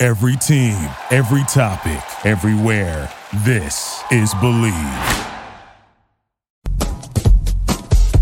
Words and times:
Every 0.00 0.36
team, 0.36 0.76
every 1.10 1.42
topic, 1.52 2.00
everywhere. 2.24 3.08
This 3.44 4.00
is 4.12 4.32
Believe. 4.40 4.72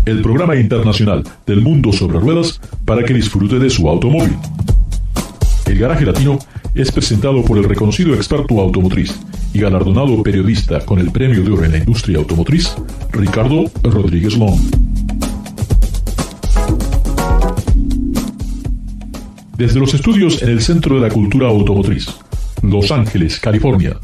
El 0.07 0.23
programa 0.23 0.55
internacional 0.55 1.23
del 1.45 1.61
mundo 1.61 1.93
sobre 1.93 2.19
ruedas 2.19 2.59
para 2.83 3.03
que 3.03 3.13
disfrute 3.13 3.59
de 3.59 3.69
su 3.69 3.87
automóvil. 3.87 4.35
El 5.67 5.77
Garaje 5.77 6.03
Latino 6.03 6.39
es 6.73 6.91
presentado 6.91 7.43
por 7.43 7.59
el 7.59 7.65
reconocido 7.65 8.15
experto 8.15 8.59
automotriz 8.59 9.15
y 9.53 9.59
galardonado 9.59 10.23
periodista 10.23 10.83
con 10.83 10.97
el 10.97 11.11
Premio 11.11 11.43
de 11.43 11.51
Oro 11.51 11.63
en 11.63 11.73
la 11.73 11.77
Industria 11.77 12.17
Automotriz, 12.17 12.75
Ricardo 13.11 13.65
Rodríguez 13.83 14.35
Long. 14.35 14.86
Desde 19.57 19.79
los 19.79 19.91
estudios 19.95 20.43
en 20.43 20.49
el 20.49 20.61
Centro 20.61 20.95
de 20.95 21.01
la 21.01 21.09
Cultura 21.11 21.47
Automotriz, 21.47 22.07
Los 22.61 22.91
Ángeles, 22.91 23.39
California, 23.39 23.97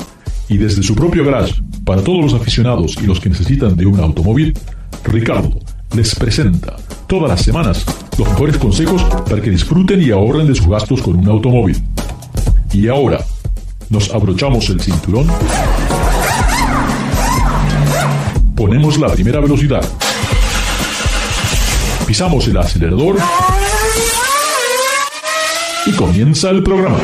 y 0.50 0.58
desde 0.58 0.82
su 0.82 0.96
propio 0.96 1.24
garage 1.24 1.62
para 1.86 2.02
todos 2.02 2.24
los 2.24 2.34
aficionados 2.34 2.98
y 3.00 3.06
los 3.06 3.20
que 3.20 3.30
necesitan 3.30 3.76
de 3.78 3.86
un 3.86 4.00
automóvil, 4.00 4.58
Ricardo 5.04 5.60
les 5.96 6.16
presenta 6.16 6.76
todas 7.06 7.30
las 7.30 7.44
semanas 7.44 7.86
los 8.18 8.28
mejores 8.30 8.58
consejos 8.58 9.04
para 9.30 9.44
que 9.44 9.52
disfruten 9.52 10.02
y 10.02 10.10
ahorren 10.10 10.48
de 10.48 10.56
sus 10.56 10.68
gastos 10.68 11.04
con 11.04 11.18
un 11.18 11.28
automóvil. 11.28 11.78
Y 12.74 12.88
ahora, 12.88 13.24
nos 13.92 14.12
abrochamos 14.12 14.68
el 14.72 14.82
cinturón, 14.82 15.28
ponemos 18.56 18.98
la 18.98 19.10
primera 19.10 19.40
velocidad, 19.40 19.88
pisamos 22.08 22.48
el 22.48 22.58
acelerador 22.58 23.18
y 25.86 25.92
comienza 25.94 26.50
el 26.50 26.64
programa. 26.64 27.00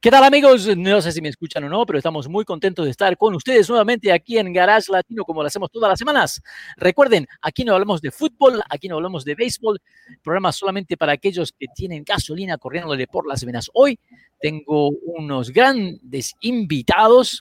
¿Qué 0.00 0.10
tal 0.10 0.24
amigos? 0.24 0.76
No 0.76 1.00
sé 1.00 1.12
si 1.12 1.22
me 1.22 1.28
escuchan 1.28 1.62
o 1.62 1.68
no, 1.68 1.86
pero 1.86 1.96
estamos 1.96 2.28
muy 2.28 2.44
contentos 2.44 2.84
de 2.84 2.90
estar 2.90 3.16
con 3.16 3.36
ustedes 3.36 3.68
nuevamente 3.68 4.10
aquí 4.10 4.36
en 4.36 4.52
Garage 4.52 4.90
Latino 4.90 5.22
como 5.24 5.42
lo 5.42 5.46
hacemos 5.46 5.70
todas 5.70 5.88
las 5.88 5.98
semanas. 5.98 6.42
Recuerden, 6.76 7.24
aquí 7.40 7.64
no 7.64 7.72
hablamos 7.72 8.02
de 8.02 8.10
fútbol, 8.10 8.60
aquí 8.68 8.88
no 8.88 8.96
hablamos 8.96 9.24
de 9.24 9.36
béisbol, 9.36 9.80
programa 10.20 10.50
solamente 10.50 10.96
para 10.96 11.12
aquellos 11.12 11.52
que 11.52 11.66
tienen 11.72 12.02
gasolina 12.04 12.58
corriéndole 12.58 13.06
por 13.06 13.28
las 13.28 13.44
venas. 13.44 13.70
Hoy 13.74 13.98
tengo 14.40 14.88
unos 14.88 15.50
grandes 15.50 16.34
invitados 16.40 17.40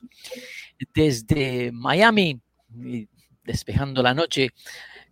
desde 0.94 1.72
Miami, 1.72 2.40
despejando 3.44 4.04
la 4.04 4.14
noche 4.14 4.52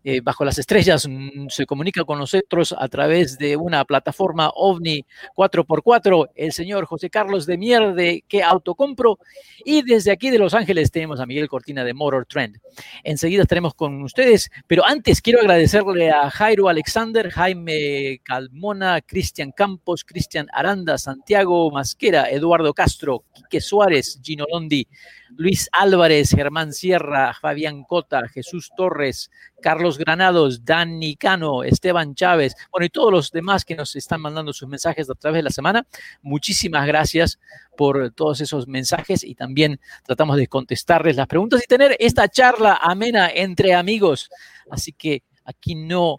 eh, 0.03 0.21
bajo 0.21 0.45
las 0.45 0.57
estrellas 0.57 1.07
mm, 1.07 1.47
se 1.49 1.65
comunica 1.65 2.03
con 2.05 2.19
nosotros 2.19 2.73
a 2.77 2.87
través 2.87 3.37
de 3.37 3.57
una 3.57 3.83
plataforma 3.83 4.49
OVNI 4.55 5.05
4x4, 5.35 6.29
el 6.35 6.53
señor 6.53 6.85
José 6.85 7.09
Carlos 7.09 7.45
de 7.45 7.57
Mierde, 7.57 8.23
que 8.27 8.41
autocompro. 8.41 9.19
Y 9.65 9.81
desde 9.81 10.11
aquí 10.11 10.29
de 10.29 10.39
Los 10.39 10.53
Ángeles 10.53 10.91
tenemos 10.91 11.19
a 11.19 11.25
Miguel 11.25 11.49
Cortina 11.49 11.83
de 11.83 11.93
Motor 11.93 12.25
Trend. 12.25 12.59
Enseguida 13.03 13.41
estaremos 13.41 13.73
con 13.73 14.01
ustedes, 14.01 14.49
pero 14.67 14.85
antes 14.85 15.21
quiero 15.21 15.39
agradecerle 15.39 16.11
a 16.11 16.29
Jairo 16.29 16.69
Alexander, 16.69 17.29
Jaime 17.29 18.21
Calmona, 18.23 19.01
Cristian 19.01 19.51
Campos, 19.51 20.05
Cristian 20.05 20.47
Aranda, 20.53 20.97
Santiago 20.97 21.69
Masquera, 21.71 22.29
Eduardo 22.29 22.73
Castro, 22.73 23.25
Quique 23.33 23.59
Suárez, 23.59 24.19
Gino 24.23 24.45
Londi, 24.51 24.87
Luis 25.37 25.69
Álvarez, 25.71 26.31
Germán 26.31 26.73
Sierra, 26.73 27.33
Fabián 27.39 27.83
Cota, 27.83 28.27
Jesús 28.27 28.71
Torres, 28.75 29.29
Carlos 29.61 29.97
Granados, 29.97 30.65
Dani 30.65 31.15
Cano, 31.15 31.63
Esteban 31.63 32.15
Chávez, 32.15 32.55
bueno, 32.71 32.85
y 32.85 32.89
todos 32.89 33.11
los 33.11 33.31
demás 33.31 33.65
que 33.65 33.75
nos 33.75 33.95
están 33.95 34.21
mandando 34.21 34.53
sus 34.53 34.67
mensajes 34.67 35.09
a 35.09 35.15
través 35.15 35.39
de 35.39 35.43
la 35.43 35.49
semana. 35.49 35.85
Muchísimas 36.21 36.85
gracias 36.87 37.39
por 37.77 38.11
todos 38.11 38.41
esos 38.41 38.67
mensajes 38.67 39.23
y 39.23 39.35
también 39.35 39.79
tratamos 40.03 40.37
de 40.37 40.47
contestarles 40.47 41.15
las 41.15 41.27
preguntas 41.27 41.61
y 41.63 41.67
tener 41.67 41.95
esta 41.99 42.27
charla 42.27 42.79
amena 42.81 43.29
entre 43.29 43.73
amigos. 43.73 44.29
Así 44.69 44.93
que 44.93 45.23
aquí 45.45 45.75
no 45.75 46.17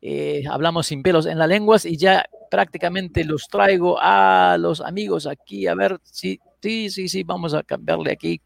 eh, 0.00 0.44
hablamos 0.50 0.86
sin 0.86 1.02
pelos 1.02 1.26
en 1.26 1.38
las 1.38 1.48
lenguas 1.48 1.84
y 1.84 1.96
ya 1.96 2.26
prácticamente 2.50 3.24
los 3.24 3.48
traigo 3.48 3.98
a 4.00 4.56
los 4.58 4.80
amigos 4.80 5.26
aquí 5.26 5.66
a 5.66 5.74
ver 5.74 5.98
si 6.04 6.40
Sí, 6.64 6.88
sí, 6.88 7.08
sí, 7.10 7.24
vamos 7.24 7.52
a 7.52 7.62
cambiarle 7.62 8.10
aquí. 8.10 8.40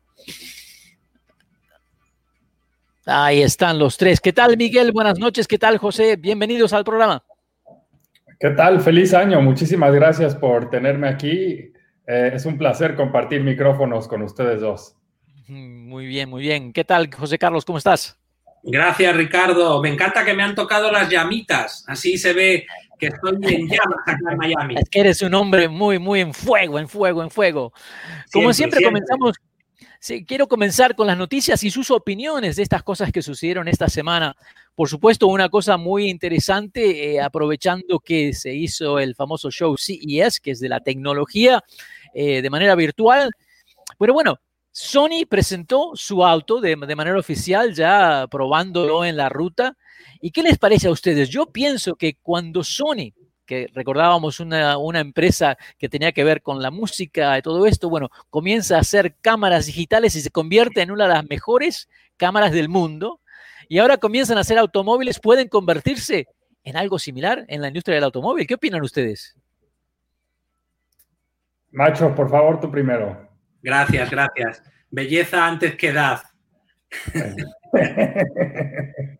Ahí 3.10 3.40
están 3.40 3.78
los 3.78 3.96
tres. 3.96 4.20
¿Qué 4.20 4.34
tal, 4.34 4.58
Miguel? 4.58 4.92
Buenas 4.92 5.18
noches. 5.18 5.48
¿Qué 5.48 5.56
tal, 5.56 5.78
José? 5.78 6.16
Bienvenidos 6.16 6.74
al 6.74 6.84
programa. 6.84 7.24
¿Qué 8.38 8.50
tal? 8.50 8.82
Feliz 8.82 9.14
año. 9.14 9.40
Muchísimas 9.40 9.94
gracias 9.94 10.36
por 10.36 10.68
tenerme 10.68 11.08
aquí. 11.08 11.72
Eh, 12.06 12.32
es 12.34 12.44
un 12.44 12.58
placer 12.58 12.94
compartir 12.94 13.42
micrófonos 13.42 14.06
con 14.06 14.20
ustedes 14.20 14.60
dos. 14.60 14.94
Muy 15.46 16.04
bien, 16.04 16.28
muy 16.28 16.42
bien. 16.42 16.70
¿Qué 16.70 16.84
tal, 16.84 17.08
José 17.10 17.38
Carlos? 17.38 17.64
¿Cómo 17.64 17.78
estás? 17.78 18.18
Gracias, 18.62 19.16
Ricardo. 19.16 19.80
Me 19.80 19.88
encanta 19.88 20.22
que 20.22 20.34
me 20.34 20.42
han 20.42 20.54
tocado 20.54 20.92
las 20.92 21.08
llamitas. 21.08 21.86
Así 21.88 22.18
se 22.18 22.34
ve 22.34 22.66
que 22.98 23.06
estoy 23.06 23.38
en 23.42 23.68
llamas 23.68 24.04
aquí 24.06 24.22
en 24.30 24.36
Miami. 24.36 24.74
Es 24.76 24.90
que 24.90 25.00
eres 25.00 25.22
un 25.22 25.32
hombre 25.32 25.66
muy, 25.68 25.98
muy 25.98 26.20
en 26.20 26.34
fuego, 26.34 26.78
en 26.78 26.88
fuego, 26.88 27.22
en 27.22 27.30
fuego. 27.30 27.72
Como 28.30 28.52
siempre, 28.52 28.82
comenzamos, 28.84 29.36
sí, 30.00 30.24
quiero 30.24 30.48
comenzar 30.48 30.94
con 30.94 31.06
las 31.06 31.16
noticias 31.16 31.62
y 31.64 31.70
sus 31.70 31.90
opiniones 31.90 32.56
de 32.56 32.62
estas 32.62 32.82
cosas 32.82 33.12
que 33.12 33.22
sucedieron 33.22 33.68
esta 33.68 33.88
semana. 33.88 34.36
Por 34.74 34.88
supuesto, 34.88 35.26
una 35.26 35.48
cosa 35.48 35.76
muy 35.76 36.08
interesante, 36.08 37.14
eh, 37.14 37.20
aprovechando 37.20 37.98
que 38.00 38.32
se 38.32 38.54
hizo 38.54 38.98
el 38.98 39.14
famoso 39.14 39.50
show 39.50 39.76
CES, 39.76 40.40
que 40.40 40.52
es 40.52 40.60
de 40.60 40.68
la 40.68 40.80
tecnología, 40.80 41.62
eh, 42.14 42.42
de 42.42 42.50
manera 42.50 42.74
virtual. 42.74 43.30
Pero 43.98 44.14
bueno, 44.14 44.38
Sony 44.70 45.26
presentó 45.28 45.92
su 45.94 46.24
auto 46.24 46.60
de, 46.60 46.76
de, 46.76 46.96
manera 46.96 47.18
oficial, 47.18 47.74
ya 47.74 48.26
probándolo 48.30 49.04
en 49.04 49.16
la 49.16 49.28
ruta. 49.28 49.76
¿Y 50.20 50.30
qué 50.30 50.42
les 50.42 50.58
parece 50.58 50.88
a 50.88 50.92
ustedes? 50.92 51.28
Yo 51.28 51.46
pienso 51.46 51.96
que 51.96 52.14
cuando 52.22 52.62
Sony, 52.62 53.12
que 53.48 53.68
recordábamos 53.74 54.38
una, 54.38 54.76
una, 54.76 55.00
empresa 55.00 55.56
que 55.78 55.88
tenía 55.88 56.12
que 56.12 56.22
ver 56.22 56.42
con 56.42 56.60
la 56.60 56.70
música 56.70 57.36
y 57.38 57.42
todo 57.42 57.66
esto, 57.66 57.88
bueno, 57.88 58.10
comienza 58.28 58.76
a 58.76 58.80
hacer 58.80 59.16
cámaras 59.20 59.66
digitales 59.66 60.14
y 60.14 60.20
se 60.20 60.30
convierte 60.30 60.82
en 60.82 60.90
una 60.90 61.08
de 61.08 61.14
las 61.14 61.28
mejores 61.28 61.88
cámaras 62.18 62.52
del 62.52 62.68
mundo, 62.68 63.20
y 63.68 63.78
ahora 63.78 63.96
comienzan 63.96 64.38
a 64.38 64.42
hacer 64.42 64.58
automóviles, 64.58 65.20
pueden 65.20 65.48
convertirse 65.48 66.26
en 66.64 66.76
algo 66.76 66.98
similar 66.98 67.44
en 67.48 67.62
la 67.62 67.68
industria 67.68 67.94
del 67.96 68.04
automóvil. 68.04 68.46
¿Qué 68.46 68.54
opinan 68.54 68.82
ustedes? 68.82 69.34
Macho, 71.70 72.14
por 72.14 72.30
favor, 72.30 72.60
tú 72.60 72.70
primero. 72.70 73.28
Gracias, 73.62 74.10
gracias. 74.10 74.62
Belleza 74.90 75.46
antes 75.46 75.76
que 75.76 75.88
edad. 75.88 76.22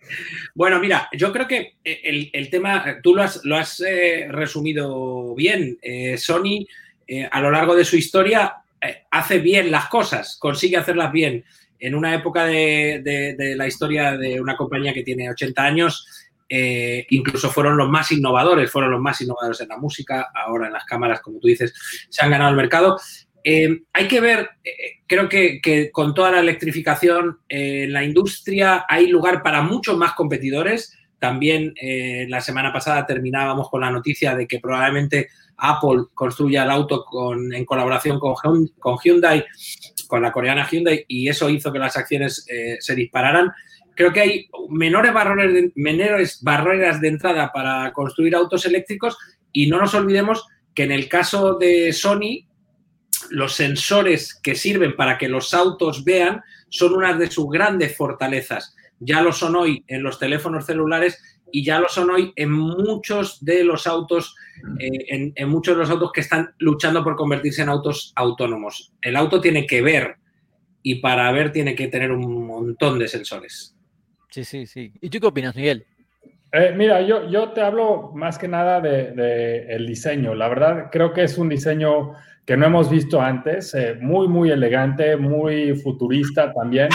bueno, 0.55 0.81
mira, 0.81 1.09
yo 1.13 1.31
creo 1.33 1.47
que 1.47 1.77
el, 1.85 2.31
el 2.33 2.49
tema, 2.51 2.99
tú 3.03 3.15
lo 3.15 3.23
has, 3.23 3.45
lo 3.45 3.57
has 3.57 3.81
eh, 3.81 4.27
resumido 4.31 5.35
bien. 5.35 5.79
Eh, 5.83 6.17
Sony, 6.17 6.67
eh, 7.07 7.29
a 7.31 7.41
lo 7.41 7.51
largo 7.51 7.75
de 7.75 7.87
su 7.87 7.97
historia, 7.97 8.55
eh, 8.81 9.05
hace 9.11 9.39
bien 9.39 9.71
las 9.71 9.89
cosas, 9.89 10.37
consigue 10.39 10.77
hacerlas 10.77 11.11
bien. 11.11 11.43
En 11.81 11.95
una 11.95 12.15
época 12.15 12.45
de, 12.45 13.01
de, 13.39 13.57
la 13.57 13.67
historia 13.67 14.17
de 14.17 14.41
una 14.41 14.57
compañía 14.57 14.93
que 14.93 15.05
tiene 15.05 15.31
80 15.31 15.65
años, 15.65 16.29
eh, 16.49 17.07
incluso 17.11 17.51
fueron 17.51 17.77
los 17.77 17.89
más 17.89 18.11
innovadores, 18.11 18.71
fueron 18.71 18.91
los 18.91 19.01
más 19.01 19.21
innovadores 19.21 19.61
en 19.61 19.69
la 19.69 19.77
música, 19.77 20.29
ahora 20.35 20.67
en 20.67 20.73
las 20.73 20.85
cámaras, 20.85 21.21
como 21.21 21.39
tú 21.39 21.47
dices, 21.47 21.75
se 22.09 22.25
han 22.25 22.31
ganado 22.31 22.51
el 22.51 22.57
mercado. 22.57 22.99
Eh, 23.45 23.83
hay 23.93 24.09
que 24.09 24.21
ver, 24.21 24.51
eh, 24.65 24.73
creo 25.07 25.29
que, 25.29 25.91
con 25.93 26.15
toda 26.15 26.31
la 26.31 26.41
electrificación 26.41 27.39
eh, 27.49 27.85
en 27.85 27.93
la 27.93 28.05
industria 28.05 28.85
hay 28.89 29.07
lugar 29.07 29.43
para 29.43 29.63
muchos 29.63 29.97
más 29.97 30.15
competidores. 30.15 30.97
También 31.19 31.75
eh, 31.81 32.27
la 32.29 32.41
semana 32.41 32.73
pasada 32.73 33.07
terminábamos 33.07 33.69
con 33.71 33.81
la 33.81 33.91
noticia 33.91 34.37
de 34.37 34.47
que 34.47 34.61
probablemente 34.61 35.29
Apple 35.57 36.05
construya 36.15 36.63
el 36.63 36.71
auto 36.71 37.05
con, 37.05 37.53
en 37.53 37.65
colaboración 37.65 38.21
con, 38.21 38.99
Hyundai, 39.03 39.45
con 40.07 40.23
la 40.23 40.31
coreana 40.31 40.69
Hyundai, 40.69 41.05
y 41.09 41.29
eso 41.29 41.51
hizo 41.51 41.73
que 41.73 41.81
las 41.81 41.97
acciones 41.97 42.47
se 42.79 42.95
dispararan. 42.95 43.51
creo 43.97 44.13
que 44.13 44.21
hay 44.21 44.49
menores 44.69 45.13
barreras 45.13 45.53
de, 45.53 45.73
menores 45.75 46.39
barreras 46.43 47.01
de 47.01 47.09
entrada 47.09 47.51
para 47.53 47.93
construir 47.93 48.37
autos 48.37 48.65
eléctricos 48.65 49.19
y 49.53 49.67
no 49.67 49.81
nos 49.81 49.95
olvidemos 49.95 50.47
que 50.73 50.85
en 50.85 50.93
el 50.93 51.09
caso 51.09 51.55
de 51.55 51.93
Sony, 51.93 52.48
los 53.31 53.55
sensores 53.55 54.35
que 54.35 54.55
sirven 54.55 54.97
para 54.97 55.19
que 55.19 55.29
los 55.29 55.55
autos 55.55 56.05
vean 56.05 56.43
son 56.69 56.95
una 56.95 57.15
de 57.15 57.31
sus 57.31 57.49
grandes 57.49 57.97
fortalezas. 57.97 58.75
Ya 59.01 59.23
lo 59.23 59.33
son 59.33 59.57
hoy 59.57 59.85
en 59.87 60.03
los 60.03 60.19
teléfonos 60.19 60.67
celulares 60.67 61.23
y 61.53 61.65
ya 61.65 61.79
lo 61.79 61.89
son 61.89 62.11
hoy 62.11 62.33
en 62.37 62.53
muchos 62.53 63.45
de 63.45 63.65
los 63.65 63.87
autos, 63.87 64.35
eh, 64.79 65.33
en, 65.35 65.49
muchos 65.49 65.77
de 65.77 65.81
los 65.81 65.91
autos 65.91 66.13
que 66.13 66.21
están 66.21 66.55
luchando 66.59 67.03
por 67.03 67.17
convertirse 67.17 67.63
en 67.63 67.69
autos 67.69 68.13
autónomos. 68.17 68.93
El 69.01 69.17
auto 69.17 69.41
tiene 69.41 69.67
que 69.67 69.83
ver 69.83 70.17
y 70.83 70.97
para 70.97 71.31
ver 71.33 71.53
tiene 71.53 71.75
que 71.75 71.89
tener 71.89 72.13
un 72.13 72.47
montón 72.47 72.99
de 72.99 73.09
sensores. 73.09 73.75
Sí, 74.31 74.45
sí, 74.45 74.67
sí. 74.67 74.93
¿Y 75.01 75.09
tú 75.09 75.21
qué 75.21 75.27
opinas, 75.27 75.57
Miguel? 75.57 75.87
Eh, 76.53 76.73
mira, 76.77 77.03
yo, 77.03 77.29
yo 77.29 77.51
te 77.51 77.61
hablo 77.61 78.11
más 78.15 78.39
que 78.39 78.49
nada 78.49 78.81
del 78.81 79.15
de, 79.15 79.67
el 79.75 79.87
diseño. 79.87 80.35
La 80.35 80.49
verdad, 80.49 80.89
creo 80.91 81.13
que 81.13 81.25
es 81.25 81.37
un 81.37 81.49
diseño 81.49 82.15
que 82.47 82.57
no 82.57 82.65
hemos 82.65 82.89
visto 82.89 83.21
antes, 83.21 83.75
eh, 83.75 83.99
muy, 84.01 84.27
muy 84.27 84.51
elegante, 84.51 85.17
muy 85.17 85.75
futurista 85.77 86.53
también. 86.53 86.89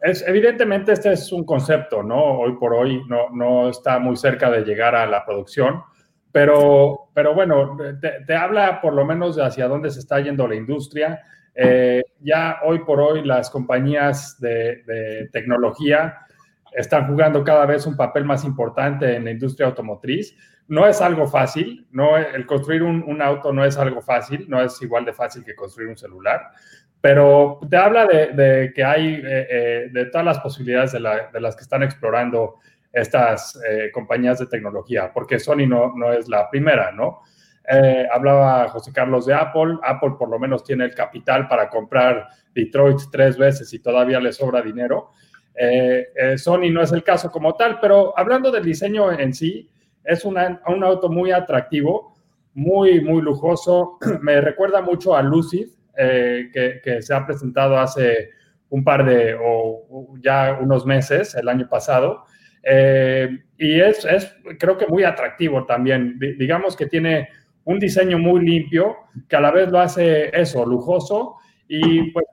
Es, 0.00 0.22
evidentemente 0.26 0.92
este 0.92 1.12
es 1.12 1.32
un 1.32 1.44
concepto, 1.44 2.02
¿no? 2.02 2.40
Hoy 2.40 2.56
por 2.58 2.74
hoy 2.74 3.00
no, 3.08 3.30
no 3.30 3.70
está 3.70 3.98
muy 3.98 4.16
cerca 4.16 4.50
de 4.50 4.64
llegar 4.64 4.94
a 4.94 5.06
la 5.06 5.24
producción, 5.24 5.82
pero, 6.30 7.08
pero 7.14 7.34
bueno, 7.34 7.76
te, 8.00 8.34
habla 8.34 8.80
por 8.80 8.92
lo 8.92 9.04
menos 9.06 9.36
de 9.36 9.44
hacia 9.44 9.66
dónde 9.66 9.90
se 9.90 10.00
está 10.00 10.20
yendo 10.20 10.46
la 10.46 10.56
industria. 10.56 11.22
Eh, 11.54 12.04
ya 12.20 12.58
hoy 12.64 12.80
por 12.80 13.00
hoy 13.00 13.24
las 13.24 13.50
compañías 13.50 14.38
de, 14.38 15.28
tecnología 15.32 16.18
están 16.72 17.06
jugando 17.06 17.44
cada 17.44 17.66
vez 17.66 17.86
un 17.86 17.96
papel 17.96 18.24
más 18.24 18.44
importante 18.44 19.16
en 19.16 19.24
la 19.24 19.30
industria 19.30 19.66
automotriz. 19.66 20.36
No 20.68 20.86
es 20.86 21.00
algo 21.00 21.26
fácil, 21.26 21.86
no, 21.92 22.16
el 22.16 22.44
construir 22.44 22.82
un, 22.82 23.02
un 23.06 23.22
auto 23.22 23.52
no 23.52 23.64
es 23.64 23.78
algo 23.78 24.02
fácil, 24.02 24.46
no 24.48 24.60
es 24.60 24.80
igual 24.82 25.04
de 25.04 25.14
fácil 25.14 25.42
que 25.42 25.54
construir 25.54 25.88
un 25.88 25.96
celular, 25.96 26.50
pero 27.00 27.60
te 27.68 27.76
habla 27.76 28.06
de, 28.06 28.72
que 28.74 28.84
hay 28.84 29.14
eh, 29.14 29.46
eh, 29.50 29.88
de 29.92 30.06
todas 30.06 30.26
las 30.26 30.40
posibilidades 30.40 30.92
de, 30.92 31.00
las 31.00 31.56
que 31.56 31.62
están 31.62 31.82
explorando 31.82 32.56
estas 32.92 33.60
eh, 33.68 33.90
compañías 33.92 34.38
de 34.38 34.46
tecnología, 34.46 35.12
porque 35.12 35.38
Sony 35.38 35.66
no, 35.68 35.94
no 35.96 36.12
es 36.12 36.28
la 36.28 36.50
primera, 36.50 36.92
¿no? 36.92 37.22
hablaba 38.10 38.66
José 38.70 38.94
Carlos 38.94 39.26
de 39.26 39.34
Apple, 39.34 39.76
Apple 39.82 40.12
por 40.18 40.30
lo 40.30 40.38
menos 40.38 40.64
tiene 40.64 40.86
el 40.86 40.94
capital 40.94 41.46
para 41.48 41.68
comprar 41.68 42.26
Detroit 42.54 42.96
tres 43.12 43.36
veces 43.36 43.70
y 43.74 43.80
todavía 43.80 44.20
le 44.20 44.32
sobra 44.32 44.62
dinero. 44.62 45.10
Sony 46.36 46.70
no 46.70 46.82
es 46.82 46.92
el 46.92 47.02
caso 47.02 47.30
como 47.30 47.54
tal, 47.54 47.78
pero 47.80 48.16
hablando 48.16 48.50
del 48.50 48.64
diseño 48.64 49.10
en 49.12 49.34
sí, 49.34 49.68
es 50.04 50.24
un 50.24 50.38
auto 50.38 51.10
muy 51.10 51.32
atractivo, 51.32 52.14
muy, 52.54 53.00
muy 53.00 53.22
lujoso. 53.22 53.98
Me 54.22 54.40
recuerda 54.40 54.80
mucho 54.80 55.14
a 55.14 55.22
Lucid, 55.22 55.68
eh, 55.96 56.50
que, 56.82 57.02
se 57.02 57.14
ha 57.14 57.26
presentado 57.26 57.78
hace 57.78 58.30
un 58.70 58.84
par 58.84 59.04
de, 59.04 59.36
o 59.40 60.14
ya 60.22 60.58
unos 60.60 60.86
meses, 60.86 61.34
el 61.34 61.48
año 61.48 61.68
pasado. 61.68 62.24
Eh, 62.62 63.38
y 63.56 63.80
es, 63.80 64.06
creo 64.58 64.76
que 64.76 64.86
muy 64.86 65.04
atractivo 65.04 65.64
también. 65.66 66.18
digamos 66.18 66.76
que 66.76 66.86
tiene 66.86 67.28
un 67.64 67.78
diseño 67.78 68.18
muy 68.18 68.44
limpio, 68.44 68.96
que 69.28 69.36
a 69.36 69.40
la 69.40 69.50
vez 69.50 69.70
lo 69.70 69.78
hace 69.80 70.30
eso, 70.38 70.64
lujoso, 70.64 71.36
y 71.68 72.10
pues 72.12 72.24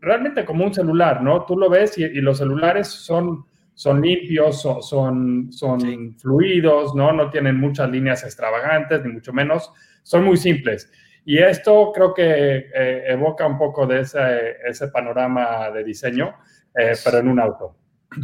realmente 0.00 0.44
como 0.44 0.64
un 0.64 0.72
celular, 0.72 1.22
¿no? 1.22 1.44
Tú 1.44 1.56
lo 1.58 1.68
ves 1.68 1.98
y, 1.98 2.08
los 2.20 2.38
celulares 2.38 2.88
son, 2.88 3.44
son 3.74 4.00
limpios, 4.00 4.62
son, 4.62 5.52
son, 5.52 6.16
fluidos, 6.18 6.94
¿no? 6.94 7.12
No 7.12 7.30
tienen 7.30 7.60
muchas 7.60 7.90
líneas 7.90 8.24
extravagantes, 8.24 9.04
ni 9.04 9.12
mucho 9.12 9.32
menos, 9.32 9.70
son 10.02 10.24
muy 10.24 10.38
simples. 10.38 10.90
Y 11.24 11.38
esto 11.38 11.92
creo 11.94 12.14
que 12.14 12.70
eh, 12.74 13.04
evoca 13.08 13.46
un 13.46 13.58
poco 13.58 13.86
de 13.86 14.00
ese, 14.00 14.56
ese 14.66 14.88
panorama 14.88 15.70
de 15.70 15.84
diseño, 15.84 16.34
eh, 16.74 16.94
pero 17.04 17.18
en 17.18 17.28
un 17.28 17.40
auto. 17.40 17.76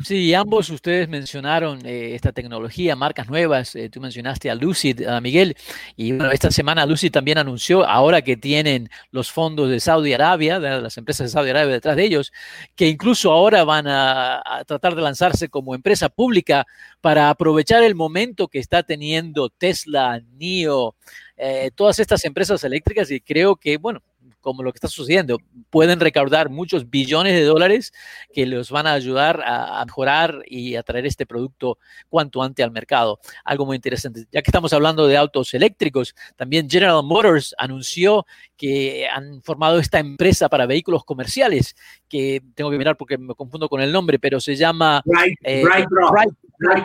Sí, 0.04 0.34
ambos 0.34 0.70
ustedes 0.70 1.08
mencionaron 1.08 1.84
eh, 1.84 2.14
esta 2.14 2.32
tecnología, 2.32 2.94
marcas 2.96 3.28
nuevas. 3.28 3.76
tú 3.90 4.00
mencionaste 4.00 4.50
a 4.50 4.54
Lucid, 4.54 5.06
a 5.06 5.20
Miguel, 5.20 5.56
y 5.96 6.12
bueno, 6.12 6.30
esta 6.30 6.50
semana 6.50 6.86
Lucid 6.86 7.10
también 7.10 7.38
anunció, 7.38 7.86
ahora 7.86 8.22
que 8.22 8.36
tienen 8.36 8.90
los 9.10 9.30
fondos 9.30 9.70
de 9.70 9.80
Saudi 9.80 10.12
Arabia, 10.12 10.58
las 10.58 10.96
empresas 10.98 11.26
de 11.26 11.32
Saudi 11.32 11.50
Arabia 11.50 11.74
detrás 11.74 11.96
de 11.96 12.04
ellos, 12.04 12.32
que 12.74 12.88
incluso 12.88 13.32
ahora 13.32 13.64
van 13.64 13.86
a, 13.86 14.42
a 14.44 14.64
tratar 14.64 14.94
de 14.94 15.02
lanzarse 15.02 15.48
como 15.48 15.74
empresa 15.74 16.08
pública 16.08 16.66
para 17.00 17.30
aprovechar 17.30 17.82
el 17.82 17.94
momento 17.94 18.48
que 18.48 18.58
está 18.58 18.82
teniendo 18.82 19.48
Tesla, 19.48 20.20
NIO, 20.36 20.94
eh, 21.40 21.70
todas 21.74 21.98
estas 22.00 22.24
empresas 22.24 22.64
eléctricas 22.64 23.10
y 23.12 23.20
creo 23.20 23.54
que, 23.54 23.76
bueno, 23.76 24.02
como 24.48 24.62
lo 24.62 24.72
que 24.72 24.78
está 24.78 24.88
sucediendo, 24.88 25.38
pueden 25.70 26.00
recaudar 26.00 26.48
muchos 26.48 26.88
billones 26.88 27.34
de 27.34 27.44
dólares 27.44 27.92
que 28.32 28.46
les 28.46 28.70
van 28.70 28.86
a 28.86 28.92
ayudar 28.94 29.42
a, 29.44 29.84
mejorar 29.84 30.42
y 30.46 30.76
a 30.76 30.82
traer 30.82 31.06
este 31.06 31.26
producto 31.26 31.78
cuanto 32.08 32.42
antes 32.42 32.64
al 32.64 32.70
mercado. 32.70 33.20
Algo 33.44 33.66
muy 33.66 33.76
interesante. 33.76 34.24
Ya 34.32 34.42
que 34.42 34.50
estamos 34.50 34.72
hablando 34.72 35.06
de 35.06 35.16
autos 35.16 35.52
eléctricos, 35.54 36.14
también 36.36 36.68
General 36.68 37.02
Motors 37.02 37.54
anunció 37.58 38.26
que 38.56 39.06
han 39.08 39.42
formado 39.42 39.78
esta 39.78 39.98
empresa 39.98 40.48
para 40.48 40.66
vehículos 40.66 41.04
comerciales, 41.04 41.76
que 42.08 42.42
tengo 42.54 42.70
que 42.70 42.78
mirar 42.78 42.96
porque 42.96 43.18
me 43.18 43.34
confundo 43.34 43.68
con 43.68 43.80
el 43.80 43.92
nombre, 43.92 44.18
pero 44.18 44.40
se 44.40 44.56
llama 44.56 45.02
Bright, 45.04 45.38
eh, 45.44 45.64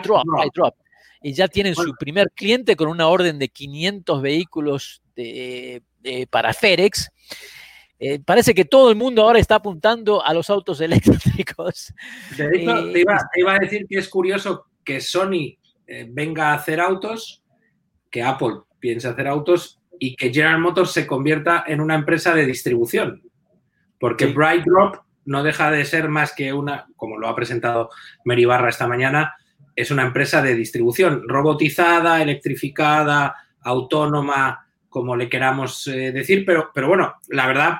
Drop 0.02 0.74
y 1.24 1.32
ya 1.32 1.48
tienen 1.48 1.74
su 1.74 1.94
primer 1.98 2.30
cliente 2.32 2.76
con 2.76 2.86
una 2.88 3.08
orden 3.08 3.38
de 3.38 3.48
500 3.48 4.20
vehículos 4.20 5.00
para 6.28 6.52
FedEx. 6.52 7.10
Eh, 7.98 8.20
parece 8.24 8.54
que 8.54 8.64
todo 8.64 8.90
el 8.90 8.96
mundo 8.96 9.22
ahora 9.22 9.38
está 9.38 9.56
apuntando 9.56 10.24
a 10.24 10.34
los 10.34 10.50
autos 10.50 10.80
eléctricos. 10.80 11.94
De 12.36 12.50
hecho, 12.54 12.92
te, 12.92 13.00
iba, 13.00 13.54
a 13.54 13.58
decir 13.58 13.86
que 13.88 13.98
es 13.98 14.08
curioso 14.08 14.66
que 14.84 15.00
Sony 15.00 15.56
eh, 15.86 16.06
venga 16.10 16.50
a 16.50 16.54
hacer 16.54 16.80
autos, 16.80 17.42
que 18.10 18.22
Apple 18.22 18.60
piense 18.78 19.08
hacer 19.08 19.26
autos 19.26 19.80
y 19.98 20.16
que 20.16 20.32
General 20.32 20.58
Motors 20.58 20.92
se 20.92 21.06
convierta 21.06 21.64
en 21.66 21.80
una 21.80 21.94
empresa 21.94 22.34
de 22.34 22.46
distribución. 22.46 23.22
Porque 23.98 24.26
Bright 24.26 24.64
Drop 24.64 24.96
no 25.24 25.42
deja 25.42 25.70
de 25.70 25.84
ser 25.84 26.08
más 26.08 26.34
que 26.34 26.52
una, 26.52 26.86
como 26.96 27.16
lo 27.16 27.28
ha 27.28 27.34
presentado 27.34 27.90
Mary 28.24 28.44
Barra 28.44 28.68
esta 28.68 28.86
mañana, 28.86 29.34
es 29.74 29.90
una 29.90 30.02
empresa 30.02 30.42
de 30.42 30.54
distribución 30.54 31.22
robotizada, 31.26 32.22
electrificada, 32.22 33.34
autónoma, 33.62 34.63
como 34.94 35.16
le 35.16 35.28
queramos 35.28 35.88
eh, 35.88 36.12
decir, 36.12 36.44
pero, 36.46 36.70
pero 36.72 36.86
bueno, 36.86 37.14
la 37.28 37.48
verdad 37.48 37.78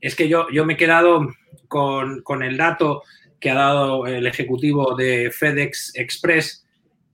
es 0.00 0.16
que 0.16 0.28
yo, 0.28 0.48
yo 0.50 0.64
me 0.64 0.72
he 0.72 0.76
quedado 0.76 1.28
con, 1.68 2.42
el 2.42 2.56
dato 2.56 3.04
que 3.38 3.50
ha 3.50 3.54
dado 3.54 4.04
el 4.08 4.26
ejecutivo 4.26 4.96
de 4.96 5.30
FedEx 5.30 5.92
Express 5.94 6.66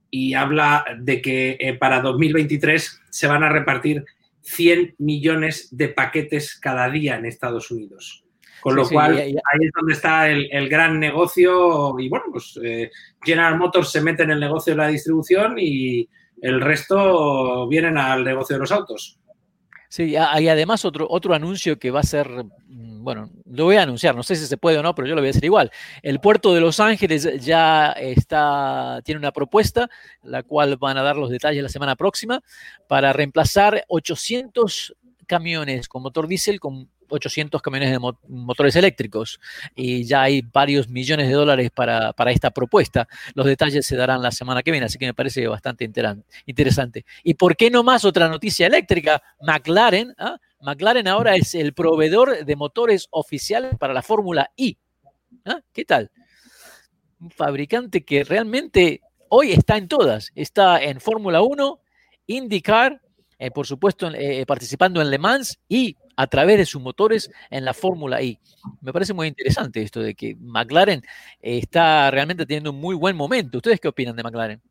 y 0.09 0.33
habla 0.33 0.83
de 0.97 1.21
que 1.21 1.57
eh, 1.59 1.75
para 1.75 2.01
2023 2.01 3.01
se 3.11 3.27
van 3.27 3.43
a 3.43 3.49
repartir 3.49 4.03
100 4.41 4.95
millones 4.97 5.67
de 5.69 5.89
paquetes 5.89 6.59
cada 6.59 6.89
día 6.89 7.15
en 7.17 7.27
Estados 7.27 7.69
Unidos. 7.69 8.25
Con 8.59 8.75
lo 8.75 8.89
cual, 8.89 9.19
ahí 9.19 9.33
es 9.33 9.71
donde 9.75 9.93
está 9.93 10.31
el, 10.31 10.67
gran 10.67 10.99
negocio. 10.99 11.99
Y 11.99 12.09
bueno, 12.09 12.25
pues 12.31 12.59
eh, 12.63 12.89
General 13.21 13.55
Motors 13.59 13.91
se 13.91 14.01
mete 14.01 14.23
en 14.23 14.31
el 14.31 14.39
negocio 14.39 14.73
de 14.73 14.77
la 14.77 14.87
distribución 14.87 15.57
y 15.59 16.09
el 16.41 16.59
resto 16.59 17.67
vienen 17.67 17.97
al 17.97 18.23
negocio 18.23 18.55
de 18.55 18.61
los 18.61 18.71
autos. 18.71 19.19
Sí, 19.93 20.05
y 20.05 20.15
además 20.15 20.85
otro, 20.85 21.05
otro 21.07 21.35
anuncio 21.35 21.77
que 21.77 21.91
va 21.91 21.99
a 21.99 22.03
ser, 22.03 22.27
mm, 22.27 23.03
bueno, 23.03 23.29
lo 23.45 23.65
voy 23.65 23.75
a 23.75 23.83
anunciar, 23.83 24.15
no 24.15 24.23
sé 24.23 24.35
si 24.35 24.47
se 24.47 24.57
puede 24.57 24.79
o 24.79 24.81
no, 24.81 24.95
pero 24.95 25.07
yo 25.07 25.13
lo 25.13 25.21
voy 25.21 25.27
a 25.27 25.29
hacer 25.29 25.45
igual. 25.45 25.69
El 26.01 26.19
puerto 26.19 26.51
de 26.51 26.61
Los 26.61 26.79
Ángeles 26.79 27.29
ya 27.45 27.91
está, 27.91 29.01
tiene 29.05 29.19
una 29.19 29.31
propuesta, 29.31 29.91
la 30.23 30.41
cual 30.41 30.77
van 30.77 30.97
a 30.97 31.03
dar 31.03 31.15
los 31.15 31.29
detalles 31.29 31.61
la 31.61 31.69
semana 31.69 31.95
próxima, 31.95 32.41
para 32.87 33.13
reemplazar 33.13 33.85
800 33.87 34.95
camiones 35.27 35.87
con 35.87 36.01
motor 36.01 36.27
diésel 36.27 36.59
con 36.59 36.89
800 37.13 37.61
camiones 37.61 37.91
de 37.91 37.99
motores 38.27 38.75
eléctricos 38.75 39.39
y 39.75 40.03
ya 40.03 40.23
hay 40.23 40.41
varios 40.41 40.89
millones 40.89 41.27
de 41.27 41.33
dólares 41.33 41.69
para, 41.73 42.13
esta 42.31 42.51
propuesta. 42.51 43.07
Los 43.35 43.45
detalles 43.45 43.85
se 43.85 43.95
darán 43.95 44.21
la 44.21 44.31
semana 44.31 44.63
que 44.63 44.71
viene, 44.71 44.87
así 44.87 44.97
que 44.97 45.05
me 45.05 45.13
parece 45.13 45.47
bastante 45.47 45.89
interesante. 46.45 47.05
¿Y 47.23 47.35
por 47.35 47.55
qué 47.55 47.69
no 47.69 47.83
más 47.83 48.03
otra 48.05 48.27
noticia 48.27 48.67
eléctrica? 48.67 49.21
McLaren, 49.41 50.13
¿ah? 50.17 50.37
McLaren 50.61 51.07
ahora 51.07 51.35
es 51.35 51.55
el 51.55 51.73
proveedor 51.73 52.45
de 52.45 52.55
motores 52.55 53.07
oficiales 53.11 53.75
para 53.77 53.93
la 53.93 54.01
Fórmula 54.01 54.51
I. 54.55 54.77
¿Ah? 55.45 55.59
¿Qué 55.71 55.85
tal? 55.85 56.09
Un 57.19 57.31
fabricante 57.31 58.03
que 58.03 58.23
realmente 58.23 59.01
hoy 59.29 59.51
está 59.51 59.77
en 59.77 59.87
todas. 59.87 60.31
Está 60.35 60.81
en 60.81 60.99
Fórmula 60.99 61.41
1, 61.41 61.79
IndyCar, 62.27 63.01
eh, 63.43 63.51
por 63.51 63.67
supuesto, 63.67 64.09
eh, 64.13 64.45
participando 64.47 65.01
en 65.01 65.09
Le 65.09 65.17
Mans 65.17 65.59
y 65.67 65.97
a 66.15 66.27
través 66.27 66.57
de 66.57 66.65
sus 66.65 66.81
motores 66.81 67.29
en 67.49 67.65
la 67.65 67.73
Fórmula 67.73 68.21
I. 68.21 68.39
Me 68.79 68.93
parece 68.93 69.13
muy 69.13 69.27
interesante 69.27 69.81
esto 69.81 69.99
de 69.99 70.15
que 70.15 70.37
McLaren 70.39 71.01
está 71.41 72.09
realmente 72.09 72.45
teniendo 72.45 72.71
un 72.71 72.79
muy 72.79 72.95
buen 72.95 73.17
momento. 73.17 73.57
¿Ustedes 73.57 73.81
qué 73.81 73.89
opinan 73.89 74.15
de 74.15 74.23
McLaren? 74.23 74.61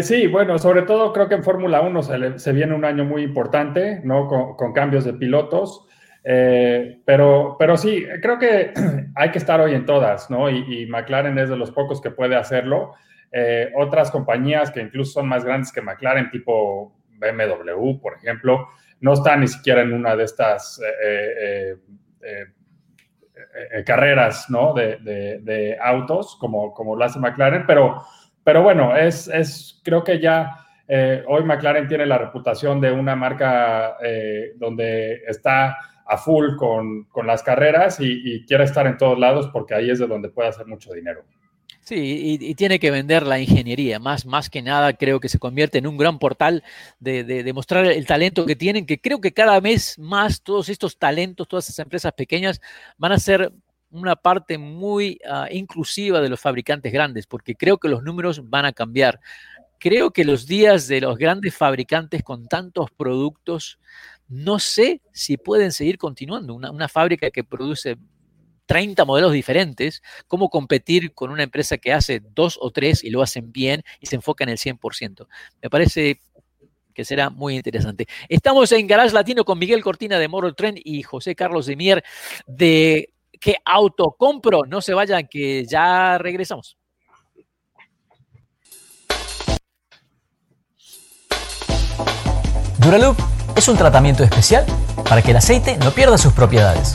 sí, 0.00 0.26
bueno, 0.26 0.58
sobre 0.58 0.82
todo 0.82 1.12
creo 1.12 1.28
que 1.28 1.34
en 1.34 1.44
Fórmula 1.44 1.82
1 1.82 2.38
se, 2.38 2.52
viene 2.52 2.74
un 2.74 2.86
año 2.86 3.04
muy 3.04 3.24
importante, 3.24 4.00
¿no? 4.02 4.26
Con, 4.56 4.72
cambios 4.72 5.04
de 5.04 5.12
pilotos. 5.12 5.86
pero, 6.22 7.56
pero 7.58 7.76
sí, 7.76 8.06
creo 8.22 8.38
que 8.38 8.72
hay 9.16 9.30
que 9.30 9.38
estar 9.38 9.60
hoy 9.60 9.74
en 9.74 9.84
todas, 9.84 10.30
¿no? 10.30 10.48
Y, 10.48 10.86
McLaren 10.86 11.38
es 11.38 11.50
de 11.50 11.58
los 11.58 11.72
pocos 11.72 12.00
que 12.00 12.10
puede 12.10 12.36
hacerlo. 12.36 12.94
Eh, 13.32 13.70
otras 13.76 14.10
compañías 14.10 14.72
que 14.72 14.80
incluso 14.80 15.12
son 15.12 15.28
más 15.28 15.44
grandes 15.44 15.72
que 15.72 15.80
McLaren, 15.80 16.30
tipo 16.30 16.92
BMW, 17.18 18.00
por 18.00 18.14
ejemplo, 18.14 18.68
no 19.00 19.12
están 19.12 19.40
ni 19.40 19.48
siquiera 19.48 19.82
en 19.82 19.92
una 19.92 20.16
de 20.16 20.24
estas 20.24 20.80
eh, 21.02 21.76
eh, 22.22 23.84
carreras 23.84 24.50
¿no? 24.50 24.74
de, 24.74 25.78
autos 25.80 26.36
como, 26.40 26.74
como 26.74 26.96
lo 26.96 27.04
hace 27.04 27.20
McLaren, 27.20 27.66
pero, 27.66 28.02
pero 28.42 28.62
bueno, 28.62 28.96
es, 28.96 29.28
es 29.28 29.80
creo 29.84 30.02
que 30.02 30.18
ya 30.18 30.56
hoy 31.28 31.44
McLaren 31.44 31.86
tiene 31.86 32.04
la 32.04 32.18
reputación 32.18 32.80
de 32.80 32.90
una 32.90 33.14
marca 33.14 33.96
donde 34.56 35.22
está 35.26 35.78
a 36.04 36.16
full 36.18 36.56
con, 36.56 37.04
con 37.04 37.28
las 37.28 37.44
carreras 37.44 38.00
y, 38.00 38.22
y 38.24 38.44
quiere 38.44 38.64
estar 38.64 38.88
en 38.88 38.96
todos 38.96 39.16
lados 39.16 39.48
porque 39.52 39.74
ahí 39.74 39.88
es 39.88 40.00
de 40.00 40.08
donde 40.08 40.30
puede 40.30 40.48
hacer 40.48 40.66
mucho 40.66 40.92
dinero. 40.92 41.24
Sí, 41.90 42.38
y, 42.40 42.54
tiene 42.54 42.78
que 42.78 42.92
vender 42.92 43.26
la 43.26 43.40
ingeniería. 43.40 43.98
Más, 43.98 44.24
más 44.24 44.48
que 44.48 44.62
nada, 44.62 44.92
creo 44.92 45.18
que 45.18 45.28
se 45.28 45.40
convierte 45.40 45.78
en 45.78 45.88
un 45.88 45.96
gran 45.96 46.20
portal 46.20 46.62
de, 47.00 47.24
de, 47.24 47.52
mostrar 47.52 47.84
el 47.84 48.06
talento 48.06 48.46
que 48.46 48.54
tienen, 48.54 48.86
que 48.86 49.00
creo 49.00 49.20
que 49.20 49.32
cada 49.32 49.58
vez 49.58 49.98
más 49.98 50.40
todos 50.40 50.68
estos 50.68 50.98
talentos, 50.98 51.48
todas 51.48 51.68
esas 51.68 51.80
empresas 51.80 52.12
pequeñas 52.12 52.60
van 52.96 53.10
a 53.10 53.18
ser 53.18 53.52
una 53.90 54.14
parte 54.14 54.56
muy 54.56 55.18
ah, 55.28 55.48
inclusiva 55.50 56.20
de 56.20 56.28
los 56.28 56.38
fabricantes 56.38 56.92
grandes, 56.92 57.26
porque 57.26 57.56
creo 57.56 57.78
que 57.78 57.88
los 57.88 58.04
números 58.04 58.48
van 58.48 58.66
a 58.66 58.72
cambiar. 58.72 59.18
Creo 59.80 60.12
que 60.12 60.24
los 60.24 60.46
días 60.46 60.86
de 60.86 61.00
los 61.00 61.18
grandes 61.18 61.56
fabricantes 61.56 62.22
con 62.22 62.46
tantos 62.46 62.92
productos, 62.92 63.80
no 64.28 64.60
sé 64.60 65.00
si 65.12 65.38
pueden 65.38 65.72
seguir 65.72 65.98
continuando. 65.98 66.54
Una, 66.54 66.70
una 66.70 66.86
fábrica 66.86 67.32
que 67.32 67.42
produce 67.42 67.96
30 68.70 69.04
modelos 69.04 69.32
diferentes, 69.32 70.00
cómo 70.28 70.48
competir 70.48 71.12
con 71.12 71.32
una 71.32 71.42
empresa 71.42 71.76
que 71.76 71.92
hace 71.92 72.20
dos 72.20 72.56
o 72.60 72.70
tres 72.70 73.02
y 73.02 73.10
lo 73.10 73.20
hacen 73.20 73.50
bien 73.50 73.82
y 73.98 74.06
se 74.06 74.14
enfoca 74.14 74.44
en 74.44 74.50
el 74.50 74.58
100%. 74.58 75.26
Me 75.60 75.68
parece 75.68 76.20
que 76.94 77.04
será 77.04 77.30
muy 77.30 77.56
interesante. 77.56 78.06
Estamos 78.28 78.70
en 78.70 78.86
Garage 78.86 79.12
Latino 79.12 79.44
con 79.44 79.58
Miguel 79.58 79.82
Cortina 79.82 80.20
de 80.20 80.28
Moro 80.28 80.54
Trend 80.54 80.78
y 80.84 81.02
José 81.02 81.34
Carlos 81.34 81.66
de 81.66 81.74
Mier 81.74 82.04
de 82.46 83.12
¿Qué 83.40 83.56
auto 83.64 84.14
compro? 84.16 84.64
No 84.64 84.80
se 84.80 84.94
vayan, 84.94 85.26
que 85.26 85.66
ya 85.66 86.16
regresamos. 86.18 86.76
Duraloop 92.78 93.18
es 93.56 93.66
un 93.66 93.76
tratamiento 93.76 94.22
especial 94.22 94.64
para 95.08 95.22
que 95.22 95.32
el 95.32 95.38
aceite 95.38 95.76
no 95.78 95.90
pierda 95.90 96.16
sus 96.16 96.32
propiedades. 96.32 96.94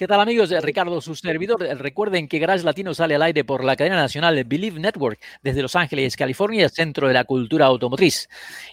¿Qué 0.00 0.08
tal 0.08 0.18
amigos? 0.18 0.48
Ricardo, 0.62 0.98
su 1.02 1.14
servidor. 1.14 1.60
Recuerden 1.60 2.26
que 2.26 2.38
Garage 2.38 2.64
Latino 2.64 2.94
sale 2.94 3.16
al 3.16 3.20
aire 3.22 3.44
por 3.44 3.62
la 3.62 3.76
cadena 3.76 3.96
nacional 3.96 4.42
Believe 4.44 4.80
Network 4.80 5.20
desde 5.42 5.60
Los 5.60 5.76
Ángeles, 5.76 6.16
California, 6.16 6.70
centro 6.70 7.06
de 7.06 7.12
la 7.12 7.24
cultura 7.24 7.66
automotriz. 7.66 8.26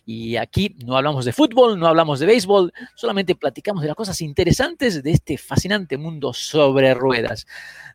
Y 0.06 0.38
aquí 0.38 0.78
no 0.86 0.96
hablamos 0.96 1.26
de 1.26 1.34
fútbol, 1.34 1.78
no 1.78 1.88
hablamos 1.88 2.22
de 2.22 2.28
béisbol, 2.28 2.72
solamente 2.96 3.36
platicamos 3.36 3.82
de 3.82 3.90
las 3.90 3.98
cosas 3.98 4.22
interesantes 4.22 5.04
de 5.04 5.12
este 5.12 5.38
fascinante 5.38 5.98
mundo 5.98 6.32
sobre 6.32 6.94
ruedas. 6.94 7.46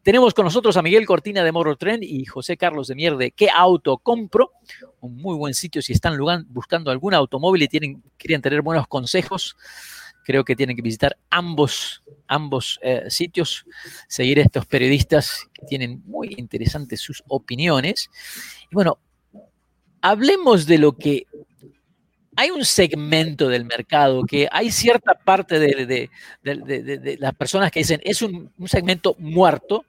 Tenemos 0.03 0.35
con 0.35 0.45
nosotros 0.45 0.77
a 0.77 0.83
Miguel 0.83 1.07
Cortina 1.07 1.43
de 1.43 1.53
Moro 1.53 1.77
Trend 1.77 2.05
y 2.05 2.27
José 2.27 2.59
Carlos 2.59 2.89
de 2.89 2.97
Mierde. 2.97 3.31
¿Qué 3.31 3.49
auto 3.49 3.97
compro? 3.97 4.53
Un 5.01 5.17
muy 5.17 5.37
buen 5.37 5.55
sitio 5.55 5.81
si 5.81 5.95
están 5.95 6.19
buscando 6.51 6.91
algún 6.91 7.15
automóvil 7.15 7.63
y 7.63 7.69
tienen, 7.69 8.03
quieren 8.19 8.43
tener 8.43 8.61
buenos 8.61 8.87
consejos 8.89 9.57
creo 10.25 10.45
que 10.45 10.57
tienen 10.57 10.77
que 10.77 10.83
visitar 10.83 11.17
ambos, 11.31 12.03
ambos 12.27 12.79
eh, 12.83 13.05
sitios, 13.09 13.67
seguir 14.09 14.39
a 14.39 14.43
estos 14.43 14.67
periodistas 14.67 15.49
que 15.53 15.67
tienen 15.67 16.03
muy 16.07 16.35
interesantes 16.37 17.01
sus 17.01 17.23
opiniones. 17.29 18.11
Y 18.71 18.75
bueno, 18.75 18.99
hablemos 20.01 20.67
de 20.67 20.79
lo 20.79 20.93
que 20.97 21.27
hay 22.35 22.51
un 22.51 22.65
segmento 22.65 23.49
del 23.49 23.65
mercado 23.65 24.25
que 24.25 24.49
hay 24.51 24.71
cierta 24.71 25.15
parte 25.15 25.59
de, 25.59 26.09
las 27.19 27.35
personas 27.35 27.71
que 27.71 27.81
dicen 27.81 28.01
es 28.05 28.23
un, 28.23 28.51
un, 28.57 28.69
segmento 28.69 29.15
muerto 29.19 29.85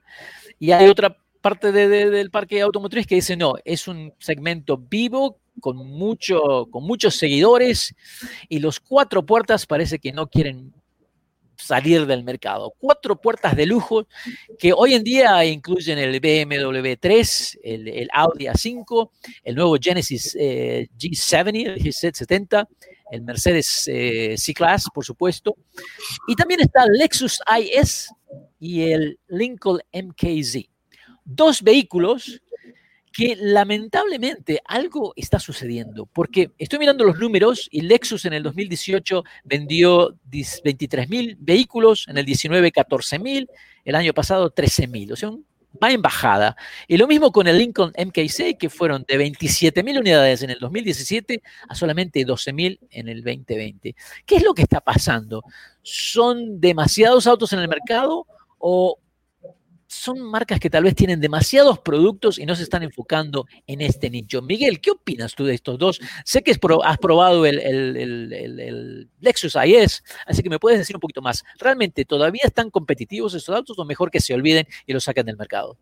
y 0.58 0.72
hay 0.72 0.88
otra 0.88 1.16
parte 1.40 1.72
del 1.72 2.30
parque 2.30 2.60
automotriz 2.60 3.06
que 3.06 3.14
dice 3.16 3.36
no, 3.36 3.54
es 3.64 3.88
un 3.88 4.12
segmento 4.18 4.76
vivo 4.76 5.38
con, 5.60 5.76
mucho, 5.76 6.66
con 6.70 6.84
muchos 6.84 7.16
seguidores 7.16 7.94
y 8.48 8.58
los 8.58 8.80
cuatro 8.80 9.24
puertas 9.24 9.66
parece 9.66 9.98
que 9.98 10.12
no 10.12 10.28
quieren 10.28 10.72
salir 11.56 12.06
del 12.06 12.24
mercado. 12.24 12.74
Cuatro 12.78 13.20
puertas 13.20 13.56
de 13.56 13.66
lujo 13.66 14.06
que 14.58 14.72
hoy 14.72 14.94
en 14.94 15.04
día 15.04 15.44
incluyen 15.44 15.98
el 15.98 16.20
BMW 16.20 16.94
3, 17.00 17.58
el, 17.62 18.08
Audi 18.12 18.46
A5, 18.46 19.10
el 19.44 19.54
nuevo 19.54 19.76
Genesis 19.80 20.36
eh, 20.38 20.88
G70, 20.98 21.66
el 21.66 21.82
G70, 21.82 22.68
el 23.10 23.22
Mercedes 23.22 23.88
eh, 23.88 24.34
C-Class, 24.36 24.88
por 24.92 25.04
supuesto, 25.04 25.56
y 26.26 26.34
también 26.34 26.60
está 26.60 26.84
el 26.84 26.92
Lexus 26.92 27.40
IS 27.58 28.10
y 28.58 28.90
el 28.90 29.18
Lincoln 29.28 29.80
MKZ. 29.92 30.68
Dos 31.24 31.62
vehículos 31.62 32.42
que 33.14 33.36
lamentablemente 33.40 34.60
algo 34.66 35.12
está 35.14 35.38
sucediendo, 35.38 36.06
porque 36.06 36.50
estoy 36.58 36.80
mirando 36.80 37.04
los 37.04 37.16
números 37.16 37.68
y 37.70 37.82
Lexus 37.82 38.24
en 38.24 38.32
el 38.32 38.42
2018 38.42 39.22
vendió 39.44 40.18
23 40.24 41.08
mil 41.08 41.36
vehículos, 41.38 42.08
en 42.08 42.18
el 42.18 42.24
19 42.24 42.72
14 42.72 43.20
mil, 43.20 43.48
el 43.84 43.94
año 43.94 44.12
pasado 44.12 44.50
13 44.50 44.88
mil, 44.88 45.12
o 45.12 45.16
sea, 45.16 45.30
va 45.80 45.92
en 45.92 46.02
bajada. 46.02 46.56
Y 46.88 46.96
lo 46.96 47.06
mismo 47.06 47.30
con 47.30 47.46
el 47.46 47.56
Lincoln 47.56 47.92
MK6, 47.92 48.58
que 48.58 48.68
fueron 48.68 49.04
de 49.06 49.16
27 49.16 49.84
mil 49.84 49.96
unidades 49.96 50.42
en 50.42 50.50
el 50.50 50.58
2017 50.58 51.40
a 51.68 51.74
solamente 51.76 52.24
12 52.24 52.52
mil 52.52 52.80
en 52.90 53.08
el 53.08 53.22
2020. 53.22 53.94
¿Qué 54.26 54.36
es 54.36 54.42
lo 54.42 54.54
que 54.54 54.62
está 54.62 54.80
pasando? 54.80 55.44
¿Son 55.82 56.60
demasiados 56.60 57.28
autos 57.28 57.52
en 57.52 57.60
el 57.60 57.68
mercado 57.68 58.26
o 58.58 58.98
son 59.94 60.20
marcas 60.20 60.60
que 60.60 60.68
tal 60.68 60.84
vez 60.84 60.94
tienen 60.94 61.20
demasiados 61.20 61.78
productos 61.78 62.38
y 62.38 62.46
no 62.46 62.54
se 62.54 62.64
están 62.64 62.82
enfocando 62.82 63.46
en 63.66 63.80
este 63.80 64.10
nicho. 64.10 64.42
Miguel, 64.42 64.80
¿qué 64.80 64.90
opinas 64.90 65.34
tú 65.34 65.44
de 65.44 65.54
estos 65.54 65.78
dos? 65.78 66.00
Sé 66.24 66.42
que 66.42 66.50
has 66.50 66.98
probado 66.98 67.46
el, 67.46 69.08
Lexus 69.20 69.56
IS, 69.64 70.02
así 70.26 70.42
que 70.42 70.50
me 70.50 70.58
puedes 70.58 70.78
decir 70.78 70.96
un 70.96 71.00
poquito 71.00 71.22
más. 71.22 71.44
¿Realmente 71.58 72.04
todavía 72.04 72.42
están 72.44 72.70
competitivos 72.70 73.34
estos 73.34 73.56
autos 73.56 73.78
o 73.78 73.84
mejor 73.84 74.10
que 74.10 74.20
se 74.20 74.34
olviden 74.34 74.66
y 74.86 74.92
los 74.92 75.04
saquen 75.04 75.26
del 75.26 75.36
mercado? 75.36 75.78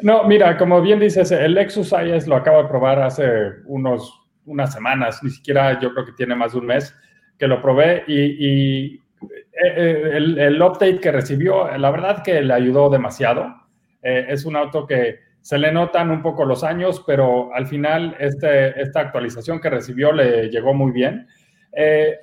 No, 0.00 0.24
mira, 0.24 0.58
como 0.58 0.82
bien 0.82 1.00
dices, 1.00 1.30
el 1.30 1.54
Lexus 1.54 1.92
IS 1.92 2.26
lo 2.26 2.36
acabo 2.36 2.62
de 2.62 2.68
probar 2.68 3.00
hace 3.00 3.24
unos, 3.64 4.12
unas 4.44 4.72
semanas, 4.72 5.22
ni 5.22 5.30
siquiera 5.30 5.80
yo 5.80 5.92
creo 5.94 6.04
que 6.04 6.12
tiene 6.12 6.34
más 6.34 6.52
de 6.52 6.58
un 6.58 6.66
mes 6.66 6.94
que 7.38 7.46
lo 7.46 7.62
probé 7.62 8.04
y 8.06 9.00
el, 9.52 10.38
el, 10.38 10.62
update 10.62 11.00
que 11.00 11.12
recibió, 11.12 11.76
la 11.76 11.90
verdad 11.90 12.22
que 12.22 12.40
le 12.40 12.54
ayudó 12.54 12.90
demasiado. 12.90 13.54
Eh, 14.02 14.26
es 14.28 14.44
un 14.44 14.56
auto 14.56 14.86
que 14.86 15.20
se 15.40 15.58
le 15.58 15.72
notan 15.72 16.10
un 16.10 16.22
poco 16.22 16.44
los 16.44 16.64
años, 16.64 17.02
pero 17.06 17.54
al 17.54 17.66
final 17.66 18.16
este, 18.18 18.80
esta 18.80 19.00
actualización 19.00 19.60
que 19.60 19.70
recibió 19.70 20.12
le 20.12 20.50
llegó 20.50 20.74
muy 20.74 20.92
bien. 20.92 21.26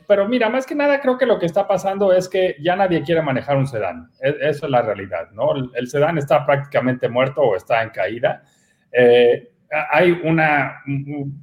pero 0.07 0.27
mira, 0.27 0.49
más 0.49 0.65
que 0.65 0.75
nada 0.75 0.99
creo 0.99 1.17
que 1.17 1.27
lo 1.27 1.37
que 1.37 1.45
está 1.45 1.67
pasando 1.67 2.11
es 2.11 2.27
que 2.27 2.55
ya 2.59 2.75
nadie 2.75 3.03
quiere 3.03 3.21
manejar 3.21 3.57
un 3.57 3.67
sedán. 3.67 4.09
E, 4.21 4.35
eso 4.49 4.65
es 4.65 4.71
la 4.71 4.81
realidad, 4.81 5.29
¿no? 5.31 5.55
El, 5.55 5.69
el, 5.75 5.87
sedán 5.87 6.17
está 6.17 6.45
prácticamente 6.45 7.07
muerto 7.07 7.41
o 7.41 7.55
está 7.55 7.83
en 7.83 7.89
caída. 7.89 8.43
hay 9.91 10.11
una 10.23 10.83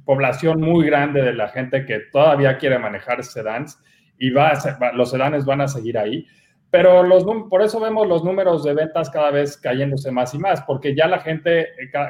población 0.05 0.61
muy 0.61 0.85
grande 0.85 1.21
de 1.21 1.33
la 1.33 1.49
gente 1.49 1.85
que 1.85 1.99
todavía 2.11 2.57
quiere 2.57 2.79
manejar 2.79 3.23
sedans 3.23 3.81
y 4.21 4.29
va 4.29 4.53
los 4.93 5.09
sedanes 5.09 5.45
van 5.45 5.61
a 5.61 5.67
seguir 5.67 5.97
ahí. 5.97 6.27
Pero 6.69 7.03
los, 7.03 7.25
por 7.49 7.63
eso 7.63 7.79
vemos 7.79 8.07
los 8.07 8.23
números 8.23 8.63
de 8.63 8.73
ventas 8.73 9.09
cada 9.09 9.31
vez 9.31 9.57
cayéndose 9.57 10.11
más 10.11 10.33
y 10.35 10.37
más, 10.37 10.61
porque 10.61 10.95
ya 10.95 11.07
la 11.07 11.19
gente 11.19 11.69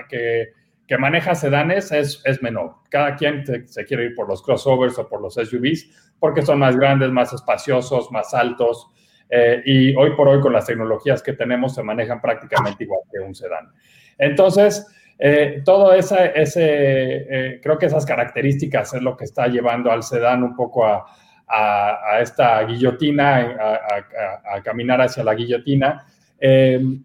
que, 0.10 0.50
que 0.86 0.98
maneja 0.98 1.34
sedanes 1.34 1.92
es, 1.94 2.22
es 2.26 2.44
menor. 2.44 2.76
Cada 2.90 3.16
quien 3.16 3.46
se, 3.46 3.86
quiere 3.86 4.08
ir 4.08 4.16
por 4.16 4.28
los 4.28 4.44
crossovers 4.44 5.00
o 5.00 5.08
por 5.08 5.22
los 5.22 5.36
SUVs 5.36 6.14
porque 6.20 6.42
son 6.42 6.60
más 6.60 6.76
grandes, 6.76 7.10
más 7.12 7.32
espaciosos, 7.32 8.12
más 8.12 8.34
altos. 8.34 8.92
Eh, 9.30 9.64
y 9.66 9.96
hoy 9.96 10.12
por 10.18 10.28
hoy 10.28 10.42
con 10.42 10.52
las 10.52 10.66
tecnologías 10.66 11.24
que 11.24 11.32
tenemos 11.32 11.74
se 11.74 11.82
manejan 11.82 12.20
prácticamente 12.20 12.84
igual 12.84 13.00
que 13.10 13.20
un 13.20 13.34
sedán. 13.34 13.72
Entonces, 14.18 14.86
eh, 15.18 15.62
todo 15.64 15.94
ese, 15.94 16.34
ese 16.36 16.66
eh, 16.66 17.60
creo 17.64 17.78
que 17.78 17.86
esas 17.86 18.06
características 18.06 18.94
es 18.94 19.02
lo 19.02 19.16
que 19.16 19.24
está 19.24 19.48
llevando 19.48 19.92
al 19.92 20.04
sedán 20.04 20.44
un 20.44 20.58
poco 20.58 20.86
a, 20.86 21.06
a, 21.52 22.20
esta 22.22 22.64
guillotina, 22.64 23.58
a, 24.54 24.62
caminar 24.64 25.02
hacia 25.02 25.24
la 25.24 25.36
guillotina, 25.36 26.06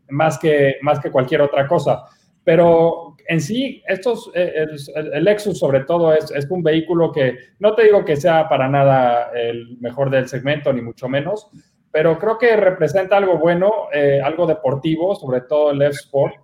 más, 0.09 0.39
que, 0.39 0.77
más 0.83 1.01
que 1.01 1.11
cualquier 1.11 1.43
otra 1.43 1.67
cosa. 1.67 2.05
Pero 2.45 3.17
en 3.27 3.41
sí, 3.41 3.83
estos, 3.89 4.31
el, 4.35 4.79
el, 5.13 5.25
Lexus 5.25 5.59
sobre 5.59 5.81
todo 5.81 6.13
es, 6.13 6.31
es, 6.31 6.49
un 6.49 6.63
vehículo 6.63 7.11
que 7.11 7.37
no 7.59 7.75
te 7.75 7.85
digo 7.85 8.05
que 8.05 8.17
sea 8.17 8.49
para 8.49 8.69
nada 8.69 9.33
el 9.35 9.79
mejor 9.81 10.11
del 10.11 10.29
segmento, 10.29 10.73
ni 10.73 10.81
mucho 10.81 11.09
menos, 11.09 11.51
pero 11.97 12.19
creo 12.19 12.37
que 12.37 12.55
representa 12.57 13.17
algo 13.17 13.39
bueno, 13.39 13.89
eh, 13.91 14.21
algo 14.23 14.47
deportivo, 14.47 15.15
sobre 15.15 15.41
todo 15.41 15.71
el 15.71 15.81
F-Sport. 15.81 16.35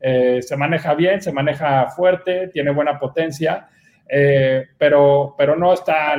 Eh, 0.00 0.42
se 0.42 0.54
maneja 0.54 0.92
bien, 0.92 1.22
se 1.22 1.32
maneja 1.32 1.86
fuerte, 1.88 2.48
tiene 2.48 2.72
buena 2.72 2.98
potencia, 2.98 3.70
eh, 4.08 4.68
pero, 4.78 5.34
pero 5.36 5.56
no 5.56 5.72
está 5.72 6.16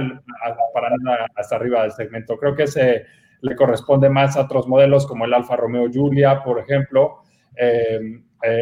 para 0.74 0.90
nada 1.02 1.28
hasta 1.36 1.56
arriba 1.56 1.84
del 1.84 1.92
segmento. 1.92 2.38
Creo 2.38 2.56
que 2.56 2.68
se 2.68 3.06
le 3.42 3.56
corresponde 3.56 4.10
más 4.10 4.38
a 4.38 4.42
otros 4.42 4.68
modelos 4.68 5.08
como 5.08 5.26
el 5.26 5.34
Alfa 5.34 5.56
Romeo 5.56 5.90
Giulia, 5.90 6.44
por 6.44 6.60
ejemplo. 6.60 7.24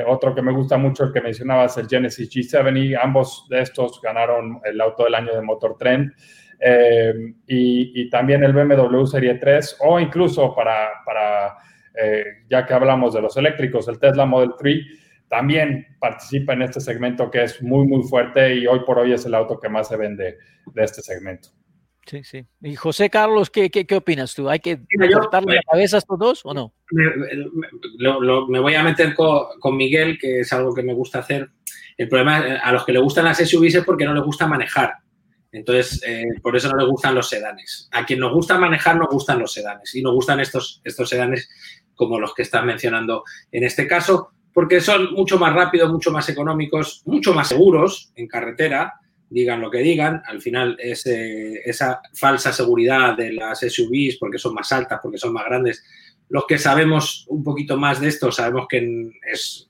otro 0.07 0.33
que 0.33 0.41
me 0.41 0.51
gusta 0.51 0.77
mucho, 0.77 1.03
el 1.05 1.13
que 1.13 1.21
mencionabas, 1.21 1.77
el 1.77 1.87
Genesis 1.87 2.29
G70, 2.29 2.99
ambos 3.01 3.47
de 3.49 3.61
estos 3.61 4.01
ganaron 4.01 4.61
el 4.63 4.79
auto 4.81 5.03
del 5.03 5.15
año 5.15 5.33
de 5.33 5.41
Motor 5.41 5.77
Trend. 5.77 6.13
Eh, 6.59 7.35
y, 7.45 8.09
también 8.09 8.43
el 8.43 8.53
BMW 8.53 9.05
Serie 9.05 9.35
3 9.35 9.77
o 9.81 9.99
incluso 9.99 10.55
para, 10.55 10.89
para 11.05 11.55
eh, 11.93 12.23
ya 12.49 12.65
que 12.65 12.73
hablamos 12.73 13.13
de 13.13 13.21
los 13.21 13.37
eléctricos, 13.37 13.87
el 13.87 13.99
Tesla 13.99 14.25
Model 14.25 14.53
3 14.57 14.77
también 15.29 15.87
participa 15.99 16.53
en 16.53 16.61
este 16.61 16.79
segmento 16.79 17.29
que 17.29 17.43
es 17.43 17.61
muy, 17.61 17.85
muy 17.85 18.03
fuerte 18.03 18.55
y 18.55 18.67
hoy 18.67 18.79
por 18.85 18.99
hoy 18.99 19.13
es 19.13 19.25
el 19.25 19.35
auto 19.35 19.59
que 19.59 19.69
más 19.69 19.87
se 19.87 19.97
vende 19.97 20.37
de 20.73 20.83
este 20.83 21.01
segmento. 21.01 21.49
Sí, 22.05 22.23
sí. 22.23 22.45
Y 22.61 22.75
José 22.75 23.09
Carlos, 23.09 23.49
¿qué, 23.49 23.69
qué, 23.69 23.85
qué 23.85 23.95
opinas 23.95 24.33
tú? 24.33 24.49
¿Hay 24.49 24.59
que 24.59 24.79
cortarle 25.13 25.55
la 25.55 25.61
cabeza 25.69 25.97
a 25.97 25.99
estos 25.99 26.17
dos 26.17 26.41
o 26.45 26.53
no? 26.53 26.73
Me, 26.91 28.59
voy 28.59 28.75
a 28.75 28.83
meter 28.83 29.13
con, 29.13 29.59
con, 29.59 29.75
Miguel, 29.75 30.17
que 30.17 30.39
es 30.39 30.53
algo 30.53 30.73
que 30.73 30.83
me 30.83 30.93
gusta 30.93 31.19
hacer. 31.19 31.49
El 31.97 32.07
problema 32.07 32.37
a 32.37 32.71
los 32.71 32.85
que 32.85 32.93
le 32.93 32.99
gustan 32.99 33.25
las 33.25 33.39
SUVs 33.39 33.75
es 33.75 33.83
porque 33.83 34.05
no 34.05 34.13
les 34.13 34.23
gusta 34.23 34.47
manejar. 34.47 34.93
Entonces, 35.51 36.01
eh, 36.05 36.23
por 36.41 36.55
eso 36.55 36.69
no 36.69 36.77
le 36.77 36.89
gustan 36.89 37.13
los 37.13 37.27
sedanes. 37.27 37.89
A 37.91 38.05
quien 38.05 38.19
nos 38.19 38.33
gusta 38.33 38.57
manejar, 38.57 38.95
nos 38.95 39.09
gustan 39.09 39.39
los 39.39 39.51
sedanes. 39.51 39.93
Y 39.93 40.01
nos 40.01 40.13
gustan 40.13 40.39
estos, 40.39 40.81
estos 40.85 41.09
sedanes 41.09 41.49
como 41.93 42.19
los 42.19 42.33
que 42.33 42.43
están 42.43 42.65
mencionando 42.65 43.23
en 43.51 43.63
este 43.63 43.87
caso, 43.87 44.31
porque 44.57 44.81
son 44.81 45.13
mucho 45.13 45.37
más 45.37 45.53
rápidos, 45.53 45.91
mucho 45.91 46.09
más 46.09 46.27
económicos, 46.29 47.03
mucho 47.05 47.31
más 47.31 47.49
seguros 47.49 48.11
en 48.15 48.27
carretera, 48.27 48.95
digan 49.29 49.61
lo 49.61 49.69
que 49.69 49.77
digan. 49.83 50.23
Al 50.25 50.41
final, 50.41 50.75
esa 50.79 52.01
falsa 52.15 52.51
seguridad 52.51 53.15
de 53.15 53.33
las 53.33 53.59
SUVs, 53.59 54.17
porque 54.19 54.39
son 54.39 54.55
más 54.55 54.71
altas, 54.71 54.99
porque 55.03 55.19
son 55.19 55.31
más 55.31 55.45
grandes, 55.45 55.85
los 56.29 56.47
que 56.47 56.57
sabemos 56.57 57.27
un 57.29 57.43
poquito 57.43 57.77
más 57.77 58.01
de 58.01 58.07
esto, 58.07 58.31
sabemos 58.31 58.65
que 58.67 59.11
es 59.31 59.69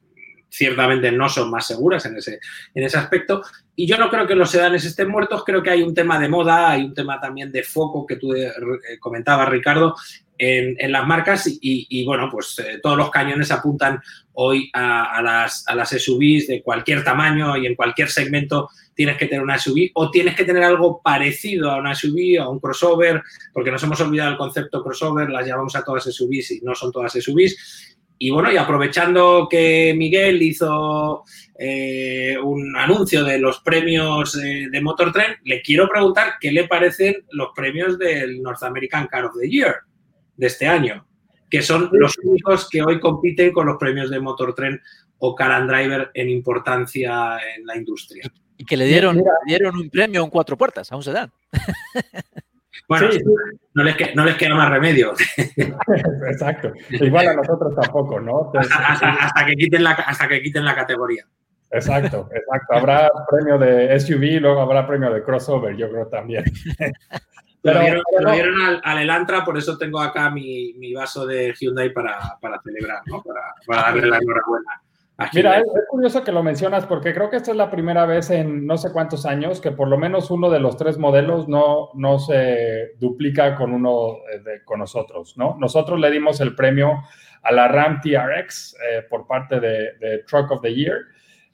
ciertamente 0.49 1.11
no 1.11 1.27
son 1.27 1.51
más 1.51 1.67
seguras 1.67 2.05
en 2.05 2.15
ese, 2.15 2.39
en 2.73 2.83
ese 2.85 2.97
aspecto. 2.97 3.41
Y 3.75 3.87
yo 3.87 3.97
no 3.97 4.09
creo 4.09 4.25
que 4.25 4.35
los 4.35 4.49
sedanes 4.49 4.85
estén 4.85 5.09
muertos, 5.09 5.43
creo 5.43 5.61
que 5.61 5.69
hay 5.69 5.81
un 5.83 5.93
tema 5.93 6.17
de 6.17 6.29
moda, 6.29 6.71
hay 6.71 6.85
un 6.85 6.93
tema 6.93 7.19
también 7.19 7.51
de 7.51 7.63
foco 7.63 8.05
que 8.05 8.15
tú 8.15 8.33
eh, 8.33 8.53
comentabas, 9.01 9.49
Ricardo, 9.49 9.95
en, 10.37 10.91
las 10.91 11.07
marcas 11.07 11.49
y, 11.61 12.05
bueno, 12.05 12.29
pues 12.31 12.59
eh, 12.59 12.79
todos 12.81 12.97
los 12.97 13.09
cañones 13.09 13.51
apuntan 13.51 13.99
hoy 14.33 14.69
a, 14.73 15.21
las, 15.21 15.67
a 15.67 15.75
las 15.75 15.89
SUVs 15.89 16.47
de 16.47 16.61
cualquier 16.63 17.03
tamaño 17.03 17.57
y 17.57 17.65
en 17.65 17.75
cualquier 17.75 18.09
segmento 18.09 18.69
tienes 18.93 19.17
que 19.17 19.27
tener 19.27 19.43
una 19.43 19.57
SUV 19.57 19.91
o 19.93 20.11
tienes 20.11 20.35
que 20.35 20.43
tener 20.43 20.63
algo 20.63 21.01
parecido 21.01 21.71
a 21.71 21.77
una 21.77 21.95
SUV 21.95 22.39
o 22.39 22.43
a 22.43 22.49
un 22.49 22.59
crossover, 22.59 23.23
porque 23.53 23.71
nos 23.71 23.81
hemos 23.83 23.99
olvidado 24.01 24.31
el 24.31 24.37
concepto 24.37 24.83
crossover, 24.83 25.29
las 25.29 25.47
llamamos 25.47 25.75
a 25.75 25.83
todas 25.83 26.03
SUVs 26.03 26.51
y 26.51 26.61
no 26.61 26.75
son 26.75 26.91
todas 26.91 27.13
SUVs. 27.13 27.95
Y 28.19 28.31
bueno, 28.31 28.51
y 28.51 28.57
aprovechando 28.57 29.47
que 29.47 29.93
Miguel 29.95 30.41
hizo 30.41 31.23
eh, 31.59 32.35
un 32.43 32.75
anuncio 32.75 33.23
de 33.23 33.37
los 33.37 33.59
premios 33.59 34.35
eh, 34.35 34.67
de 34.71 34.81
Motor 34.81 35.11
Trend, 35.11 35.35
le 35.43 35.61
quiero 35.61 35.87
preguntar 35.87 36.33
qué 36.39 36.51
le 36.51 36.67
parecen 36.67 37.23
los 37.31 37.49
premios 37.55 37.99
del 37.99 38.41
North 38.41 38.63
American 38.63 39.05
Car 39.05 39.25
of 39.25 39.35
the 39.39 39.47
Year 39.47 39.86
de 40.37 40.47
este 40.47 40.67
año, 40.67 41.05
que 41.49 41.61
son 41.61 41.89
los 41.91 42.17
únicos 42.19 42.69
que 42.69 42.81
hoy 42.81 42.99
compiten 42.99 43.51
con 43.51 43.67
los 43.67 43.77
premios 43.77 44.09
de 44.09 44.19
Motor 44.19 44.55
Trend 44.55 44.79
o 45.19 45.35
Car 45.35 45.51
and 45.51 45.69
Driver 45.69 46.11
en 46.13 46.29
importancia 46.29 47.37
en 47.55 47.65
la 47.65 47.75
industria. 47.75 48.31
Y 48.57 48.65
que 48.65 48.77
le 48.77 48.85
dieron, 48.85 49.17
le 49.17 49.23
dieron 49.45 49.75
un 49.75 49.89
premio 49.89 50.23
en 50.23 50.29
cuatro 50.29 50.57
puertas 50.57 50.91
a 50.91 50.95
un 50.95 51.03
sedán. 51.03 51.31
Bueno, 52.87 53.09
No, 53.73 53.83
les 53.83 53.95
queda, 53.95 54.11
no, 54.15 54.25
les 54.25 54.35
queda, 54.35 54.55
más 54.55 54.69
remedio. 54.69 55.13
Exacto. 56.29 56.71
Igual 56.89 57.27
a 57.27 57.33
nosotros 57.33 57.75
tampoco, 57.75 58.19
¿no? 58.19 58.51
hasta, 58.55 59.45
que 59.45 59.55
quiten 59.55 59.83
la, 59.83 59.91
hasta 59.91 60.27
que 60.27 60.41
quiten 60.41 60.63
la 60.63 60.75
categoría. 60.75 61.25
Exacto, 61.71 62.29
exacto. 62.31 62.73
Habrá 62.73 63.09
premio 63.29 63.57
de 63.57 63.99
SUV 63.99 64.23
y 64.23 64.39
luego 64.39 64.61
habrá 64.61 64.87
premio 64.87 65.11
de 65.11 65.21
crossover, 65.21 65.75
yo 65.75 65.89
creo 65.89 66.07
también. 66.07 66.45
Pero, 67.61 68.01
lo 68.19 68.31
dieron, 68.31 68.61
al, 68.61 68.81
al, 68.83 68.99
Elantra, 68.99 69.43
por 69.43 69.57
eso 69.57 69.77
tengo 69.77 69.99
acá 69.99 70.29
mi, 70.29 70.73
mi 70.73 70.93
vaso 70.93 71.25
de 71.25 71.53
Hyundai 71.59 71.91
para, 71.91 72.37
para 72.39 72.61
celebrar, 72.61 73.01
¿no? 73.07 73.21
Para, 73.21 73.41
para 73.65 73.81
darle 73.81 74.07
la 74.07 74.17
enhorabuena. 74.17 74.81
Mira, 75.33 75.57
es, 75.57 75.65
curioso 75.89 76.23
que 76.23 76.31
lo 76.31 76.43
mencionas 76.43 76.85
porque 76.85 77.11
creo 77.11 77.29
que 77.31 77.37
esta 77.37 77.49
es 77.49 77.57
la 77.57 77.71
primera 77.71 78.05
vez 78.05 78.29
en 78.29 78.67
no 78.67 78.77
sé 78.77 78.91
cuántos 78.91 79.25
años 79.25 79.59
que 79.59 79.71
por 79.71 79.87
lo 79.87 79.97
menos 79.97 80.29
uno 80.29 80.51
de 80.51 80.59
los 80.59 80.77
tres 80.77 80.99
modelos 80.99 81.47
no, 81.47 81.89
no 81.95 82.19
se 82.19 82.93
duplica 82.99 83.55
con 83.55 83.73
uno 83.73 84.17
eh, 84.31 84.39
de, 84.39 84.63
con 84.63 84.79
nosotros, 84.79 85.35
¿no? 85.35 85.57
Nosotros 85.59 85.99
le 85.99 86.11
dimos 86.11 86.39
el 86.39 86.53
premio 86.53 87.01
a 87.41 87.51
la 87.51 87.67
Ram 87.67 87.99
TRX 87.99 88.75
eh, 88.75 89.05
por 89.09 89.25
parte 89.25 89.59
de, 89.59 90.23
Truck 90.27 90.51
of 90.51 90.61
the 90.61 90.73
Year. 90.73 90.97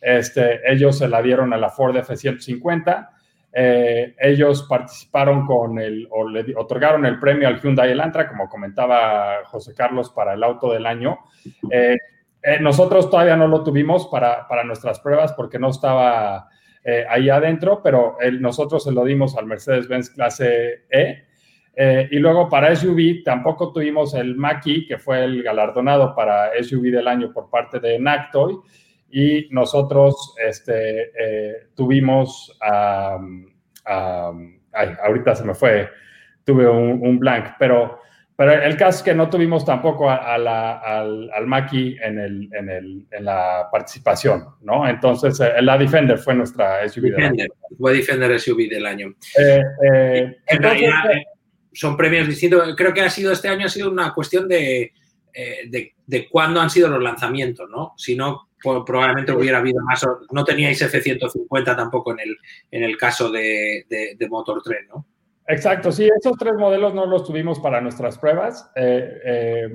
Este, 0.02 0.60
ellos 0.70 0.98
se 0.98 1.08
la 1.08 1.22
dieron 1.22 1.54
a 1.54 1.58
la 1.58 1.70
Ford 1.70 1.96
F-150. 1.96 3.10
Eh, 3.56 4.16
ellos 4.20 4.66
participaron 4.68 5.46
con 5.46 5.78
el, 5.80 6.08
o 6.10 6.28
le 6.28 6.56
otorgaron 6.56 7.06
el 7.06 7.20
premio 7.20 7.48
al 7.48 7.62
Hyundai 7.62 7.92
Elantra, 7.92 8.28
como 8.28 8.50
comentaba 8.50 9.46
José 9.46 9.74
Carlos, 9.76 10.10
para 10.10 10.34
el 10.34 10.44
auto 10.44 10.72
del 10.74 10.86
año. 10.86 11.20
Eh, 11.70 11.98
nosotros 12.60 13.10
todavía 13.10 13.38
no 13.38 13.48
lo 13.48 13.63
tuvimos 13.63 14.08
para, 14.08 14.48
para 14.48 14.63
nuestras 14.63 15.00
pruebas 15.00 15.34
porque 15.34 15.60
no 15.60 15.70
estaba 15.70 16.50
eh, 16.84 17.06
ahí 17.10 17.30
adentro, 17.30 17.82
pero 17.82 18.18
nosotros 18.39 18.84
se 18.84 18.92
lo 18.92 19.06
dimos 19.06 19.38
al 19.38 19.46
Mercedes-Benz 19.46 20.10
clase 20.10 20.84
E. 20.89 21.24
Eh, 21.76 22.08
y 22.12 22.20
luego 22.20 22.50
para 22.50 22.76
SUV 22.76 23.24
tampoco 23.24 23.72
tuvimos 23.72 24.13
el 24.13 24.36
Maki, 24.36 24.86
que 24.86 24.98
fue 24.98 25.24
el 25.24 25.42
galardonado 25.42 26.13
para 26.13 26.52
SUV 26.62 26.92
del 26.92 27.08
año 27.08 27.32
por 27.32 27.50
parte 27.50 27.80
de 27.80 27.98
Nactoy. 27.98 28.58
Y 29.15 29.47
nosotros 29.52 30.34
este, 30.43 31.12
tuvimos, 31.76 32.58
ahorita 33.86 35.36
se 35.36 35.43
me 35.43 35.54
fue, 35.54 35.89
tuve 36.43 36.67
un, 36.67 36.99
un 37.06 37.19
blank, 37.19 37.52
pero 37.60 37.99
pero 38.36 38.52
el 38.63 38.76
caso 38.78 38.97
es 38.97 39.04
que 39.04 39.13
no 39.13 39.30
tuvimos 39.30 39.63
tampoco 39.63 40.10
al, 40.10 40.47
al 40.47 41.45
Maki 41.45 41.97
en, 42.02 42.17
el, 42.17 42.49
en, 42.52 42.69
el, 42.69 43.06
en, 43.12 43.26
la 43.26 43.67
participación, 43.71 44.43
¿no? 44.62 44.88
Entonces, 44.88 45.39
eh, 45.39 45.62
la 45.62 45.78
Defender 45.78 46.17
fue 46.17 46.34
nuestra 46.34 46.88
SUV 46.89 47.12
del 47.12 47.23
año. 47.23 47.45
Fue 47.78 47.93
Defender 47.93 48.39
SUV 48.39 48.69
del 48.69 48.86
año. 48.88 49.13
Eh, 49.39 49.62
eh, 49.88 50.38
en 50.47 50.63
realidad 50.63 51.04
son 51.71 51.95
premios 51.95 52.28
distintos. 52.28 52.76
Creo 52.76 52.91
que 52.91 53.02
ha 53.02 53.10
sido 53.10 53.32
este 53.32 53.49
año 53.49 53.67
ha 53.67 53.69
sido 53.69 53.91
una 53.91 54.12
cuestión 54.13 54.47
de, 54.47 54.91
de, 55.69 55.93
de 56.06 56.28
cuándo 56.28 56.60
han 56.60 56.71
sido 56.71 56.89
los 56.89 57.04
lanzamientos, 57.04 57.69
¿no? 57.69 57.93
Si 57.97 58.15
no, 58.15 58.49
probablemente 58.63 59.32
hubiera 59.32 59.60
habido 59.60 59.82
más. 59.84 60.06
No 60.32 60.43
teníais 60.43 60.82
F-150 60.82 61.76
tampoco 61.76 62.12
en 62.12 62.19
el, 62.19 62.38
en 62.71 62.84
el 62.84 62.97
caso 62.97 63.32
de, 63.32 63.86
de, 63.89 64.30
Motor 64.30 64.62
3, 64.63 64.88
¿no? 64.89 65.06
Exacto, 65.47 65.91
sí, 65.91 66.10
esos 66.17 66.38
tres 66.38 66.54
modelos 66.58 66.93
no 66.93 67.06
los 67.06 67.26
tuvimos 67.26 67.60
para 67.60 67.82
nuestras 67.82 68.17
pruebas. 68.17 68.71
Eh, 68.76 69.19
eh, 69.26 69.71